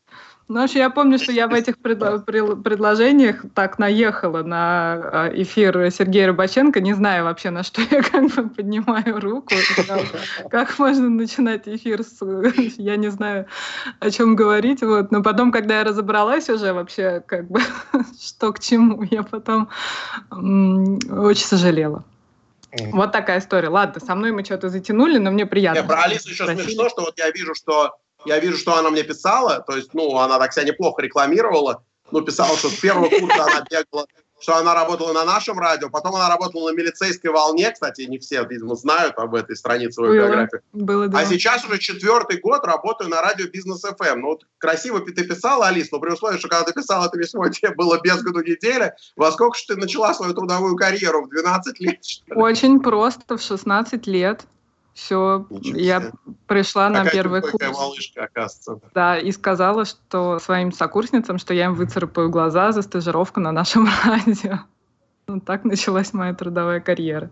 [0.52, 6.26] Ну, я помню, что я в этих предло- предложениях так наехала на а, эфир Сергея
[6.26, 9.54] Рыбаченко, не знаю вообще, на что я как бы поднимаю руку.
[10.50, 12.18] Как можно начинать эфир с...
[12.76, 13.46] Я не знаю,
[14.00, 14.82] о чем говорить.
[14.82, 15.10] Вот.
[15.10, 17.60] Но потом, когда я разобралась уже вообще, как бы,
[18.20, 19.68] что к чему, я потом
[20.30, 22.04] очень сожалела.
[22.92, 23.68] Вот такая история.
[23.68, 25.80] Ладно, со мной мы что-то затянули, но мне приятно.
[25.80, 29.02] Я про Алису еще смешно, что вот я вижу, что я вижу, что она мне
[29.02, 33.44] писала, то есть, ну, она так себя неплохо рекламировала, ну, писала, что с первого курса
[33.44, 34.06] она бегала,
[34.42, 38.44] что она работала на нашем радио, потом она работала на милицейской волне, кстати, не все,
[38.44, 40.60] видимо, знают об этой странице своей биографии.
[40.72, 41.18] Было, да.
[41.18, 44.04] А сейчас уже четвертый год работаю на радио Бизнес ФМ.
[44.04, 44.20] Эм».
[44.20, 47.48] Ну, вот красиво ты писала, Алис, но при условии, что когда ты писала это письмо,
[47.48, 51.24] тебе было без году недели, во сколько же ты начала свою трудовую карьеру?
[51.24, 52.00] В 12 лет?
[52.30, 54.42] Очень просто, в 16 лет.
[54.94, 56.12] Все, я
[56.46, 57.54] пришла на первый курс.
[57.78, 58.80] малышка, оказывается.
[58.94, 63.88] Да, и сказала, что своим сокурсницам, что я им выцарапаю глаза за стажировку на нашем
[64.04, 64.60] радио.
[65.26, 67.30] Ну, так началась моя трудовая карьера.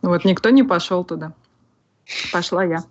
[0.00, 1.34] Вот никто не пошел туда.
[2.32, 2.84] Пошла я.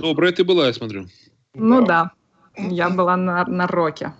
[0.00, 1.06] Добрая ты была, я смотрю.
[1.54, 2.10] Ну да,
[2.56, 2.62] да.
[2.64, 4.14] я была на, на роке.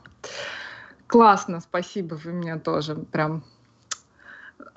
[1.06, 3.44] Классно, спасибо, вы меня тоже прям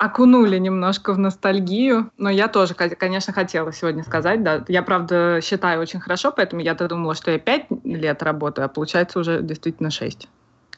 [0.00, 5.78] окунули немножко в ностальгию, но я тоже, конечно, хотела сегодня сказать, да, я, правда, считаю
[5.82, 10.26] очень хорошо, поэтому я-то думала, что я пять лет работаю, а получается уже действительно шесть.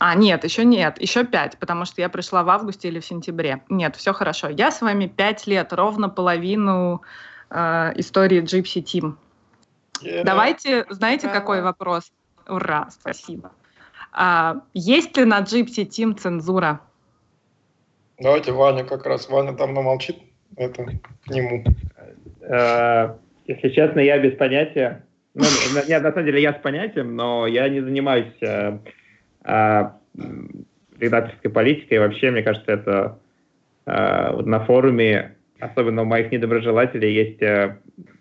[0.00, 3.62] А, нет, еще нет, еще пять, потому что я пришла в августе или в сентябре.
[3.68, 4.48] Нет, все хорошо.
[4.48, 7.02] Я с вами пять лет, ровно половину
[7.50, 9.14] э, истории Gypsy Team.
[10.02, 10.24] Yeah.
[10.24, 12.10] Давайте, знаете, какой вопрос?
[12.48, 13.52] Ура, спасибо.
[14.10, 16.80] А, есть ли на Gypsy Team цензура?
[18.22, 19.28] Давайте Ваня как раз.
[19.28, 20.16] Ваня давно молчит.
[20.56, 21.64] Это к нему.
[22.40, 23.14] Э,
[23.46, 25.04] если честно, я без понятия.
[25.34, 25.44] Ну,
[25.74, 28.78] на самом деле я с понятием, но я не занимаюсь э,
[29.44, 29.90] э,
[31.52, 31.98] политикой.
[31.98, 33.18] Вообще, мне кажется, это
[33.86, 37.42] э, на форуме, особенно у моих недоброжелателей, есть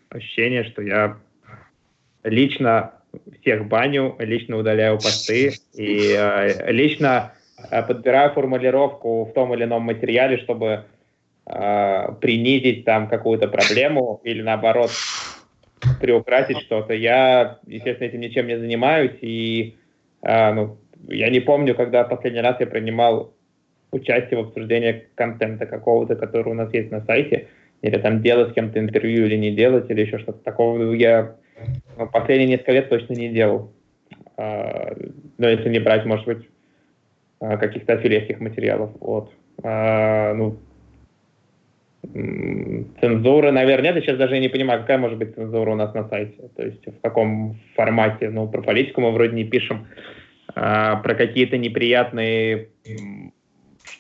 [0.10, 1.18] ощущение, что я
[2.24, 2.94] лично
[3.42, 7.34] всех баню, лично удаляю посты и э, лично
[7.70, 10.86] подбираю формулировку в том или ином материале, чтобы
[11.46, 14.92] э, принизить там какую-то проблему или наоборот
[16.00, 16.94] приукрасить что-то.
[16.94, 19.78] Я, естественно, этим ничем не занимаюсь и
[20.22, 20.78] э, ну,
[21.08, 23.34] я не помню, когда последний раз я принимал
[23.92, 27.48] участие в обсуждении контента какого-то, который у нас есть на сайте,
[27.82, 31.36] или там делать с кем-то интервью или не делать, или еще что-то такого я
[31.98, 33.74] ну, последние несколько лет точно не делал.
[34.38, 34.96] А,
[35.38, 36.50] но если не брать, может быть,
[37.42, 38.92] каких-то аффилейских материалов.
[39.00, 39.32] Вот.
[39.64, 40.58] А, ну,
[43.00, 43.96] цензуры, наверное, нет.
[43.96, 46.50] Я сейчас даже не понимаю, какая может быть цензура у нас на сайте.
[46.56, 48.30] То есть в каком формате.
[48.30, 49.88] Ну, про политику мы вроде не пишем.
[50.54, 52.70] А, про какие-то неприятные...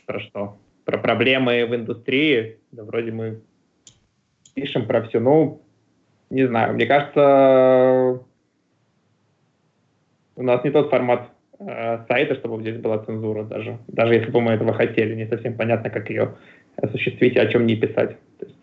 [0.05, 0.57] Про что?
[0.85, 2.59] Про проблемы в индустрии.
[2.71, 3.41] Да вроде мы
[4.53, 5.19] пишем про все.
[5.19, 5.61] Ну,
[6.29, 6.73] не знаю.
[6.73, 8.23] Мне кажется,
[10.35, 11.29] у нас не тот формат
[12.07, 13.77] сайта, чтобы здесь была цензура даже.
[13.87, 15.15] Даже если бы мы этого хотели.
[15.15, 16.35] Не совсем понятно, как ее
[16.77, 18.17] осуществить, о чем не писать.
[18.39, 18.55] Есть,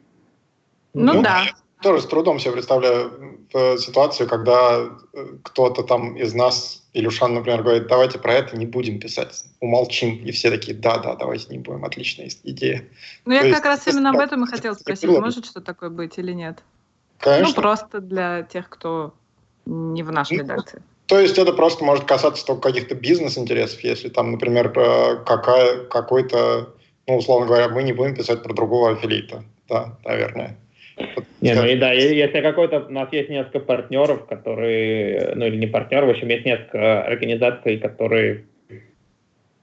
[0.95, 1.43] ну, ну да.
[1.83, 3.39] Тоже с трудом себе представляю
[3.79, 8.99] ситуацию, когда э, кто-то там из нас, Илюшан, например, говорит, давайте про это не будем
[8.99, 10.17] писать, умолчим.
[10.25, 12.85] И все такие, да, да, давайте не будем, отличная идея.
[13.25, 16.19] Ну, я То как раз именно об этом и хотел спросить, может что такое быть
[16.19, 16.63] или нет?
[17.19, 17.49] Конечно.
[17.49, 19.15] Ну, просто для тех, кто
[19.65, 20.83] не в нашей ну, редакции.
[21.09, 24.69] То есть это просто может касаться только каких-то бизнес-интересов, если там, например,
[25.25, 26.75] какая, какой-то,
[27.07, 29.43] ну, условно говоря, мы не будем писать про другого аффилита.
[29.69, 30.59] Да, наверное.
[31.41, 35.67] Не, ну и да, если какой-то, у нас есть несколько партнеров, которые, ну или не
[35.67, 38.45] партнеров, в общем, есть несколько организаций, которые,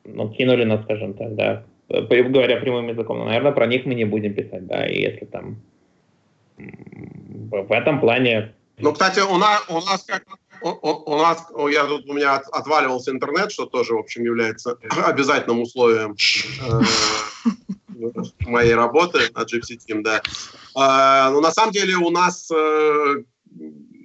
[0.03, 4.05] ну, кинули нас, скажем так, да, говоря прямым языком, но, наверное, про них мы не
[4.05, 5.61] будем писать, да, и если там
[6.57, 8.53] в этом плане...
[8.79, 10.23] Ну, кстати, у нас, у нас как
[10.61, 15.61] у, у нас, я тут у меня отваливался интернет, что тоже, в общем, является обязательным
[15.61, 16.15] условием
[16.61, 16.81] э,
[18.41, 20.21] моей работы на Gypsy Team, да.
[20.75, 23.15] Э, но на самом деле у нас э,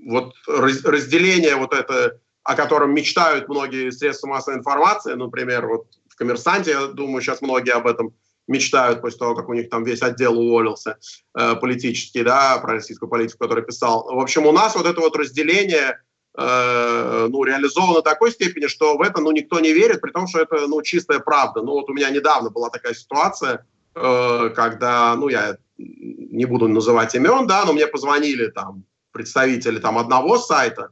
[0.06, 6.70] вот разделение вот это, о котором мечтают многие средства массовой информации, например, вот в «Коммерсанте»,
[6.72, 8.14] я думаю, сейчас многие об этом
[8.50, 10.98] мечтают после того, как у них там весь отдел уволился
[11.38, 14.04] э, политический, да, про российскую политику, который писал.
[14.12, 16.00] В общем, у нас вот это вот разделение
[16.36, 20.40] э, ну, реализовано такой степени, что в это ну, никто не верит, при том, что
[20.40, 21.62] это ну, чистая правда.
[21.62, 27.14] Ну вот у меня недавно была такая ситуация, э, когда, ну я не буду называть
[27.14, 30.90] имен, да, но мне позвонили там представители там одного сайта,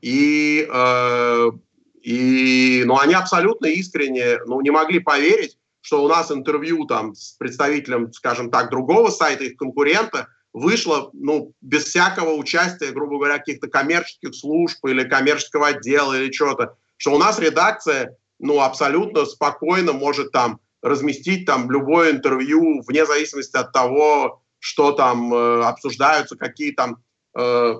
[0.00, 1.50] и, э,
[2.02, 7.32] и ну, они абсолютно искренне ну, не могли поверить, что у нас интервью там с
[7.32, 13.68] представителем, скажем так, другого сайта, их конкурента, вышло ну, без всякого участия, грубо говоря, каких-то
[13.68, 20.32] коммерческих служб или коммерческого отдела или чего-то, что у нас редакция ну, абсолютно спокойно может
[20.32, 27.02] там разместить там любое интервью вне зависимости от того, что там э, обсуждаются, какие там
[27.36, 27.74] э,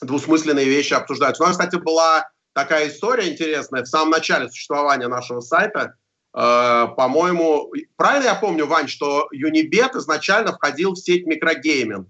[0.00, 1.42] двусмысленные вещи обсуждаются.
[1.42, 5.96] У нас, кстати, была такая история интересная в самом начале существования нашего сайта.
[6.34, 12.08] Э, по-моему, правильно я помню, Вань, что Unibet изначально входил в сеть микрогейминг?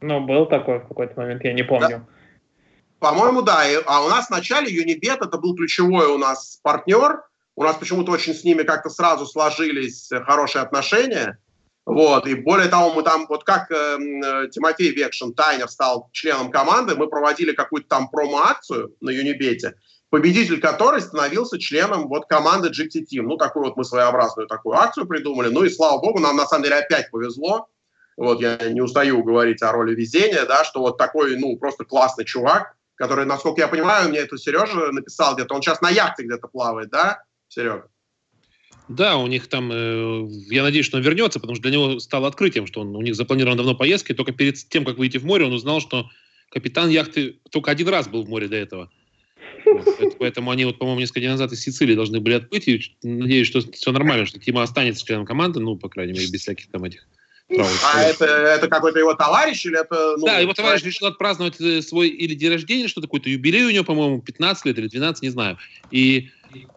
[0.00, 1.88] Ну, был такой в какой-то момент, я не помню.
[1.88, 2.06] Да.
[2.98, 3.68] По-моему, да.
[3.68, 7.22] И, а у нас вначале Unibet это был ключевой у нас партнер.
[7.54, 11.38] У нас почему-то очень с ними как-то сразу сложились хорошие отношения.
[11.86, 16.50] Вот, и более того, мы там, вот как эм, э, Тимофей Векшин, Тайнер, стал членом
[16.50, 19.76] команды, мы проводили какую-то там промо-акцию на Юнибете,
[20.16, 23.24] победитель которой становился членом вот команды GT Team.
[23.24, 25.50] Ну, такую вот мы своеобразную такую акцию придумали.
[25.50, 27.68] Ну и слава богу, нам на самом деле опять повезло.
[28.16, 32.24] Вот я не устаю говорить о роли везения, да, что вот такой, ну, просто классный
[32.24, 36.48] чувак, который, насколько я понимаю, мне это Сережа написал где-то, он сейчас на яхте где-то
[36.48, 37.90] плавает, да, Серега?
[38.88, 42.26] Да, у них там, э, я надеюсь, что он вернется, потому что для него стало
[42.26, 45.26] открытием, что он, у них запланирована давно поездка, и только перед тем, как выйти в
[45.26, 46.08] море, он узнал, что
[46.48, 48.90] капитан яхты только один раз был в море до этого.
[50.18, 52.68] Поэтому они, вот, по-моему, несколько дней назад из Сицилии должны были отплыть.
[52.68, 56.42] И надеюсь, что все нормально, что Тима останется членом команды, ну, по крайней мере, без
[56.42, 57.06] всяких там этих
[57.48, 60.16] А это, это какой-то его товарищ или это...
[60.18, 63.70] Ну, да, его товарищ решил отпраздновать э, свой или день рождения, что такое-то юбилей у
[63.70, 65.58] него, по-моему, 15 лет или 12, не знаю.
[65.90, 66.30] И,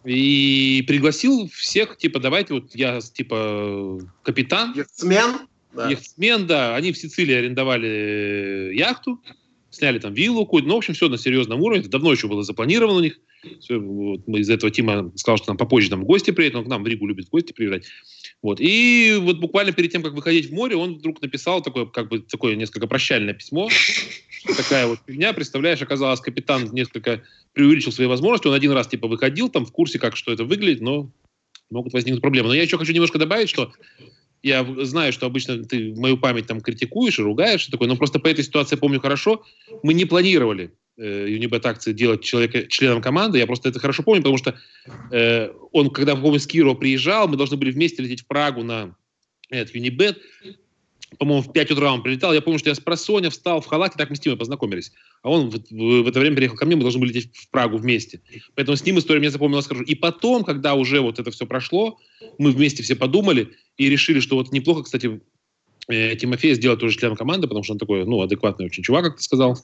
[0.06, 4.74] и пригласил всех, типа, давайте вот я, типа, капитан.
[4.76, 5.40] Яхтсмен?
[5.74, 5.90] Да.
[5.90, 6.76] Яхтсмен, да.
[6.76, 9.22] Они в Сицилии арендовали э, яхту,
[9.72, 10.68] сняли там виллу какую-то.
[10.68, 11.82] Ну, в общем, все на серьезном уровне.
[11.82, 13.20] Это давно еще было запланировано у них.
[13.62, 16.58] Все, вот, мы из этого Тима сказал, что нам попозже там гости приедет.
[16.58, 17.86] Он к нам в Ригу любит гости приезжать.
[18.42, 18.60] Вот.
[18.60, 22.20] И вот буквально перед тем, как выходить в море, он вдруг написал такое, как бы,
[22.20, 23.70] такое несколько прощальное письмо.
[24.58, 27.24] Такая вот фигня, представляешь, оказалось, капитан несколько
[27.54, 28.48] преувеличил свои возможности.
[28.48, 31.12] Он один раз типа выходил там в курсе, как что это выглядит, но
[31.70, 32.50] могут возникнуть проблемы.
[32.50, 33.72] Но я еще хочу немножко добавить, что
[34.44, 38.20] я знаю, что обычно ты мою память там критикуешь и ругаешь, что такое, но просто
[38.20, 39.44] по этой ситуации помню хорошо.
[39.84, 43.38] Мы не планировали э, Unibet акции делать человека членом команды.
[43.38, 44.58] Я просто это хорошо помню, потому что
[45.12, 48.96] э, он, когда, помню, с Киро приезжал, мы должны были вместе лететь в Прагу на
[49.50, 50.18] этот Unibet.
[51.18, 52.34] По-моему, в 5 утра он прилетал.
[52.34, 54.92] Я помню, что я с просоня встал в халате, так мы с Тимой познакомились.
[55.24, 57.50] А он в, в, в это время приехал ко мне, мы должны были лететь в
[57.50, 58.22] Прагу вместе.
[58.56, 59.84] Поэтому с ним история мне запомнилась хорошо.
[59.84, 62.00] И потом, когда уже вот это все прошло,
[62.38, 65.20] мы вместе все подумали и решили, что вот неплохо, кстати,
[65.88, 69.18] э, Тимофея сделать тоже членом команды, потому что он такой, ну, адекватный очень чувак, как
[69.18, 69.58] ты сказал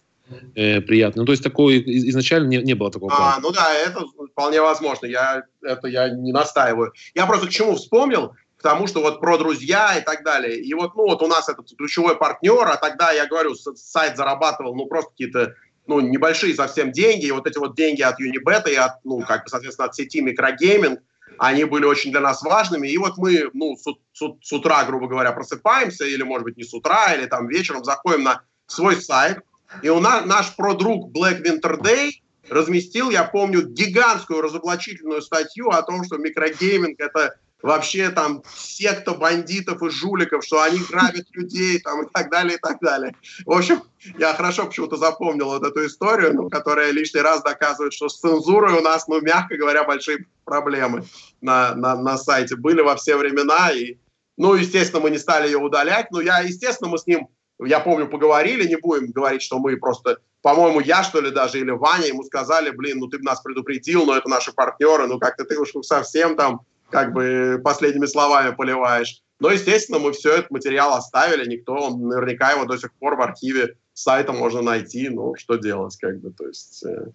[0.56, 1.22] э, приятно.
[1.22, 3.12] Ну, то есть такой изначально не, не было такого.
[3.14, 3.40] А, плана.
[3.42, 5.06] ну да, это вполне возможно.
[5.06, 6.94] Я это я не настаиваю.
[7.14, 8.34] Я просто к чему вспомнил,
[8.66, 10.60] тому, что вот про друзья и так далее.
[10.60, 14.76] И вот, ну вот у нас этот ключевой партнер, а тогда я говорю, сайт зарабатывал,
[14.76, 15.54] ну просто какие-то
[15.86, 19.44] ну, небольшие совсем деньги, и вот эти вот деньги от Unibet и от, ну, как
[19.44, 21.00] бы, соответственно, от сети Микрогейминг,
[21.38, 23.84] они были очень для нас важными, и вот мы, ну, с,
[24.14, 27.84] с, с утра, грубо говоря, просыпаемся, или, может быть, не с утра, или там вечером
[27.84, 29.42] заходим на свой сайт,
[29.84, 32.14] и у нас, наш продруг Black Winter Day
[32.50, 39.82] разместил, я помню, гигантскую разоблачительную статью о том, что микрогейминг это вообще там секта бандитов
[39.82, 43.16] и жуликов, что они грабят людей там и так далее, и так далее.
[43.46, 43.82] В общем,
[44.18, 48.74] я хорошо почему-то запомнил вот эту историю, ну, которая лишний раз доказывает, что с цензурой
[48.74, 51.06] у нас, ну, мягко говоря, большие проблемы
[51.42, 53.72] на, на, на сайте были во все времена.
[53.72, 53.98] И,
[54.38, 57.30] ну, естественно, мы не стали ее удалять, но я, естественно, мы с ним
[57.64, 61.72] я помню, поговорили, не будем говорить, что мы просто, по-моему, я, что ли, даже, или
[61.72, 65.46] Ваня, ему сказали, блин, ну ты бы нас предупредил, но это наши партнеры, ну как-то
[65.46, 66.62] ты уж совсем там,
[66.96, 69.22] как бы, последними словами поливаешь.
[69.42, 73.22] Но, естественно, мы все этот материал оставили, никто, он, наверняка его до сих пор в
[73.22, 76.86] архиве сайта можно найти, ну, что делать, как бы, то есть...
[76.86, 77.08] Э,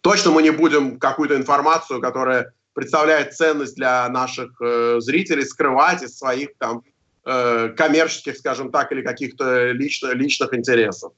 [0.00, 6.18] точно мы не будем какую-то информацию, которая представляет ценность для наших э, зрителей, скрывать из
[6.18, 6.82] своих там
[7.24, 11.12] э, коммерческих, скажем так, или каких-то лично, личных интересов.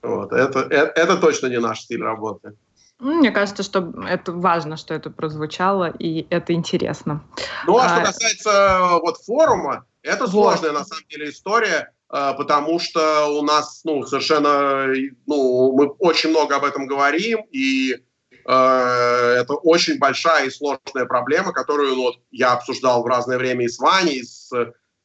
[0.00, 0.32] Вот.
[0.32, 2.52] Это, это, это точно не наш стиль работы.
[3.00, 7.22] Ну, мне кажется, что это важно, что это прозвучало, и это интересно.
[7.66, 10.30] Ну, а, а что касается вот форума, это вот.
[10.30, 14.88] сложная на самом деле история, э, потому что у нас, ну, совершенно,
[15.26, 17.98] ну, мы очень много об этом говорим, и э,
[18.46, 23.68] это очень большая и сложная проблема, которую ну, вот, я обсуждал в разное время и
[23.68, 24.50] с Ваней, и с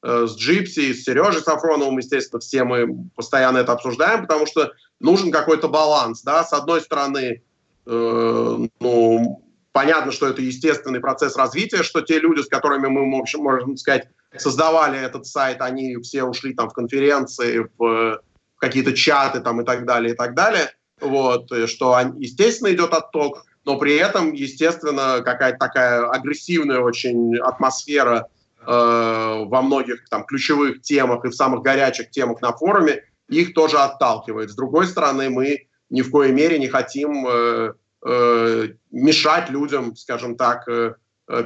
[0.04, 5.32] Э, с Джипси, с Сережей Сафроновым, естественно, все мы постоянно это обсуждаем, потому что нужен
[5.32, 7.42] какой-то баланс, да, с одной стороны, э,
[7.86, 13.42] ну, понятно, что это естественный процесс развития, что те люди, с которыми мы, в общем,
[13.42, 14.08] можно сказать,
[14.38, 18.22] создавали этот сайт, они все ушли там в конференции, в, в
[18.60, 23.78] какие-то чаты там и так далее, и так далее, вот, что, естественно, идет отток, но
[23.78, 28.28] при этом, естественно, какая-то такая агрессивная очень атмосфера
[28.66, 33.78] Э, во многих там ключевых темах и в самых горячих темах на форуме, их тоже
[33.78, 34.52] отталкивает.
[34.52, 37.74] С другой стороны, мы ни в коей мере не хотим э,
[38.06, 40.96] э, мешать людям, скажем так, э,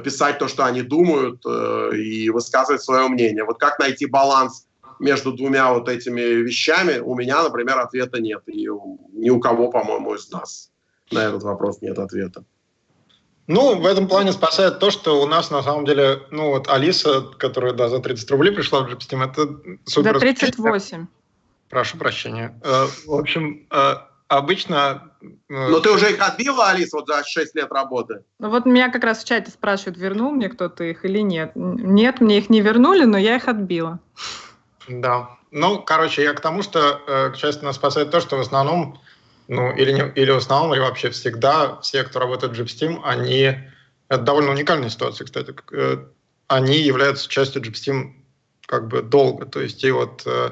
[0.02, 3.44] писать то, что они думают, э, и высказывать свое мнение.
[3.44, 4.66] Вот как найти баланс
[5.00, 8.42] между двумя вот этими вещами, у меня, например, ответа нет.
[8.46, 8.68] И
[9.12, 10.70] ни у кого, по-моему, из нас
[11.12, 12.42] на этот вопрос нет ответа.
[13.46, 17.22] Ну, в этом плане спасает то, что у нас на самом деле, ну вот Алиса,
[17.38, 19.40] которая, да, за 30 рублей пришла в GPSTEAM, это
[19.84, 20.14] супер...
[20.14, 21.06] За 38.
[21.68, 22.58] Прошу прощения.
[22.62, 23.94] Э, в общем, э,
[24.28, 25.12] обычно...
[25.20, 28.22] Э, Но ты уже их отбила, Алиса, вот за 6 лет работы?
[28.38, 31.52] Ну вот меня как раз в чате спрашивают, вернул мне кто-то их или нет.
[31.54, 33.98] Нет, мне их не вернули, но я их отбила.
[34.88, 35.30] Да.
[35.50, 39.00] Ну, короче, я к тому, что, к счастью, нас спасает то, что в основном
[39.48, 43.58] ну, или, не, или в основном, или вообще всегда все, кто работает в GPSteam, они...
[44.10, 45.54] Это довольно уникальная ситуация, кстати.
[45.72, 46.04] Э,
[46.48, 48.12] они являются частью GPSteam
[48.66, 49.46] как бы долго.
[49.46, 50.50] То есть и вот э,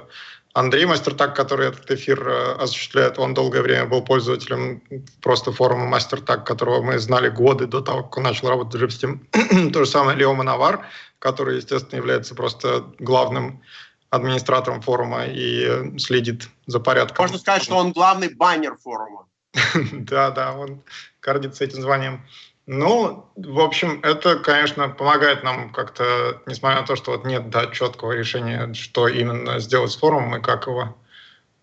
[0.56, 4.82] Андрей Мастертак, который этот эфир э, осуществляет, он долгое время был пользователем
[5.20, 9.28] просто форума Мастертак, которого мы знали годы до того, как он начал работать в Джипстим.
[9.72, 10.86] То же самое Лео Мановар,
[11.18, 13.60] который, естественно, является просто главным
[14.08, 17.24] администратором форума и следит за порядком.
[17.24, 19.26] Можно сказать, что он главный баннер форума.
[19.92, 20.82] Да, да, он
[21.20, 22.22] гордится этим званием.
[22.66, 27.66] Ну, в общем, это, конечно, помогает нам как-то, несмотря на то, что вот нет да,
[27.66, 30.97] четкого решения, что именно сделать с форумом и как его,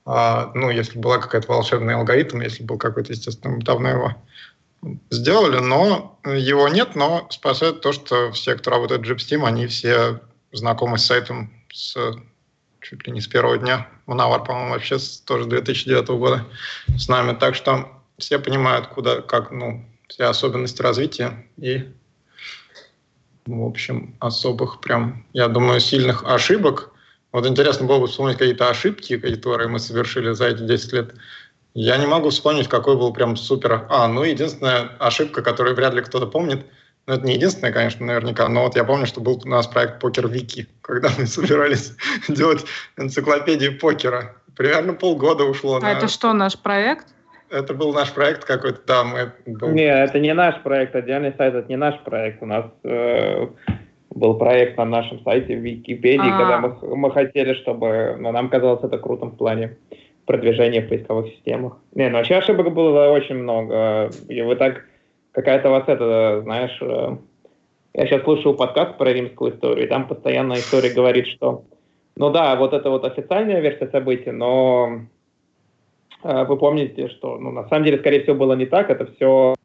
[0.06, 4.16] а, ну, если была какая-то волшебный алгоритм, если был какой-то, естественно, давно его
[5.10, 10.22] сделали, но его нет, но спасает то, что все, кто работает в JipSteam, они все
[10.54, 11.98] знакомы с сайтом с
[12.80, 13.88] чуть ли не с первого дня.
[14.06, 16.46] Мунавар, по-моему, вообще с, тоже 2009 года
[16.98, 17.36] с нами.
[17.36, 21.92] Так что все понимают, куда, как, ну, все особенности развития и,
[23.48, 26.92] в общем, особых прям, я думаю, сильных ошибок.
[27.32, 31.16] Вот интересно было бы вспомнить какие-то ошибки, которые мы совершили за эти 10 лет.
[31.74, 33.88] Я не могу вспомнить, какой был прям супер...
[33.90, 36.64] А, ну, единственная ошибка, которую вряд ли кто-то помнит,
[37.08, 40.00] ну, это не единственная, конечно, наверняка, но вот я помню, что был у нас проект
[40.00, 41.94] Покер Вики, когда мы собирались
[42.28, 42.64] делать
[42.98, 44.36] энциклопедию покера.
[44.56, 45.78] Примерно полгода ушло.
[45.78, 45.92] А на...
[45.92, 47.08] это что, наш проект?
[47.50, 49.14] Это был наш проект какой-то там.
[49.46, 49.70] Был...
[49.70, 52.42] Не, это не наш проект, отдельный сайт, это не наш проект.
[52.42, 53.48] У нас э,
[54.10, 56.40] был проект на нашем сайте в Википедии, А-а-а.
[56.40, 58.16] когда мы, мы хотели, чтобы...
[58.20, 59.78] Но нам казалось это крутым в плане
[60.26, 61.78] продвижения в поисковых системах.
[61.94, 64.10] Не, ну вообще ошибок было очень много.
[64.30, 64.86] И вы так...
[65.32, 66.78] Какая-то вот это, знаешь...
[66.82, 67.18] Э,
[67.96, 71.64] я сейчас слушаю подкаст про римскую историю, и там постоянно история говорит, что
[72.16, 75.02] ну да, вот это вот официальная версия событий, но
[76.24, 78.90] вы помните, что ну, на самом деле, скорее всего, было не так.
[78.90, 79.56] Это все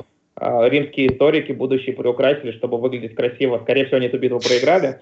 [0.41, 3.61] э, римские историки, будущие приукрасили, чтобы выглядеть красиво.
[3.63, 5.01] Скорее всего, они эту битву проиграли,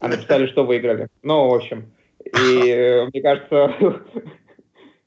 [0.00, 1.08] а написали, что выиграли.
[1.22, 1.92] Ну, в общем.
[2.24, 3.74] И э, мне кажется,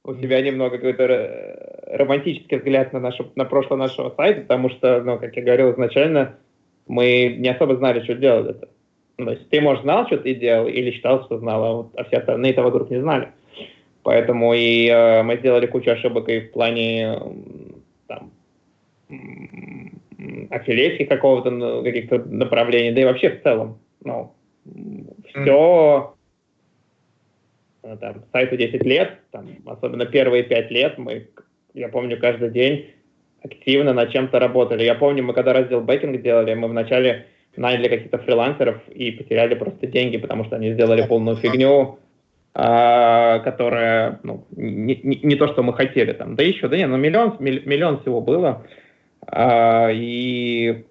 [0.04, 5.20] у тебя немного какой-то романтический взгляд на, наше, на прошлое нашего сайта, потому что, ну,
[5.20, 6.38] как я говорил изначально,
[6.88, 8.70] мы не особо знали, что делать это.
[9.18, 12.06] То есть ты, может, знал, что ты делал, или считал, что знал, а, вот, а
[12.06, 13.30] все остальные этого вдруг не знали.
[14.10, 17.16] Поэтому и э, мы сделали кучу ошибок и в плане
[18.08, 18.32] там,
[20.50, 23.78] аффилейских какого-то ну, каких-то направлений, да и вообще в целом.
[24.04, 24.34] Ну,
[25.28, 26.12] все
[27.84, 27.98] mm.
[28.00, 31.28] там, сайту 10 лет, там, особенно первые 5 лет, мы,
[31.76, 32.88] я помню, каждый день
[33.44, 34.86] активно над чем-то работали.
[34.86, 39.86] Я помню, мы когда раздел бэкинг делали, мы вначале наняли каких-то фрилансеров и потеряли просто
[39.86, 42.00] деньги, потому что они сделали полную фигню,
[42.54, 46.36] которая ну, не, не, не то, что мы хотели там.
[46.36, 48.66] Да еще, да не, ну миллион, миллион всего было.
[49.28, 50.86] А, и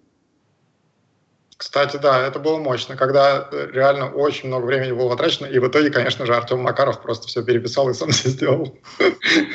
[1.58, 5.66] кстати, да, это было мощно, когда э, реально очень много времени было потрачено, и в
[5.66, 8.78] итоге, конечно же, Артем Макаров просто все переписал и сам все сделал.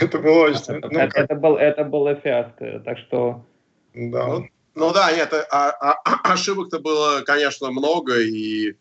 [0.01, 0.81] Это было очень...
[0.81, 3.45] Ну, это был это было фиаско, так что...
[3.93, 4.27] Да.
[4.27, 8.73] Ну, ну да, нет, а, а, ошибок-то было, конечно, много, и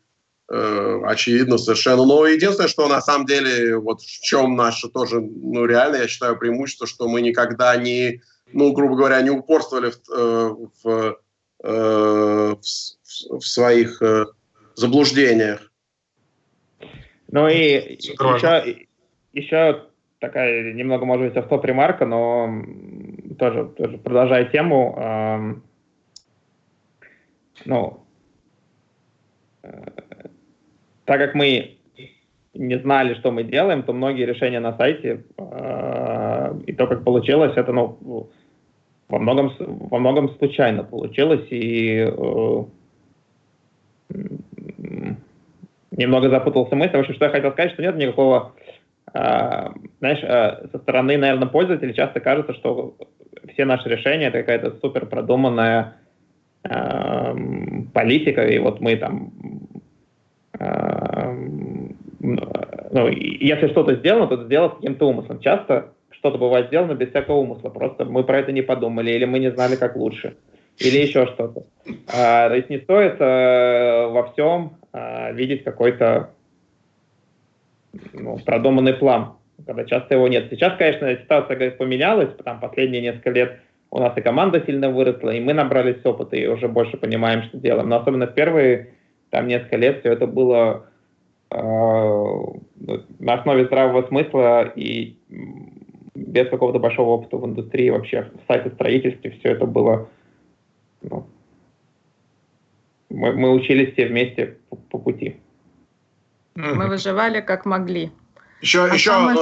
[0.52, 2.04] очевидно совершенно.
[2.04, 6.38] Но единственное, что на самом деле, вот в чем наше тоже, ну, реально, я считаю,
[6.38, 8.20] преимущество, что мы никогда не,
[8.52, 11.16] ну, грубо говоря, не упорствовали в, э, в,
[11.64, 14.02] э, в, в своих
[14.74, 15.70] заблуждениях.
[17.30, 18.86] Ну и еще,
[19.32, 19.86] еще
[20.18, 22.62] такая немного, может быть, авто примарка, но
[23.38, 25.62] тоже, тоже продолжая тему, эм,
[27.64, 28.06] ну,
[31.12, 31.76] так как мы
[32.54, 37.52] не знали, что мы делаем, то многие решения на сайте э, и то, как получилось,
[37.54, 38.30] это ну,
[39.10, 41.46] во многом, во многом случайно получилось.
[41.50, 42.64] И э,
[45.90, 46.96] немного запутался мысль.
[46.96, 48.54] В общем, что я хотел сказать, что нет никакого...
[49.12, 49.68] Э,
[49.98, 52.96] знаешь, э, со стороны, наверное, пользователей часто кажется, что
[53.52, 55.96] все наши решения это какая-то супер продуманная
[56.64, 57.34] э,
[57.92, 59.30] политика, и вот мы там
[62.20, 65.40] ну, если что-то сделано, то это сделано с каким-то умыслом.
[65.40, 69.40] Часто что-то бывает сделано без всякого умысла, просто мы про это не подумали, или мы
[69.40, 70.36] не знали, как лучше,
[70.78, 71.64] или еще что-то.
[72.14, 76.30] А, то есть не стоит а, во всем а, видеть какой-то
[78.12, 79.32] ну, продуманный план,
[79.66, 80.46] когда часто его нет.
[80.50, 83.60] Сейчас, конечно, ситуация поменялась, там последние несколько лет
[83.90, 87.58] у нас и команда сильно выросла, и мы набрались опыта, и уже больше понимаем, что
[87.58, 87.88] делаем.
[87.88, 88.94] Но особенно в первые
[89.32, 90.86] там несколько лет все это было
[91.50, 95.16] э, на основе здравого смысла и
[96.14, 100.10] без какого-то большого опыта в индустрии, вообще в сайтостроительстве все это было...
[101.00, 101.26] Ну,
[103.08, 105.40] мы, мы учились все вместе по, по пути.
[106.54, 108.12] Мы выживали как могли.
[108.60, 109.38] Еще, а еще самое...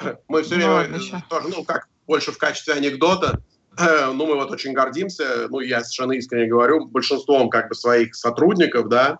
[0.00, 3.42] ну, мы все время ну, тоже, ну, как больше в качестве анекдота,
[3.78, 8.88] ну, мы вот очень гордимся, ну, я совершенно искренне говорю, большинством как бы своих сотрудников,
[8.88, 9.18] да,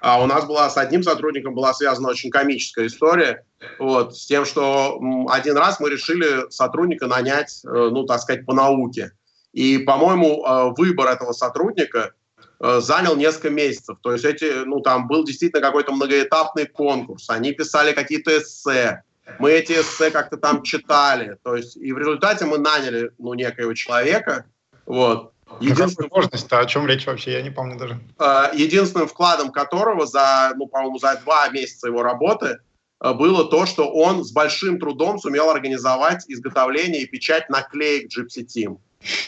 [0.00, 3.44] а у нас была с одним сотрудником была связана очень комическая история,
[3.78, 8.54] вот, с тем, что один раз мы решили сотрудника нанять, э, ну, так сказать, по
[8.54, 9.12] науке.
[9.52, 12.12] И, по-моему, э, выбор этого сотрудника
[12.60, 13.98] э, занял несколько месяцев.
[14.02, 17.30] То есть эти, ну, там был действительно какой-то многоэтапный конкурс.
[17.30, 19.02] Они писали какие-то эссе.
[19.38, 21.38] Мы эти эссе как-то там читали.
[21.42, 24.44] То есть и в результате мы наняли, ну, некоего человека,
[24.86, 28.00] вот, Единственная возможность о чем речь вообще, я не помню даже.
[28.18, 32.58] Э, единственным вкладом которого за, ну, по-моему, за два месяца его работы
[33.00, 38.44] э, было то, что он с большим трудом сумел организовать изготовление и печать наклеек Gypsy
[38.44, 38.78] Team.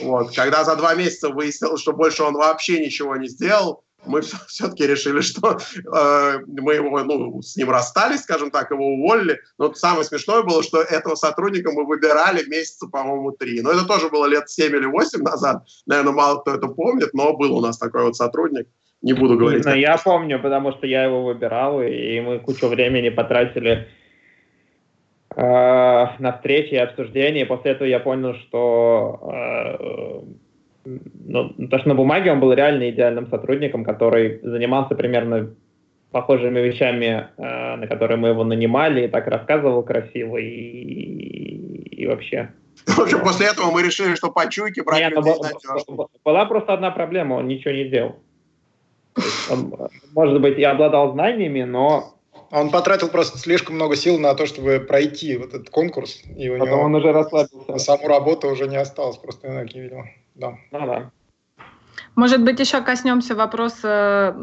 [0.01, 0.35] Вот.
[0.35, 5.21] Когда за два месяца выяснилось, что больше он вообще ничего не сделал, мы все-таки решили,
[5.21, 9.41] что э, мы его, ну, с ним расстались, скажем так, его уволили.
[9.59, 13.61] Но самое смешное было, что этого сотрудника мы выбирали месяца, по-моему, три.
[13.61, 15.65] Но это тоже было лет 7 или 8 назад.
[15.87, 18.67] Наверное, мало кто это помнит, но был у нас такой вот сотрудник.
[19.03, 19.65] Не буду говорить.
[19.65, 23.89] Но я помню, потому что я его выбирал, и мы кучу времени потратили
[25.37, 27.47] э, на встречи и обсуждения.
[27.47, 30.46] После этого я понял, что э,
[30.87, 35.51] ну, то, что на бумаге он был реально идеальным сотрудником, который занимался примерно
[36.11, 42.51] похожими вещами, э, на которые мы его нанимали, и так рассказывал красиво, и, и вообще.
[42.87, 45.35] В общем, после этого мы решили, что по чуйке брать Нет, людей
[45.89, 48.17] была, была просто одна проблема, он ничего не делал.
[49.51, 49.73] Он,
[50.15, 52.17] может быть, и обладал знаниями, но
[52.51, 56.23] он потратил просто слишком много сил на то, чтобы пройти вот этот конкурс.
[56.37, 57.73] И у Потом него он уже расслабился.
[57.73, 60.07] На саму работу уже не осталось просто энергии, видимо.
[60.37, 60.55] Да.
[60.71, 61.11] Ну да.
[62.15, 64.35] Может быть, еще коснемся вопроса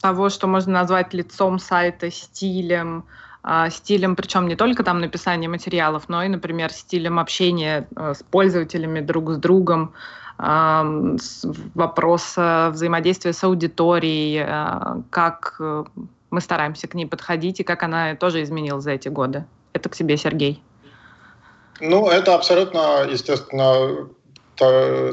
[0.00, 3.04] того, что можно назвать лицом сайта, стилем,
[3.42, 8.22] а, стилем, причем не только там написание материалов, но и, например, стилем общения э, с
[8.22, 9.92] пользователями друг с другом,
[10.38, 15.84] вопрос взаимодействия с аудиторией, э, как э,
[16.30, 19.44] мы стараемся к ней подходить и как она тоже изменилась за эти годы.
[19.72, 20.62] Это к себе, Сергей.
[21.80, 24.08] Ну, это абсолютно, естественно,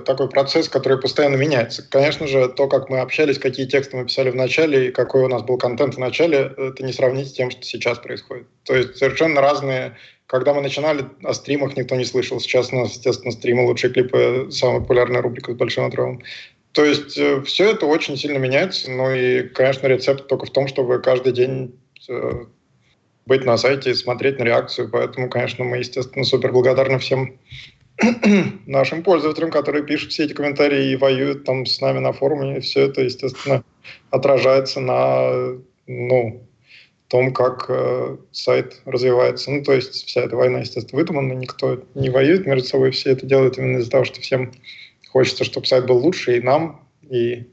[0.05, 1.87] такой процесс, который постоянно меняется.
[1.89, 5.27] Конечно же, то, как мы общались, какие тексты мы писали в начале и какой у
[5.27, 8.47] нас был контент в начале, это не сравнить с тем, что сейчас происходит.
[8.63, 9.95] То есть совершенно разные...
[10.27, 12.39] Когда мы начинали, о стримах никто не слышал.
[12.39, 16.21] Сейчас у нас, естественно, стримы, лучшие клипы, самая популярная рубрика с большим отрывом.
[16.71, 18.91] То есть э, все это очень сильно меняется.
[18.91, 22.45] Ну и, конечно, рецепт только в том, чтобы каждый день э,
[23.25, 24.89] быть на сайте и смотреть на реакцию.
[24.91, 27.39] Поэтому, конечно, мы, естественно, супер благодарны всем
[28.65, 32.57] нашим пользователям, которые пишут все эти комментарии и воюют там с нами на форуме.
[32.57, 33.63] И все это, естественно,
[34.09, 35.57] отражается на
[35.87, 36.47] ну,
[37.07, 39.51] том, как э, сайт развивается.
[39.51, 43.25] Ну, то есть вся эта война, естественно, выдумана, никто не воюет между собой, все это
[43.25, 44.51] делают именно из-за того, что всем
[45.11, 47.47] Хочется, чтобы сайт был лучше и нам, и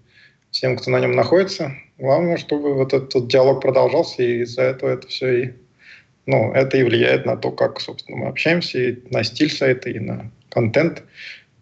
[0.50, 1.72] всем, кто на нем находится.
[1.96, 5.52] Главное, чтобы вот этот диалог продолжался, и из-за этого это все и
[6.26, 9.98] ну, это и влияет на то, как, собственно, мы общаемся, и на стиль сайта, и
[9.98, 11.02] на контент,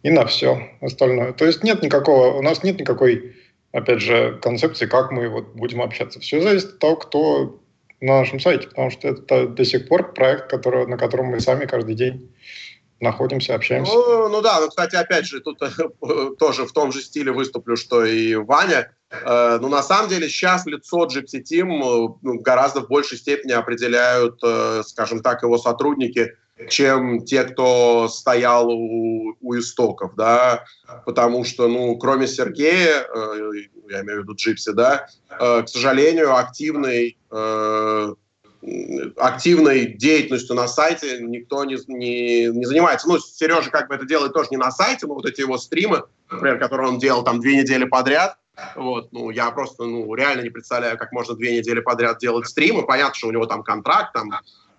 [0.03, 1.33] и на все остальное.
[1.33, 3.35] То есть нет никакого, у нас нет никакой,
[3.73, 6.19] опять же, концепции, как мы вот будем общаться.
[6.21, 7.61] Все зависит от того, кто
[8.01, 11.67] на нашем сайте, потому что это до сих пор проект, который, на котором мы сами
[11.67, 12.31] каждый день
[13.01, 13.93] находимся, общаемся.
[13.93, 15.59] Ну, ну да, ну, кстати, опять же, тут
[16.39, 18.93] тоже в том же стиле выступлю, что и Ваня.
[19.11, 23.53] Э, ну, на самом деле, сейчас лицо Gypsy Team э, ну, гораздо в большей степени
[23.53, 26.33] определяют, э, скажем так, его сотрудники,
[26.69, 30.65] чем те, кто стоял у, у истоков, да,
[31.05, 33.51] потому что, ну, кроме Сергея, э,
[33.91, 38.15] я имею в виду Джипси, да, э, к сожалению, активный э,
[39.17, 43.09] активной деятельностью на сайте никто не, не, не занимается.
[43.09, 46.05] Ну, Сережа как бы это делает тоже не на сайте, но вот эти его стримы,
[46.31, 48.37] например, которые он делал там две недели подряд,
[48.77, 52.85] вот, ну, я просто, ну, реально не представляю, как можно две недели подряд делать стримы.
[52.85, 54.31] Понятно, что у него там контракт, там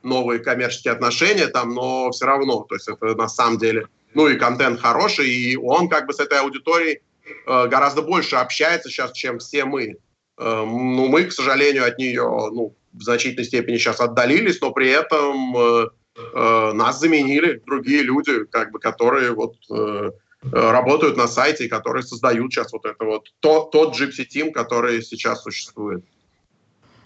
[0.01, 4.37] новые коммерческие отношения, там, но все равно, то есть это на самом деле, ну, и
[4.37, 9.39] контент хороший, и он как бы с этой аудиторией э, гораздо больше общается сейчас, чем
[9.39, 9.97] все мы.
[10.37, 14.89] Э, ну, мы, к сожалению, от нее, ну, в значительной степени сейчас отдалились, но при
[14.89, 20.11] этом э, э, нас заменили другие люди, как бы, которые вот э,
[20.51, 25.43] работают на сайте которые создают сейчас вот это вот то, тот Gypsy Team, который сейчас
[25.43, 26.03] существует.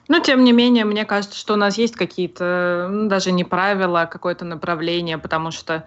[0.09, 4.01] Но, тем не менее, мне кажется, что у нас есть какие-то, ну, даже не правила,
[4.01, 5.85] а какое-то направление, потому что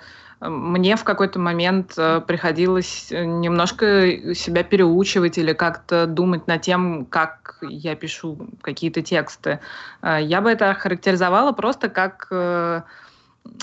[0.49, 7.59] мне в какой-то момент э, приходилось немножко себя переучивать или как-то думать над тем, как
[7.63, 9.61] я пишу какие-то тексты.
[10.03, 12.27] Я бы это характеризовала просто как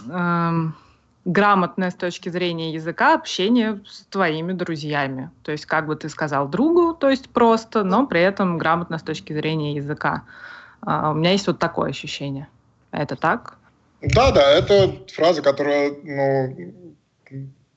[0.10, 0.74] эм,
[1.26, 5.32] грамотное с точки зрения языка общение с твоими друзьями.
[5.44, 9.04] То есть, как бы ты сказал другу, то есть просто, но при этом грамотно с
[9.04, 10.24] точки зрения языка.
[10.82, 12.48] Uh, у меня есть вот такое ощущение.
[12.92, 13.59] Это так?
[14.02, 16.74] Да, да, это фраза, которая, ну,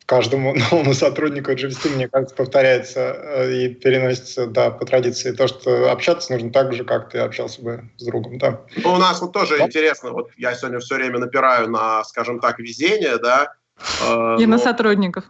[0.06, 5.32] каждому новому сотруднику GVST, мне кажется, повторяется э, и переносится, да, по традиции.
[5.32, 8.60] То, что общаться нужно так же, как ты общался бы с другом, да.
[8.76, 9.66] Ну, у нас вот тоже да?
[9.66, 13.54] интересно, вот я сегодня все время напираю на, скажем так, везение, да.
[14.02, 14.56] Э, и но...
[14.56, 15.24] на сотрудников.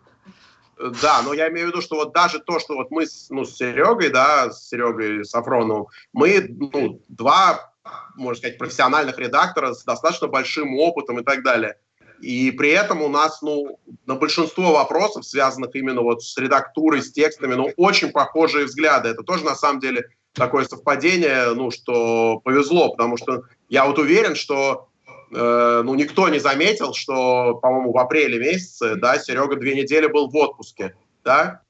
[1.00, 3.44] Да, но я имею в виду, что вот даже то, что вот мы с, ну,
[3.44, 7.71] с Серегой, да, с Серегой Сафроновым, мы ну, два
[8.16, 11.76] можно сказать, профессиональных редакторов с достаточно большим опытом и так далее.
[12.20, 17.10] И при этом у нас, ну, на большинство вопросов, связанных именно вот с редактурой, с
[17.10, 19.08] текстами, ну, очень похожие взгляды.
[19.08, 24.36] Это тоже, на самом деле, такое совпадение, ну, что повезло, потому что я вот уверен,
[24.36, 24.88] что
[25.34, 30.30] э, ну, никто не заметил, что, по-моему, в апреле месяце, да, Серега две недели был
[30.30, 30.94] в отпуске,
[31.24, 31.62] да,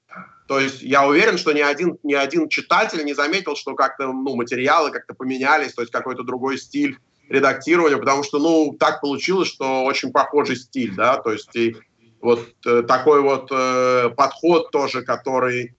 [0.52, 4.36] то есть я уверен, что ни один, ни один читатель не заметил, что как-то ну,
[4.36, 6.98] материалы как-то поменялись, то есть какой-то другой стиль
[7.30, 11.74] редактирования, потому что, ну, так получилось, что очень похожий стиль, да, то есть и
[12.20, 15.74] вот э, такой вот э, подход тоже, который,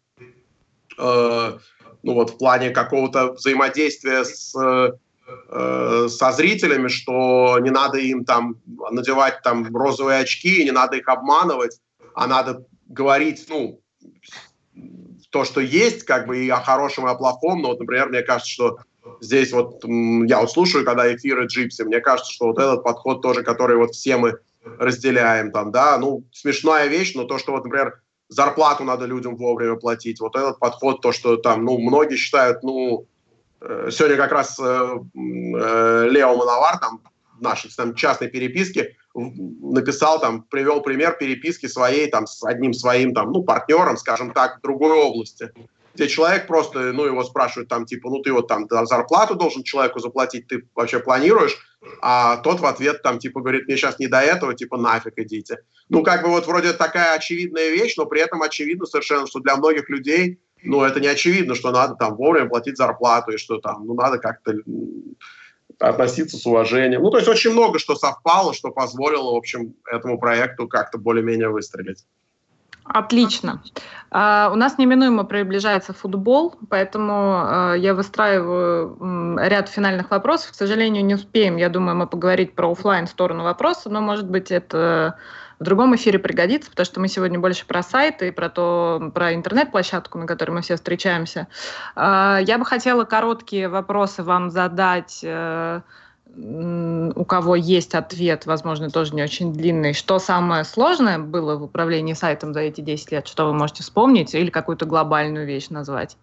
[0.97, 1.57] э,
[2.01, 8.55] ну, вот в плане какого-то взаимодействия с, э, со зрителями, что не надо им там
[8.65, 11.79] надевать там розовые очки, не надо их обманывать,
[12.15, 13.82] а надо говорить, ну,
[15.29, 17.61] то, что есть, как бы и о хорошем, и о плохом.
[17.61, 18.77] Но вот, например, мне кажется, что
[19.21, 23.43] здесь вот я вот слушаю, когда эфиры Джипси, мне кажется, что вот этот подход тоже,
[23.43, 28.01] который вот все мы разделяем там, да, ну, смешная вещь, но то, что вот, например,
[28.29, 33.05] зарплату надо людям вовремя платить, вот этот подход, то, что там, ну, многие считают, ну,
[33.61, 37.01] э, сегодня как раз э, э, Лео Мановар там
[37.37, 43.13] в нашей там, частной переписке написал там, привел пример переписки своей там с одним своим
[43.13, 45.51] там, ну, партнером, скажем так, в другой области,
[45.93, 49.99] где человек просто, ну, его спрашивают там, типа, ну, ты вот там зарплату должен человеку
[49.99, 51.57] заплатить, ты вообще планируешь?
[52.01, 55.59] А тот в ответ там, типа, говорит, мне сейчас не до этого, типа, нафиг идите.
[55.89, 59.55] Ну, как бы вот вроде такая очевидная вещь, но при этом очевидно совершенно, что для
[59.57, 63.85] многих людей, ну, это не очевидно, что надо там вовремя платить зарплату и что там,
[63.85, 64.53] ну, надо как-то
[65.89, 67.01] относиться с уважением.
[67.01, 71.49] Ну, то есть очень много что совпало, что позволило, в общем, этому проекту как-то более-менее
[71.49, 72.05] выстрелить.
[72.85, 73.63] Отлично.
[74.11, 80.51] Uh, у нас неминуемо приближается футбол, поэтому uh, я выстраиваю ряд финальных вопросов.
[80.51, 84.51] К сожалению, не успеем, я думаю, мы поговорить про офлайн сторону вопроса, но, может быть,
[84.51, 85.17] это
[85.63, 89.33] в другом эфире пригодится, потому что мы сегодня больше про сайты и про то, про
[89.33, 91.47] интернет-площадку, на которой мы все встречаемся.
[91.95, 95.79] А, я бы хотела короткие вопросы вам задать э,
[96.35, 102.13] у кого есть ответ, возможно, тоже не очень длинный, что самое сложное было в управлении
[102.13, 106.17] сайтом за эти 10 лет, что вы можете вспомнить, или какую-то глобальную вещь назвать?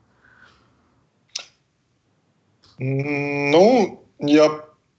[2.79, 4.51] Ну, я...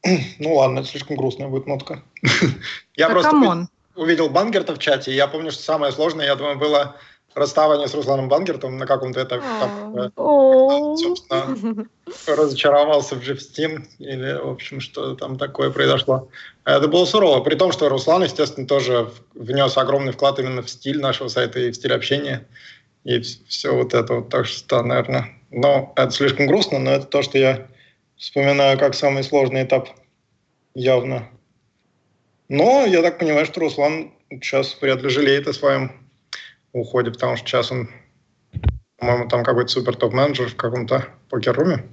[0.40, 2.02] Ну ладно, это слишком грустная будет нотка.
[2.96, 3.68] Я просто...
[3.96, 6.96] Увидел Бангерта в чате, и я помню, что самое сложное, я думаю, было
[7.34, 9.44] расставание с Русланом Бангертом на каком-то этапе.
[9.60, 11.88] Там, собственно,
[12.28, 16.30] разочаровался в Джипстин, или, в общем, что там такое произошло.
[16.66, 21.00] Это было сурово, при том, что Руслан, естественно, тоже внес огромный вклад именно в стиль
[21.00, 22.48] нашего сайта и в стиль общения,
[23.04, 24.30] и все вот это вот.
[24.30, 27.68] Так что, наверное, но это слишком грустно, но это то, что я
[28.18, 29.90] вспоминаю как самый сложный этап
[30.76, 31.30] явно
[32.52, 35.94] но я так понимаю, что Руслан сейчас вряд ли жалеет о своем
[36.74, 37.90] уходе, потому что сейчас он,
[38.98, 41.88] по-моему, там какой-то супер топ-менеджер в каком-то покер-руме.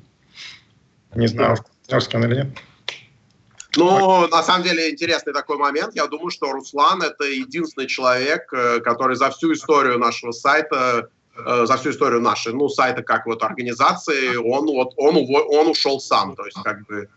[1.15, 1.59] Не знаю,
[1.89, 2.01] да.
[2.01, 2.49] с кем или нет.
[3.77, 5.95] Ну, на самом деле, интересный такой момент.
[5.95, 11.67] Я думаю, что Руслан– это единственный человек, э, который за всю историю нашего сайта, э,
[11.67, 16.35] за всю историю нашей, ну, сайта как вот организации, он, вот, он, он ушел сам.
[16.35, 17.09] То есть, как бы,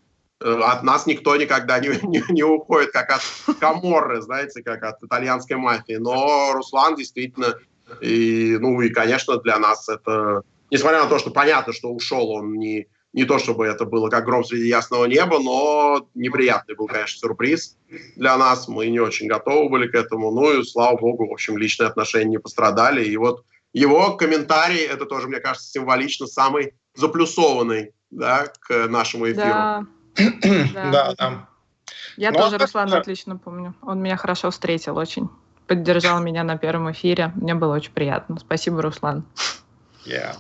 [0.42, 3.22] от нас никто никогда не, не, не уходит, как от
[3.60, 5.94] Каморры, знаете, как от итальянской мафии.
[5.94, 7.56] Но Руслан действительно,
[8.02, 12.54] и, ну и, конечно, для нас это, несмотря на то, что понятно, что ушел он
[12.56, 17.20] не, не то, чтобы это было как гром среди ясного неба, но неприятный был, конечно,
[17.20, 17.78] сюрприз
[18.16, 18.68] для нас.
[18.68, 20.32] Мы не очень готовы были к этому.
[20.32, 23.04] Ну и, слава богу, в общем, личные отношения не пострадали.
[23.04, 23.44] И вот
[23.74, 29.46] его комментарий, это тоже, мне кажется, символично самый заплюсованный да, к нашему эфиру.
[29.46, 29.86] Да.
[30.16, 31.48] Да, да.
[32.18, 33.74] Я ну, тоже а Руслана отлично помню.
[33.82, 35.30] Он меня хорошо встретил очень.
[35.68, 37.32] поддержал меня на первом эфире.
[37.36, 38.38] Мне было очень приятно.
[38.40, 39.24] Спасибо, Руслан.
[40.06, 40.36] Yeah.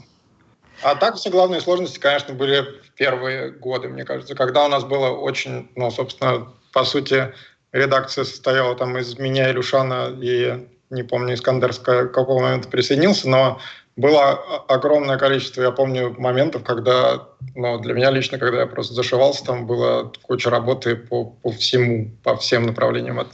[0.83, 4.83] А так все главные сложности, конечно, были в первые годы, мне кажется, когда у нас
[4.83, 7.33] было очень, ну, собственно, по сути,
[7.71, 13.59] редакция состояла там из меня, Илюшана и, не помню, Искандер с какого момента присоединился, но
[13.95, 19.45] было огромное количество, я помню, моментов, когда, ну, для меня лично, когда я просто зашивался,
[19.45, 23.19] там было куча работы по, по всему, по всем направлениям.
[23.19, 23.27] От,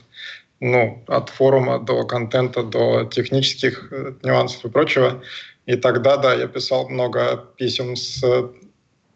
[0.59, 5.21] ну, от форума до контента, до технических э, нюансов и прочего.
[5.67, 8.23] И тогда, да, я писал много писем с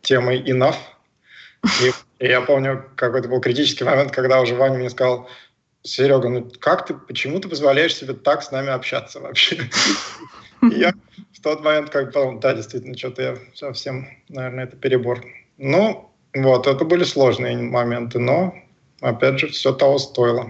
[0.02, 0.76] темой enough.
[1.82, 1.92] И,
[2.24, 5.28] и я помню, какой-то был критический момент, когда уже Ваня мне сказал,
[5.84, 9.58] Серега, ну как ты, почему ты позволяешь себе так с нами общаться вообще?
[10.62, 10.94] Я
[11.34, 15.24] в тот момент как бы да, действительно, что-то я совсем, наверное, это перебор.
[15.58, 18.54] Ну, вот, это были сложные моменты, но,
[19.02, 20.48] опять же, все того стоило.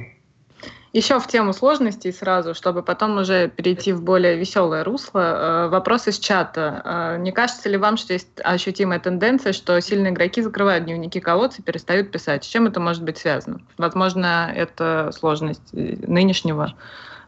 [0.94, 5.20] Еще в тему сложностей сразу, чтобы потом уже перейти в более веселое русло.
[5.20, 6.82] Э, вопрос из чата.
[6.84, 11.62] Э, не кажется ли вам, что есть ощутимая тенденция, что сильные игроки закрывают дневники колодца
[11.62, 12.44] и перестают писать?
[12.44, 13.62] С чем это может быть связано?
[13.78, 16.74] Возможно, это сложность нынешнего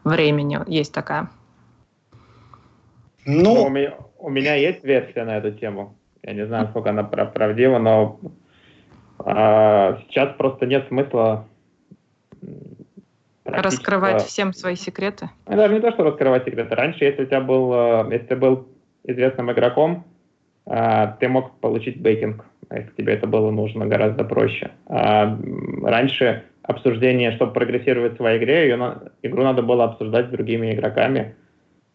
[0.04, 1.30] времени есть такая.
[3.26, 5.96] Ну, ну у, меня, у меня есть версия на эту тему.
[6.22, 8.20] Я не знаю, сколько она правдива, но
[9.18, 11.46] а, сейчас просто нет смысла
[13.44, 15.28] Раскрывать всем свои секреты?
[15.46, 16.74] Ну, даже не то, что раскрывать секреты.
[16.74, 18.66] Раньше, если у тебя был, э, если ты был
[19.04, 20.04] известным игроком,
[20.66, 24.70] э, ты мог получить бейкинг, если тебе это было нужно, гораздо проще.
[24.86, 25.38] А
[25.82, 28.76] раньше обсуждение, чтобы прогрессировать в своей игре, ее,
[29.22, 31.34] игру надо было обсуждать с другими игроками,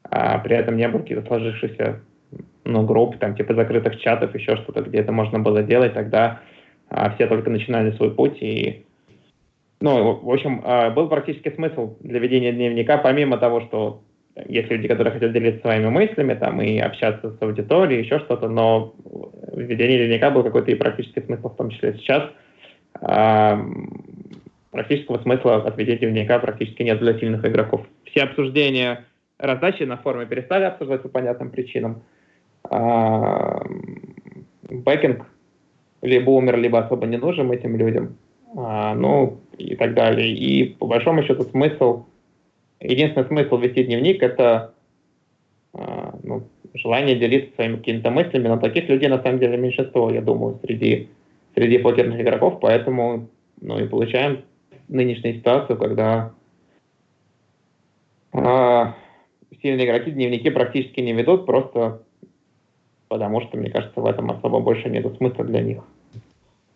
[0.10, 2.02] а при этом не было каких-то сложившихся
[2.66, 6.42] ну, групп, там, типа закрытых чатов, еще что-то, где это можно было делать, тогда
[6.90, 8.86] а, все только начинали свой путь, и
[9.82, 14.02] ну, в общем, а, был практически смысл для ведения дневника, помимо того, что
[14.48, 18.94] есть люди, которые хотят делиться своими мыслями там, и общаться с аудиторией, еще что-то, но
[19.04, 22.24] в ведении дневника был какой-то и практический смысл, в том числе сейчас.
[23.02, 23.58] Э,
[24.72, 27.86] практического смысла от ведения дневника практически нет для сильных игроков.
[28.06, 29.06] Все обсуждения
[29.40, 32.04] раздачи на форуме перестали обсуждать по понятным причинам.
[32.70, 33.60] Э,
[34.70, 35.26] бэкинг
[36.02, 38.18] либо умер, либо особо не нужен этим людям.
[38.56, 40.34] А, ну и так далее.
[40.34, 42.06] И по большому счету смысл,
[42.80, 44.74] единственный смысл вести дневник это
[45.74, 46.44] а, ну,
[46.74, 51.10] желание делиться своими какими-то мыслями, но таких людей на самом деле меньшинство, я думаю, среди,
[51.54, 53.28] среди покерных игроков, поэтому
[53.62, 54.44] ну и получаем
[54.88, 56.32] нынешнюю ситуацию, когда
[58.34, 58.96] а,
[59.62, 62.02] сильные игроки дневники практически не ведут, просто
[63.08, 65.80] потому что, мне кажется, в этом особо больше нет смысла для них.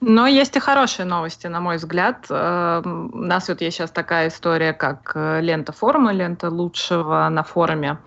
[0.02, 2.26] Но есть и хорошие новости, на мой взгляд.
[2.30, 7.44] Эм, у нас вот есть сейчас такая история, как э, лента форума, лента лучшего на
[7.44, 8.00] форуме.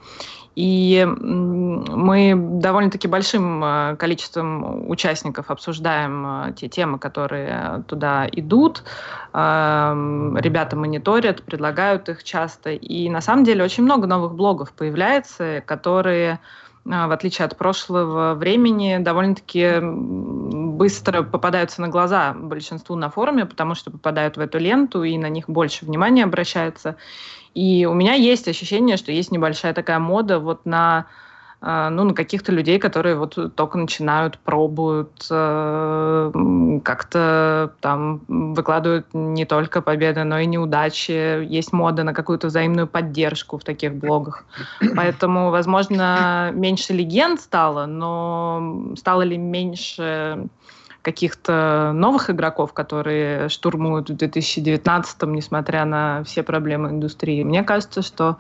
[0.57, 8.83] И мы довольно-таки большим э, количеством участников обсуждаем э, те темы, которые туда идут.
[9.35, 12.71] Эм, ребята мониторят, предлагают их часто.
[12.71, 16.41] И на самом деле очень много новых блогов появляется, которые
[16.87, 23.91] в отличие от прошлого времени, довольно-таки быстро попадаются на глаза большинству на форуме, потому что
[23.91, 26.95] попадают в эту ленту, и на них больше внимания обращается.
[27.57, 31.07] И у меня есть ощущение, что есть небольшая такая мода вот на
[31.63, 36.33] а, ну, на каких-то людей, которые вот только начинают, пробуют, э,
[36.85, 41.43] как-то там выкладывают не только победы, но и неудачи.
[41.45, 44.45] Есть мода на какую-то взаимную поддержку в таких блогах.
[44.95, 50.49] Поэтому, возможно, меньше легенд стало, но стало ли меньше
[51.07, 57.45] каких-то новых игроков, которые штурмуют в 2019, несмотря на все проблемы индустрии.
[57.45, 58.39] Мне кажется, что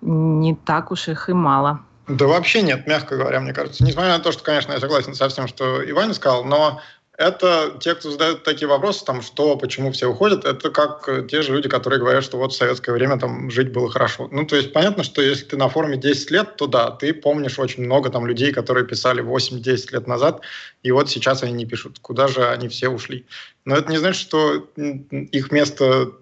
[0.00, 1.82] не так уж их и мало.
[2.08, 3.84] Да вообще нет, мягко говоря, мне кажется.
[3.84, 6.80] Несмотря на то, что, конечно, я согласен со всем, что Иван сказал, но
[7.20, 11.52] это те, кто задают такие вопросы, там, что, почему все уходят, это как те же
[11.52, 14.28] люди, которые говорят, что вот в советское время там жить было хорошо.
[14.32, 17.58] Ну, то есть понятно, что если ты на форуме 10 лет, то да, ты помнишь
[17.58, 20.40] очень много там людей, которые писали 8-10 лет назад,
[20.82, 21.98] и вот сейчас они не пишут.
[22.00, 23.26] Куда же они все ушли?
[23.66, 26.12] Но это не значит, что их место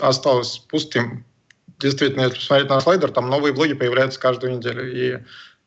[0.00, 1.26] осталось пустым
[1.78, 4.92] действительно, если посмотреть на слайдер, там новые блоги появляются каждую неделю.
[4.92, 5.18] И,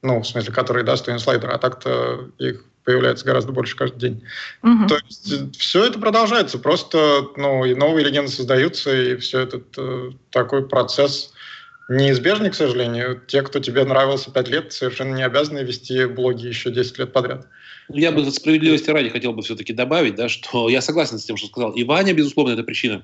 [0.02, 4.24] ну, в смысле, которые, да, стоят слайдер, а так-то их появляется гораздо больше каждый день.
[4.64, 4.88] Угу.
[4.88, 10.12] То есть все это продолжается, просто ну, и новые легенды создаются, и все этот э,
[10.32, 11.34] такой процесс
[11.90, 13.22] неизбежный, к сожалению.
[13.28, 17.48] Те, кто тебе нравился 5 лет, совершенно не обязаны вести блоги еще 10 лет подряд.
[17.90, 21.26] Ну, я бы за справедливости ради хотел бы все-таки добавить, да, что я согласен с
[21.26, 21.72] тем, что сказал.
[21.74, 23.04] И Ваня, безусловно, это причина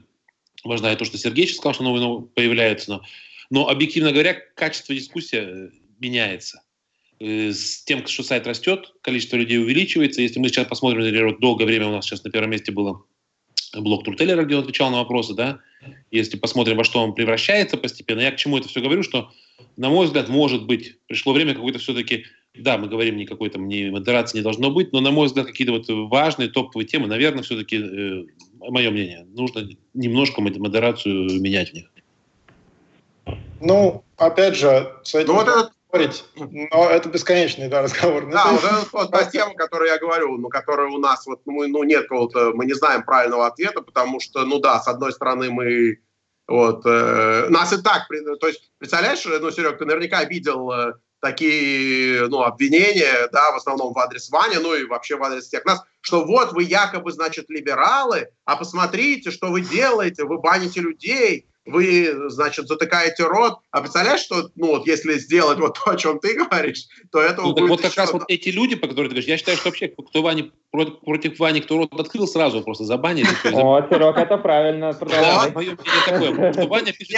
[0.64, 3.02] важна и то, что Сергей сейчас сказал, что новые, новые появляются, но
[3.50, 5.70] Но, объективно говоря, качество дискуссии э,
[6.00, 6.62] меняется.
[7.20, 10.22] Э, с тем, что сайт растет, количество людей увеличивается.
[10.22, 13.04] Если мы сейчас посмотрим, например, вот долгое время у нас сейчас на первом месте было
[13.76, 15.60] блок Туртеллера, где он отвечал на вопросы, да,
[16.12, 19.32] если посмотрим, во что он превращается постепенно, я к чему это все говорю, что,
[19.76, 22.26] на мой взгляд, может быть, пришло время какой-то все-таки,
[22.56, 25.74] да, мы говорим, никакой там не модерации не должно быть, но, на мой взгляд, какие-то
[25.74, 28.26] вот важные топовые темы, наверное, все-таки, э,
[28.60, 31.92] мое мнение, нужно немножко модерацию менять в них.
[33.60, 35.30] Ну, опять же, с этим...
[35.30, 38.26] Ну, вот этот спорить, но это бесконечный да, разговор.
[38.26, 41.66] Ну, да, уже вот та тема, которую я говорю, ну, которая у нас, вот, ну,
[41.68, 45.50] ну нет какого-то, мы не знаем правильного ответа, потому что, ну да, с одной стороны
[45.50, 46.00] мы
[46.48, 48.08] вот, э, нас и так,
[48.40, 53.94] то есть, представляешь, ну, Серег, ты наверняка видел э, такие, ну, обвинения, да, в основном
[53.94, 57.50] в адрес Вани, ну, и вообще в адрес всех нас, что вот вы якобы, значит,
[57.50, 63.60] либералы, а посмотрите, что вы делаете, вы баните людей, вы, значит, затыкаете рот.
[63.72, 67.42] А представляешь, что, ну, вот если сделать вот то, о чем ты говоришь, то это
[67.42, 67.70] ну, будет...
[67.70, 70.22] Вот как раз вот эти люди, по которым ты говоришь, я считаю, что вообще, кто
[70.22, 73.28] Вани, против, против Вани, кто рот открыл, сразу просто забанили.
[73.54, 74.94] О, Серег, это правильно.
[74.94, 77.18] Да, мое мнение такое, что Ваня пишет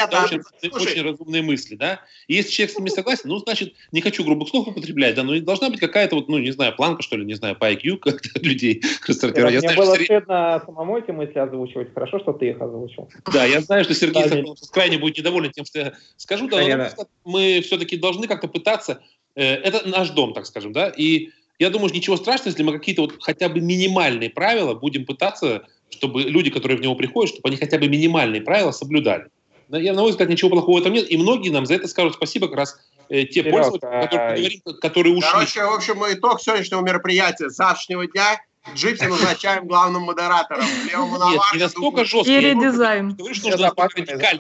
[0.74, 2.00] очень разумные мысли, да?
[2.28, 5.70] Если человек с ними согласен, ну, значит, не хочу грубых слов употреблять, да, но должна
[5.70, 8.82] быть какая-то вот, ну, не знаю, планка, что ли, не знаю, по IQ как-то людей
[9.08, 9.64] рассортировать.
[9.64, 11.94] Мне было стыдно самому эти мысли озвучивать.
[11.94, 13.10] Хорошо, что ты их озвучил.
[13.32, 14.24] Да, я знаю, что Сергей
[14.72, 19.02] крайне будет недоволен тем, что я скажу, да, но мы все-таки должны как-то пытаться,
[19.36, 21.30] э, это наш дом, так скажем, да, и
[21.60, 25.68] я думаю, что ничего страшного, если мы какие-то вот хотя бы минимальные правила будем пытаться,
[25.90, 29.28] чтобы люди, которые в него приходят, чтобы они хотя бы минимальные правила соблюдали.
[29.70, 32.16] Я, на мой взгляд, ничего плохого в этом нет, и многие нам за это скажут
[32.16, 32.80] спасибо, как раз
[33.10, 34.02] э, те Серег, пользователи, а...
[34.02, 35.30] которые, говорим, которые ушли.
[35.32, 38.42] Короче, в общем, итог сегодняшнего мероприятия, завтрашнего дня
[38.76, 40.66] Джипси назначаем главным модератором.
[40.86, 42.32] Нет, не настолько жестко.
[42.32, 43.18] Или дизайн.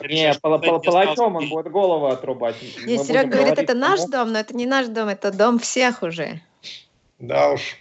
[0.10, 2.56] Нет, палачом он будет голову отрубать.
[2.86, 6.41] Нет, Серега говорит, это наш дом, но это не наш дом, это дом всех уже.
[7.20, 7.78] Да уж.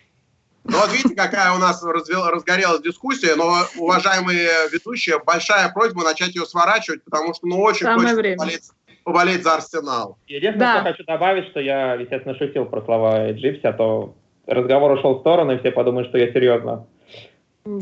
[0.64, 6.34] Ну вот видите, какая у нас развел, разгорелась дискуссия, но, уважаемые ведущие, большая просьба начать
[6.34, 8.70] ее сворачивать, потому что ну очень Самое хочется поболеть,
[9.02, 10.18] поболеть за Арсенал.
[10.26, 10.80] Единственное, да.
[10.80, 14.14] что хочу добавить, что я, естественно, шутил про слова Джипси, а то
[14.48, 16.86] разговор ушел в сторону, и все подумают, что я серьезно.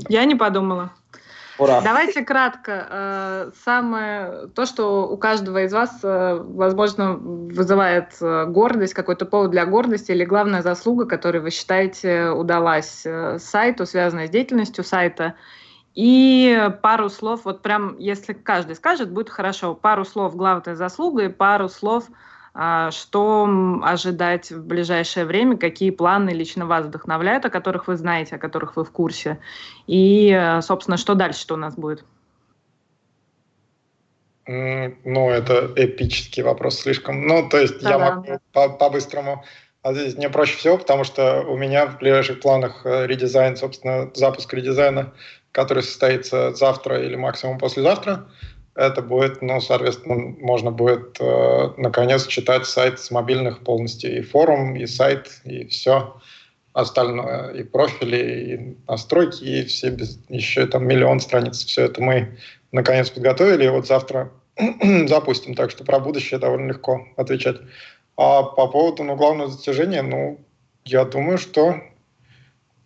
[0.08, 0.92] Я не подумала.
[1.58, 1.80] Ура.
[1.80, 2.86] Давайте кратко.
[2.90, 9.52] Э, самое то, что у каждого из вас, э, возможно, вызывает э, гордость, какой-то повод
[9.52, 13.06] для гордости или главная заслуга, которую вы считаете удалась
[13.38, 15.34] сайту, связанная с деятельностью сайта.
[15.94, 19.74] И пару слов, вот прям, если каждый скажет, будет хорошо.
[19.74, 22.04] Пару слов главной заслугой, пару слов
[22.90, 28.38] что ожидать в ближайшее время, какие планы лично вас вдохновляют, о которых вы знаете, о
[28.38, 29.38] которых вы в курсе,
[29.86, 32.04] и, э, собственно, что дальше-то у нас будет?
[34.46, 37.26] Ну, это эпический вопрос слишком.
[37.26, 39.44] Ну, то есть да, я могу по-быстрому.
[39.82, 44.10] А здесь мне проще всего, потому что у меня в ближайших планах э, редизайн, собственно,
[44.14, 45.12] запуск редизайна,
[45.52, 48.28] который состоится завтра или максимум послезавтра
[48.76, 54.76] это будет, ну, соответственно, можно будет э, наконец читать сайт с мобильных полностью, и форум,
[54.76, 56.14] и сайт, и все
[56.74, 62.36] остальное, и профили, и настройки, и все без, еще там миллион страниц, все это мы
[62.70, 64.30] наконец подготовили, и вот завтра
[65.06, 67.56] запустим, так что про будущее довольно легко отвечать.
[68.18, 70.38] А по поводу, ну, главного достижения, ну,
[70.84, 71.80] я думаю, что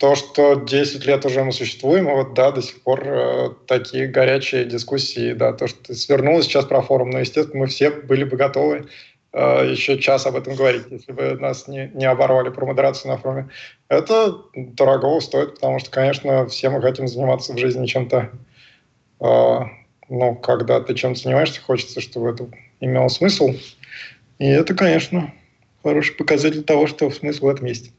[0.00, 4.64] то, что 10 лет уже мы существуем, вот, да, до сих пор э, такие горячие
[4.64, 8.38] дискуссии, да, то, что ты свернула сейчас про форум, но, естественно, мы все были бы
[8.38, 8.88] готовы
[9.34, 13.18] э, еще час об этом говорить, если бы нас не, не оборвали про модерацию на
[13.18, 13.50] форуме.
[13.90, 18.30] Это дорого стоит, потому что, конечно, все мы хотим заниматься в жизни чем-то,
[19.20, 19.58] э,
[20.08, 22.48] ну, когда ты чем-то занимаешься, хочется, чтобы это
[22.80, 23.50] имело смысл.
[24.38, 25.30] И это, конечно,
[25.82, 27.92] хороший показатель того, что смысл в этом есть.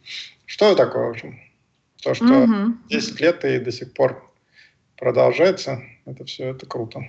[0.47, 1.50] Что такое, в общем?
[2.01, 2.73] То, что угу.
[2.89, 4.31] 10 лет и до сих пор
[4.97, 7.01] продолжается, это все это круто.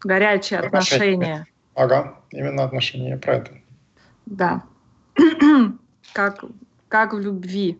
[0.00, 1.14] Горячие отношения.
[1.14, 1.46] отношения.
[1.74, 3.52] Ага, именно отношения, про это.
[4.26, 4.62] Да.
[6.12, 6.44] как,
[6.88, 7.78] как в любви.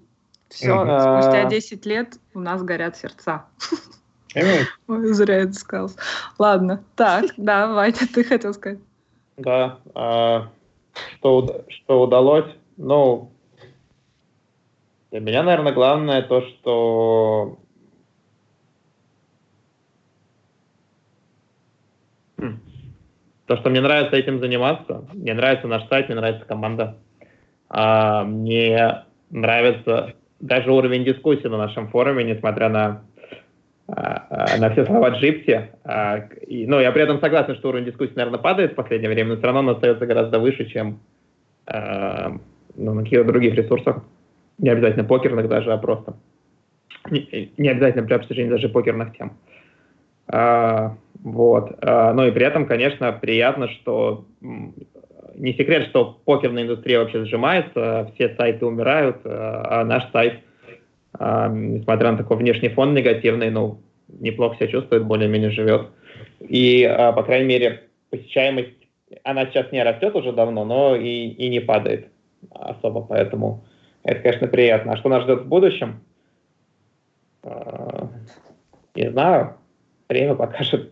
[0.49, 1.01] Все, угу.
[1.01, 3.47] спустя 10 лет у нас горят сердца.
[4.35, 5.91] Ой, зря это сказал.
[6.39, 8.79] Ладно, так, да, Ваня, ты хотел сказать.
[9.37, 10.51] Да, а,
[11.17, 13.32] что, что удалось, ну,
[15.13, 17.59] для меня, наверное, главное то, что
[22.39, 22.61] хм.
[23.47, 26.97] то, что мне нравится этим заниматься, мне нравится наш сайт, мне нравится команда,
[27.69, 33.03] а, мне нравится даже уровень дискуссии на нашем форуме, несмотря на
[33.89, 35.73] а, на все слова Джипси.
[35.85, 39.31] А, и, ну, я при этом согласен, что уровень дискуссии, наверное, падает в последнее время,
[39.31, 41.01] но все равно он остается гораздо выше, чем
[41.67, 42.33] а,
[42.77, 44.03] ну, на каких-то других ресурсах.
[44.63, 46.17] Не обязательно покерных даже, а просто.
[47.11, 49.37] Не, не обязательно при обсуждении даже покерных тем.
[50.29, 51.77] А, вот.
[51.83, 58.11] А, ну и при этом, конечно, приятно, что не секрет, что покерная индустрия вообще сжимается,
[58.15, 60.41] все сайты умирают, а наш сайт–
[61.19, 65.89] а, несмотря на такой внешний фон негативный, ну, неплохо себя чувствует, более-менее живет.
[66.41, 68.71] И, а, по крайней мере, посещаемость,
[69.25, 72.09] она сейчас не растет уже давно, но и, и не падает
[72.51, 73.65] особо, поэтому
[74.05, 74.93] это, конечно, приятно.
[74.93, 76.01] А что нас ждет в будущем?
[77.43, 78.09] А,
[78.95, 79.57] не знаю,
[80.09, 80.91] время покажет.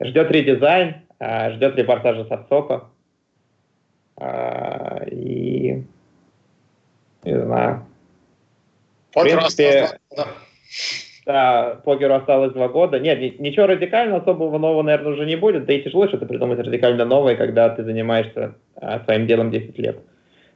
[0.00, 2.88] Ждет редизайн, а, ждет репортажа с Отсока.
[4.16, 5.84] А, и
[7.24, 7.86] не знаю,
[9.12, 9.88] Покеру принципе,
[11.26, 11.80] да.
[11.84, 13.00] покеру осталось два года.
[13.00, 15.66] Нет, ничего радикально особого нового, наверное, уже не будет.
[15.66, 18.54] Да и тяжело что-то придумать радикально новое, когда ты занимаешься
[19.04, 19.98] своим делом 10 лет.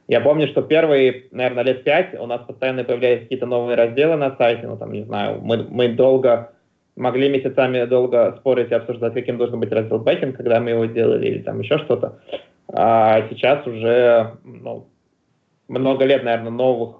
[0.07, 4.35] Я помню, что первые, наверное, лет пять у нас постоянно появлялись какие-то новые разделы на
[4.35, 6.51] сайте, ну, там, не знаю, мы, мы долго,
[6.95, 11.27] могли месяцами долго спорить и обсуждать, каким должен быть раздел бэкинг, когда мы его делали,
[11.27, 12.19] или там еще что-то.
[12.67, 14.87] А сейчас уже, ну,
[15.67, 16.97] много лет, наверное, новых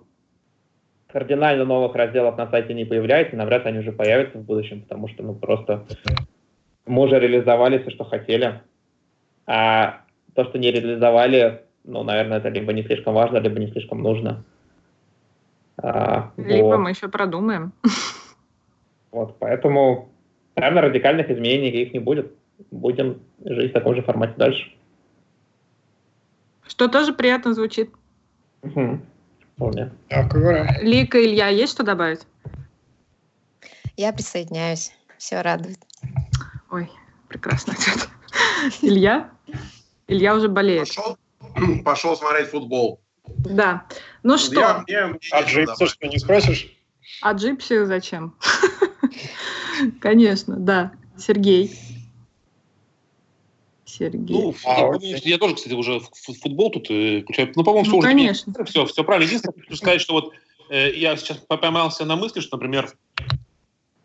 [1.13, 5.07] кардинально новых разделов на сайте не появляется, навряд ли они уже появятся в будущем, потому
[5.07, 5.85] что ну просто
[6.87, 8.61] мы уже реализовали все, что хотели.
[9.45, 10.01] А
[10.33, 14.43] то, что не реализовали, ну, наверное, это либо не слишком важно, либо не слишком нужно.
[15.77, 16.77] А, либо вот.
[16.77, 17.73] мы еще продумаем.
[19.11, 20.09] Вот, поэтому,
[20.55, 22.31] наверное, радикальных изменений их не будет.
[22.71, 24.71] Будем жить в таком же формате дальше.
[26.65, 27.91] Что тоже приятно звучит.
[28.61, 28.99] Угу
[29.55, 29.91] вполне.
[30.81, 32.21] Лика, Илья, есть что добавить?
[33.95, 34.91] Я присоединяюсь.
[35.17, 35.79] Все радует.
[36.71, 36.89] Ой,
[37.27, 37.73] прекрасно.
[38.81, 39.29] Илья?
[40.07, 40.87] Илья уже болеет.
[40.87, 41.17] Пошел,
[41.85, 42.99] пошел смотреть футбол.
[43.25, 43.85] Да.
[44.23, 44.59] Ну что?
[44.59, 46.67] Я, мне, мне а Джипси что, не спросишь?
[47.21, 48.35] А Джипси зачем?
[50.01, 50.91] Конечно, да.
[51.17, 51.71] Сергей.
[53.85, 54.35] Сергей.
[54.35, 56.01] Ну, а, я, я тоже, кстати, уже
[56.41, 57.51] футбол тут э, включаю.
[57.55, 58.53] Ну, по-моему, ну, все конечно.
[58.55, 59.27] уже все, все правильно.
[59.27, 60.33] Единственное, хочу сказать, что вот
[60.69, 62.91] э, я сейчас поймался на мысли, что, например,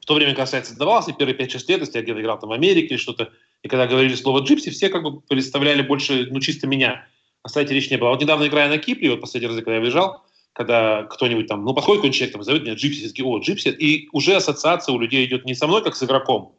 [0.01, 2.53] в то время, когда сайт создавался, первые 5-6 лет, если я где-то играл там в
[2.53, 6.67] Америке или что-то, и когда говорили слово джипси, все как бы представляли больше, ну, чисто
[6.67, 7.07] меня.
[7.43, 8.11] О сайте речи не было.
[8.11, 11.73] Вот недавно играя на Кипре, вот последний раз, когда я выезжал, когда кто-нибудь там, ну,
[11.73, 14.99] подходит какой-нибудь человек, там, зовет меня джипси, все такие, о, джипси, и уже ассоциация у
[14.99, 16.57] людей идет не со мной, как с игроком,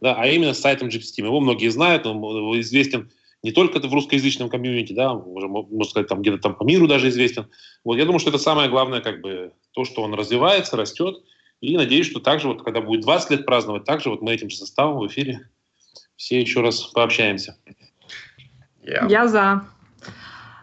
[0.00, 1.26] да, а именно с сайтом Gypsy Team.
[1.26, 2.18] Его многие знают, он
[2.60, 3.10] известен
[3.42, 7.08] не только в русскоязычном комьюнити, да, уже, можно сказать, там где-то там по миру даже
[7.08, 7.48] известен.
[7.84, 11.22] Вот я думаю, что это самое главное, как бы, то, что он развивается, растет,
[11.60, 14.56] и надеюсь, что также вот, когда будет 20 лет праздновать, также вот мы этим же
[14.56, 15.48] составом в эфире
[16.16, 17.56] все еще раз пообщаемся.
[18.82, 19.10] Yeah.
[19.10, 19.64] Я за.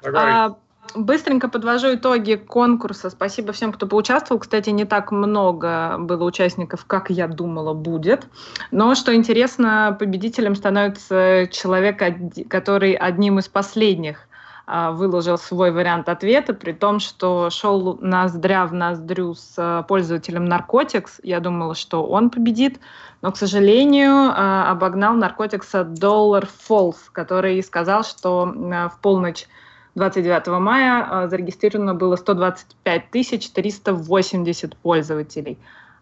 [0.03, 0.55] А,
[0.95, 3.09] Быстренько подвожу итоги конкурса.
[3.09, 4.39] Спасибо всем, кто поучаствовал.
[4.39, 8.27] Кстати, не так много было участников, как я думала, будет.
[8.71, 12.01] Но, что интересно, победителем становится человек,
[12.49, 14.27] который одним из последних
[14.65, 20.45] а, выложил свой вариант ответа, при том, что шел ноздря в ноздрю с а, пользователем
[20.45, 21.19] Narcotics.
[21.21, 22.79] Я думала, что он победит,
[23.21, 24.31] но, к сожалению,
[24.71, 29.45] обогнал Narcotics Dollar Falls, который сказал, что в полночь
[29.95, 33.09] 29 мая а, зарегистрировано было 125
[33.53, 35.57] 380 пользователей.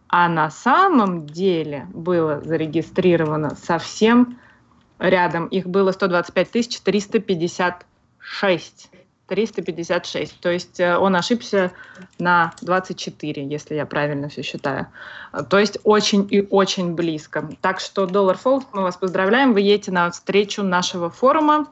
[0.10, 4.40] А на самом деле было зарегистрировано совсем
[5.00, 5.48] рядом.
[5.48, 8.90] Их было 125 356.
[9.28, 10.40] 356.
[10.40, 11.74] То есть э, он ошибся
[12.18, 14.88] на 24, если я правильно все считаю.
[15.50, 17.50] То есть очень и очень близко.
[17.62, 19.54] Так что Dollar Falls, мы вас поздравляем.
[19.54, 21.68] Вы едете на встречу нашего форума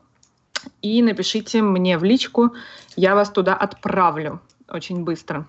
[0.81, 2.53] и напишите мне в личку,
[2.95, 5.45] я вас туда отправлю очень быстро.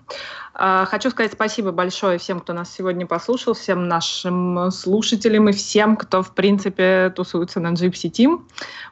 [0.53, 5.97] А, хочу сказать спасибо большое всем, кто нас сегодня послушал, всем нашим слушателям и всем,
[5.97, 8.43] кто, в принципе, тусуется на Gypsy Team,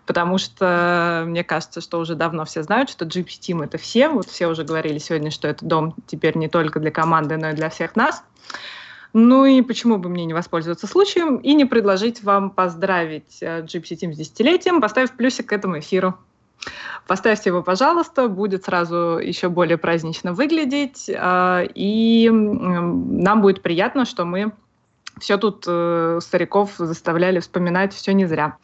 [0.05, 4.09] потому что мне кажется, что уже давно все знают, что Gypsy Team— это все.
[4.09, 7.53] Вот все уже говорили сегодня, что это дом теперь не только для команды, но и
[7.53, 8.23] для всех нас.
[9.17, 13.95] Ну и почему бы мне не воспользоваться случаем и не предложить вам поздравить э, Gypsy
[13.95, 16.17] Team с десятилетием, поставив плюсик к этому эфиру.
[17.07, 24.25] Поставьте его, пожалуйста, будет сразу еще более празднично выглядеть, э, и нам будет приятно, что
[24.25, 24.51] мы
[25.17, 28.57] все тут э, стариков заставляли вспоминать все не зря.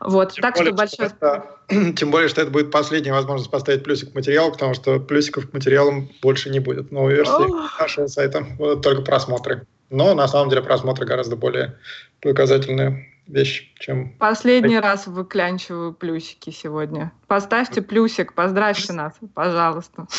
[0.00, 1.08] Вот, тем так более, что большое...
[1.10, 1.26] Что
[1.68, 5.50] это, тем более, что это будет последняя возможность поставить плюсик к материалу, потому что плюсиков
[5.50, 6.90] к материалам больше не будет.
[6.90, 9.66] Новой версии нашего сайта будут только просмотры.
[9.90, 11.76] Но на самом деле просмотры гораздо более
[12.20, 14.12] показательная вещь, чем...
[14.18, 17.12] Последний раз выклянчиваю плюсики сегодня.
[17.26, 20.06] Поставьте плюсик, поздравьте нас, пожалуйста.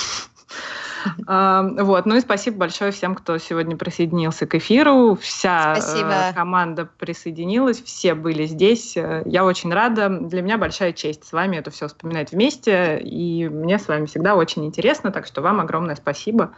[1.27, 2.05] Вот.
[2.05, 5.17] Ну и спасибо большое всем, кто сегодня присоединился к эфиру.
[5.19, 6.13] Вся э, спасибо.
[6.35, 8.95] команда присоединилась, все были здесь.
[8.95, 10.09] Я очень рада.
[10.09, 12.99] Для меня большая честь с вами это все вспоминать вместе.
[12.99, 15.11] И мне с вами всегда очень интересно.
[15.11, 16.51] Так что вам огромное спасибо.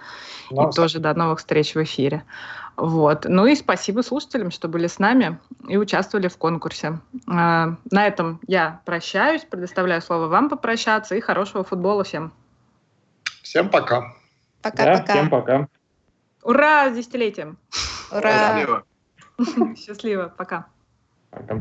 [0.50, 2.24] Вам и тоже до новых встреч в эфире.
[2.76, 3.26] Вот.
[3.26, 7.00] Ну и спасибо слушателям, что были с нами и участвовали в конкурсе.
[7.26, 12.34] На этом я прощаюсь, предоставляю слово вам попрощаться и хорошего футбола всем.
[13.42, 14.14] Всем пока.
[14.62, 15.06] Пока-пока.
[15.06, 15.68] Да, всем пока.
[16.42, 17.58] Ура, с десятилетием.
[18.12, 18.32] Ура.
[18.32, 18.84] Счастливо.
[19.76, 20.34] Счастливо.
[20.36, 20.68] Пока.
[21.30, 21.60] Пока.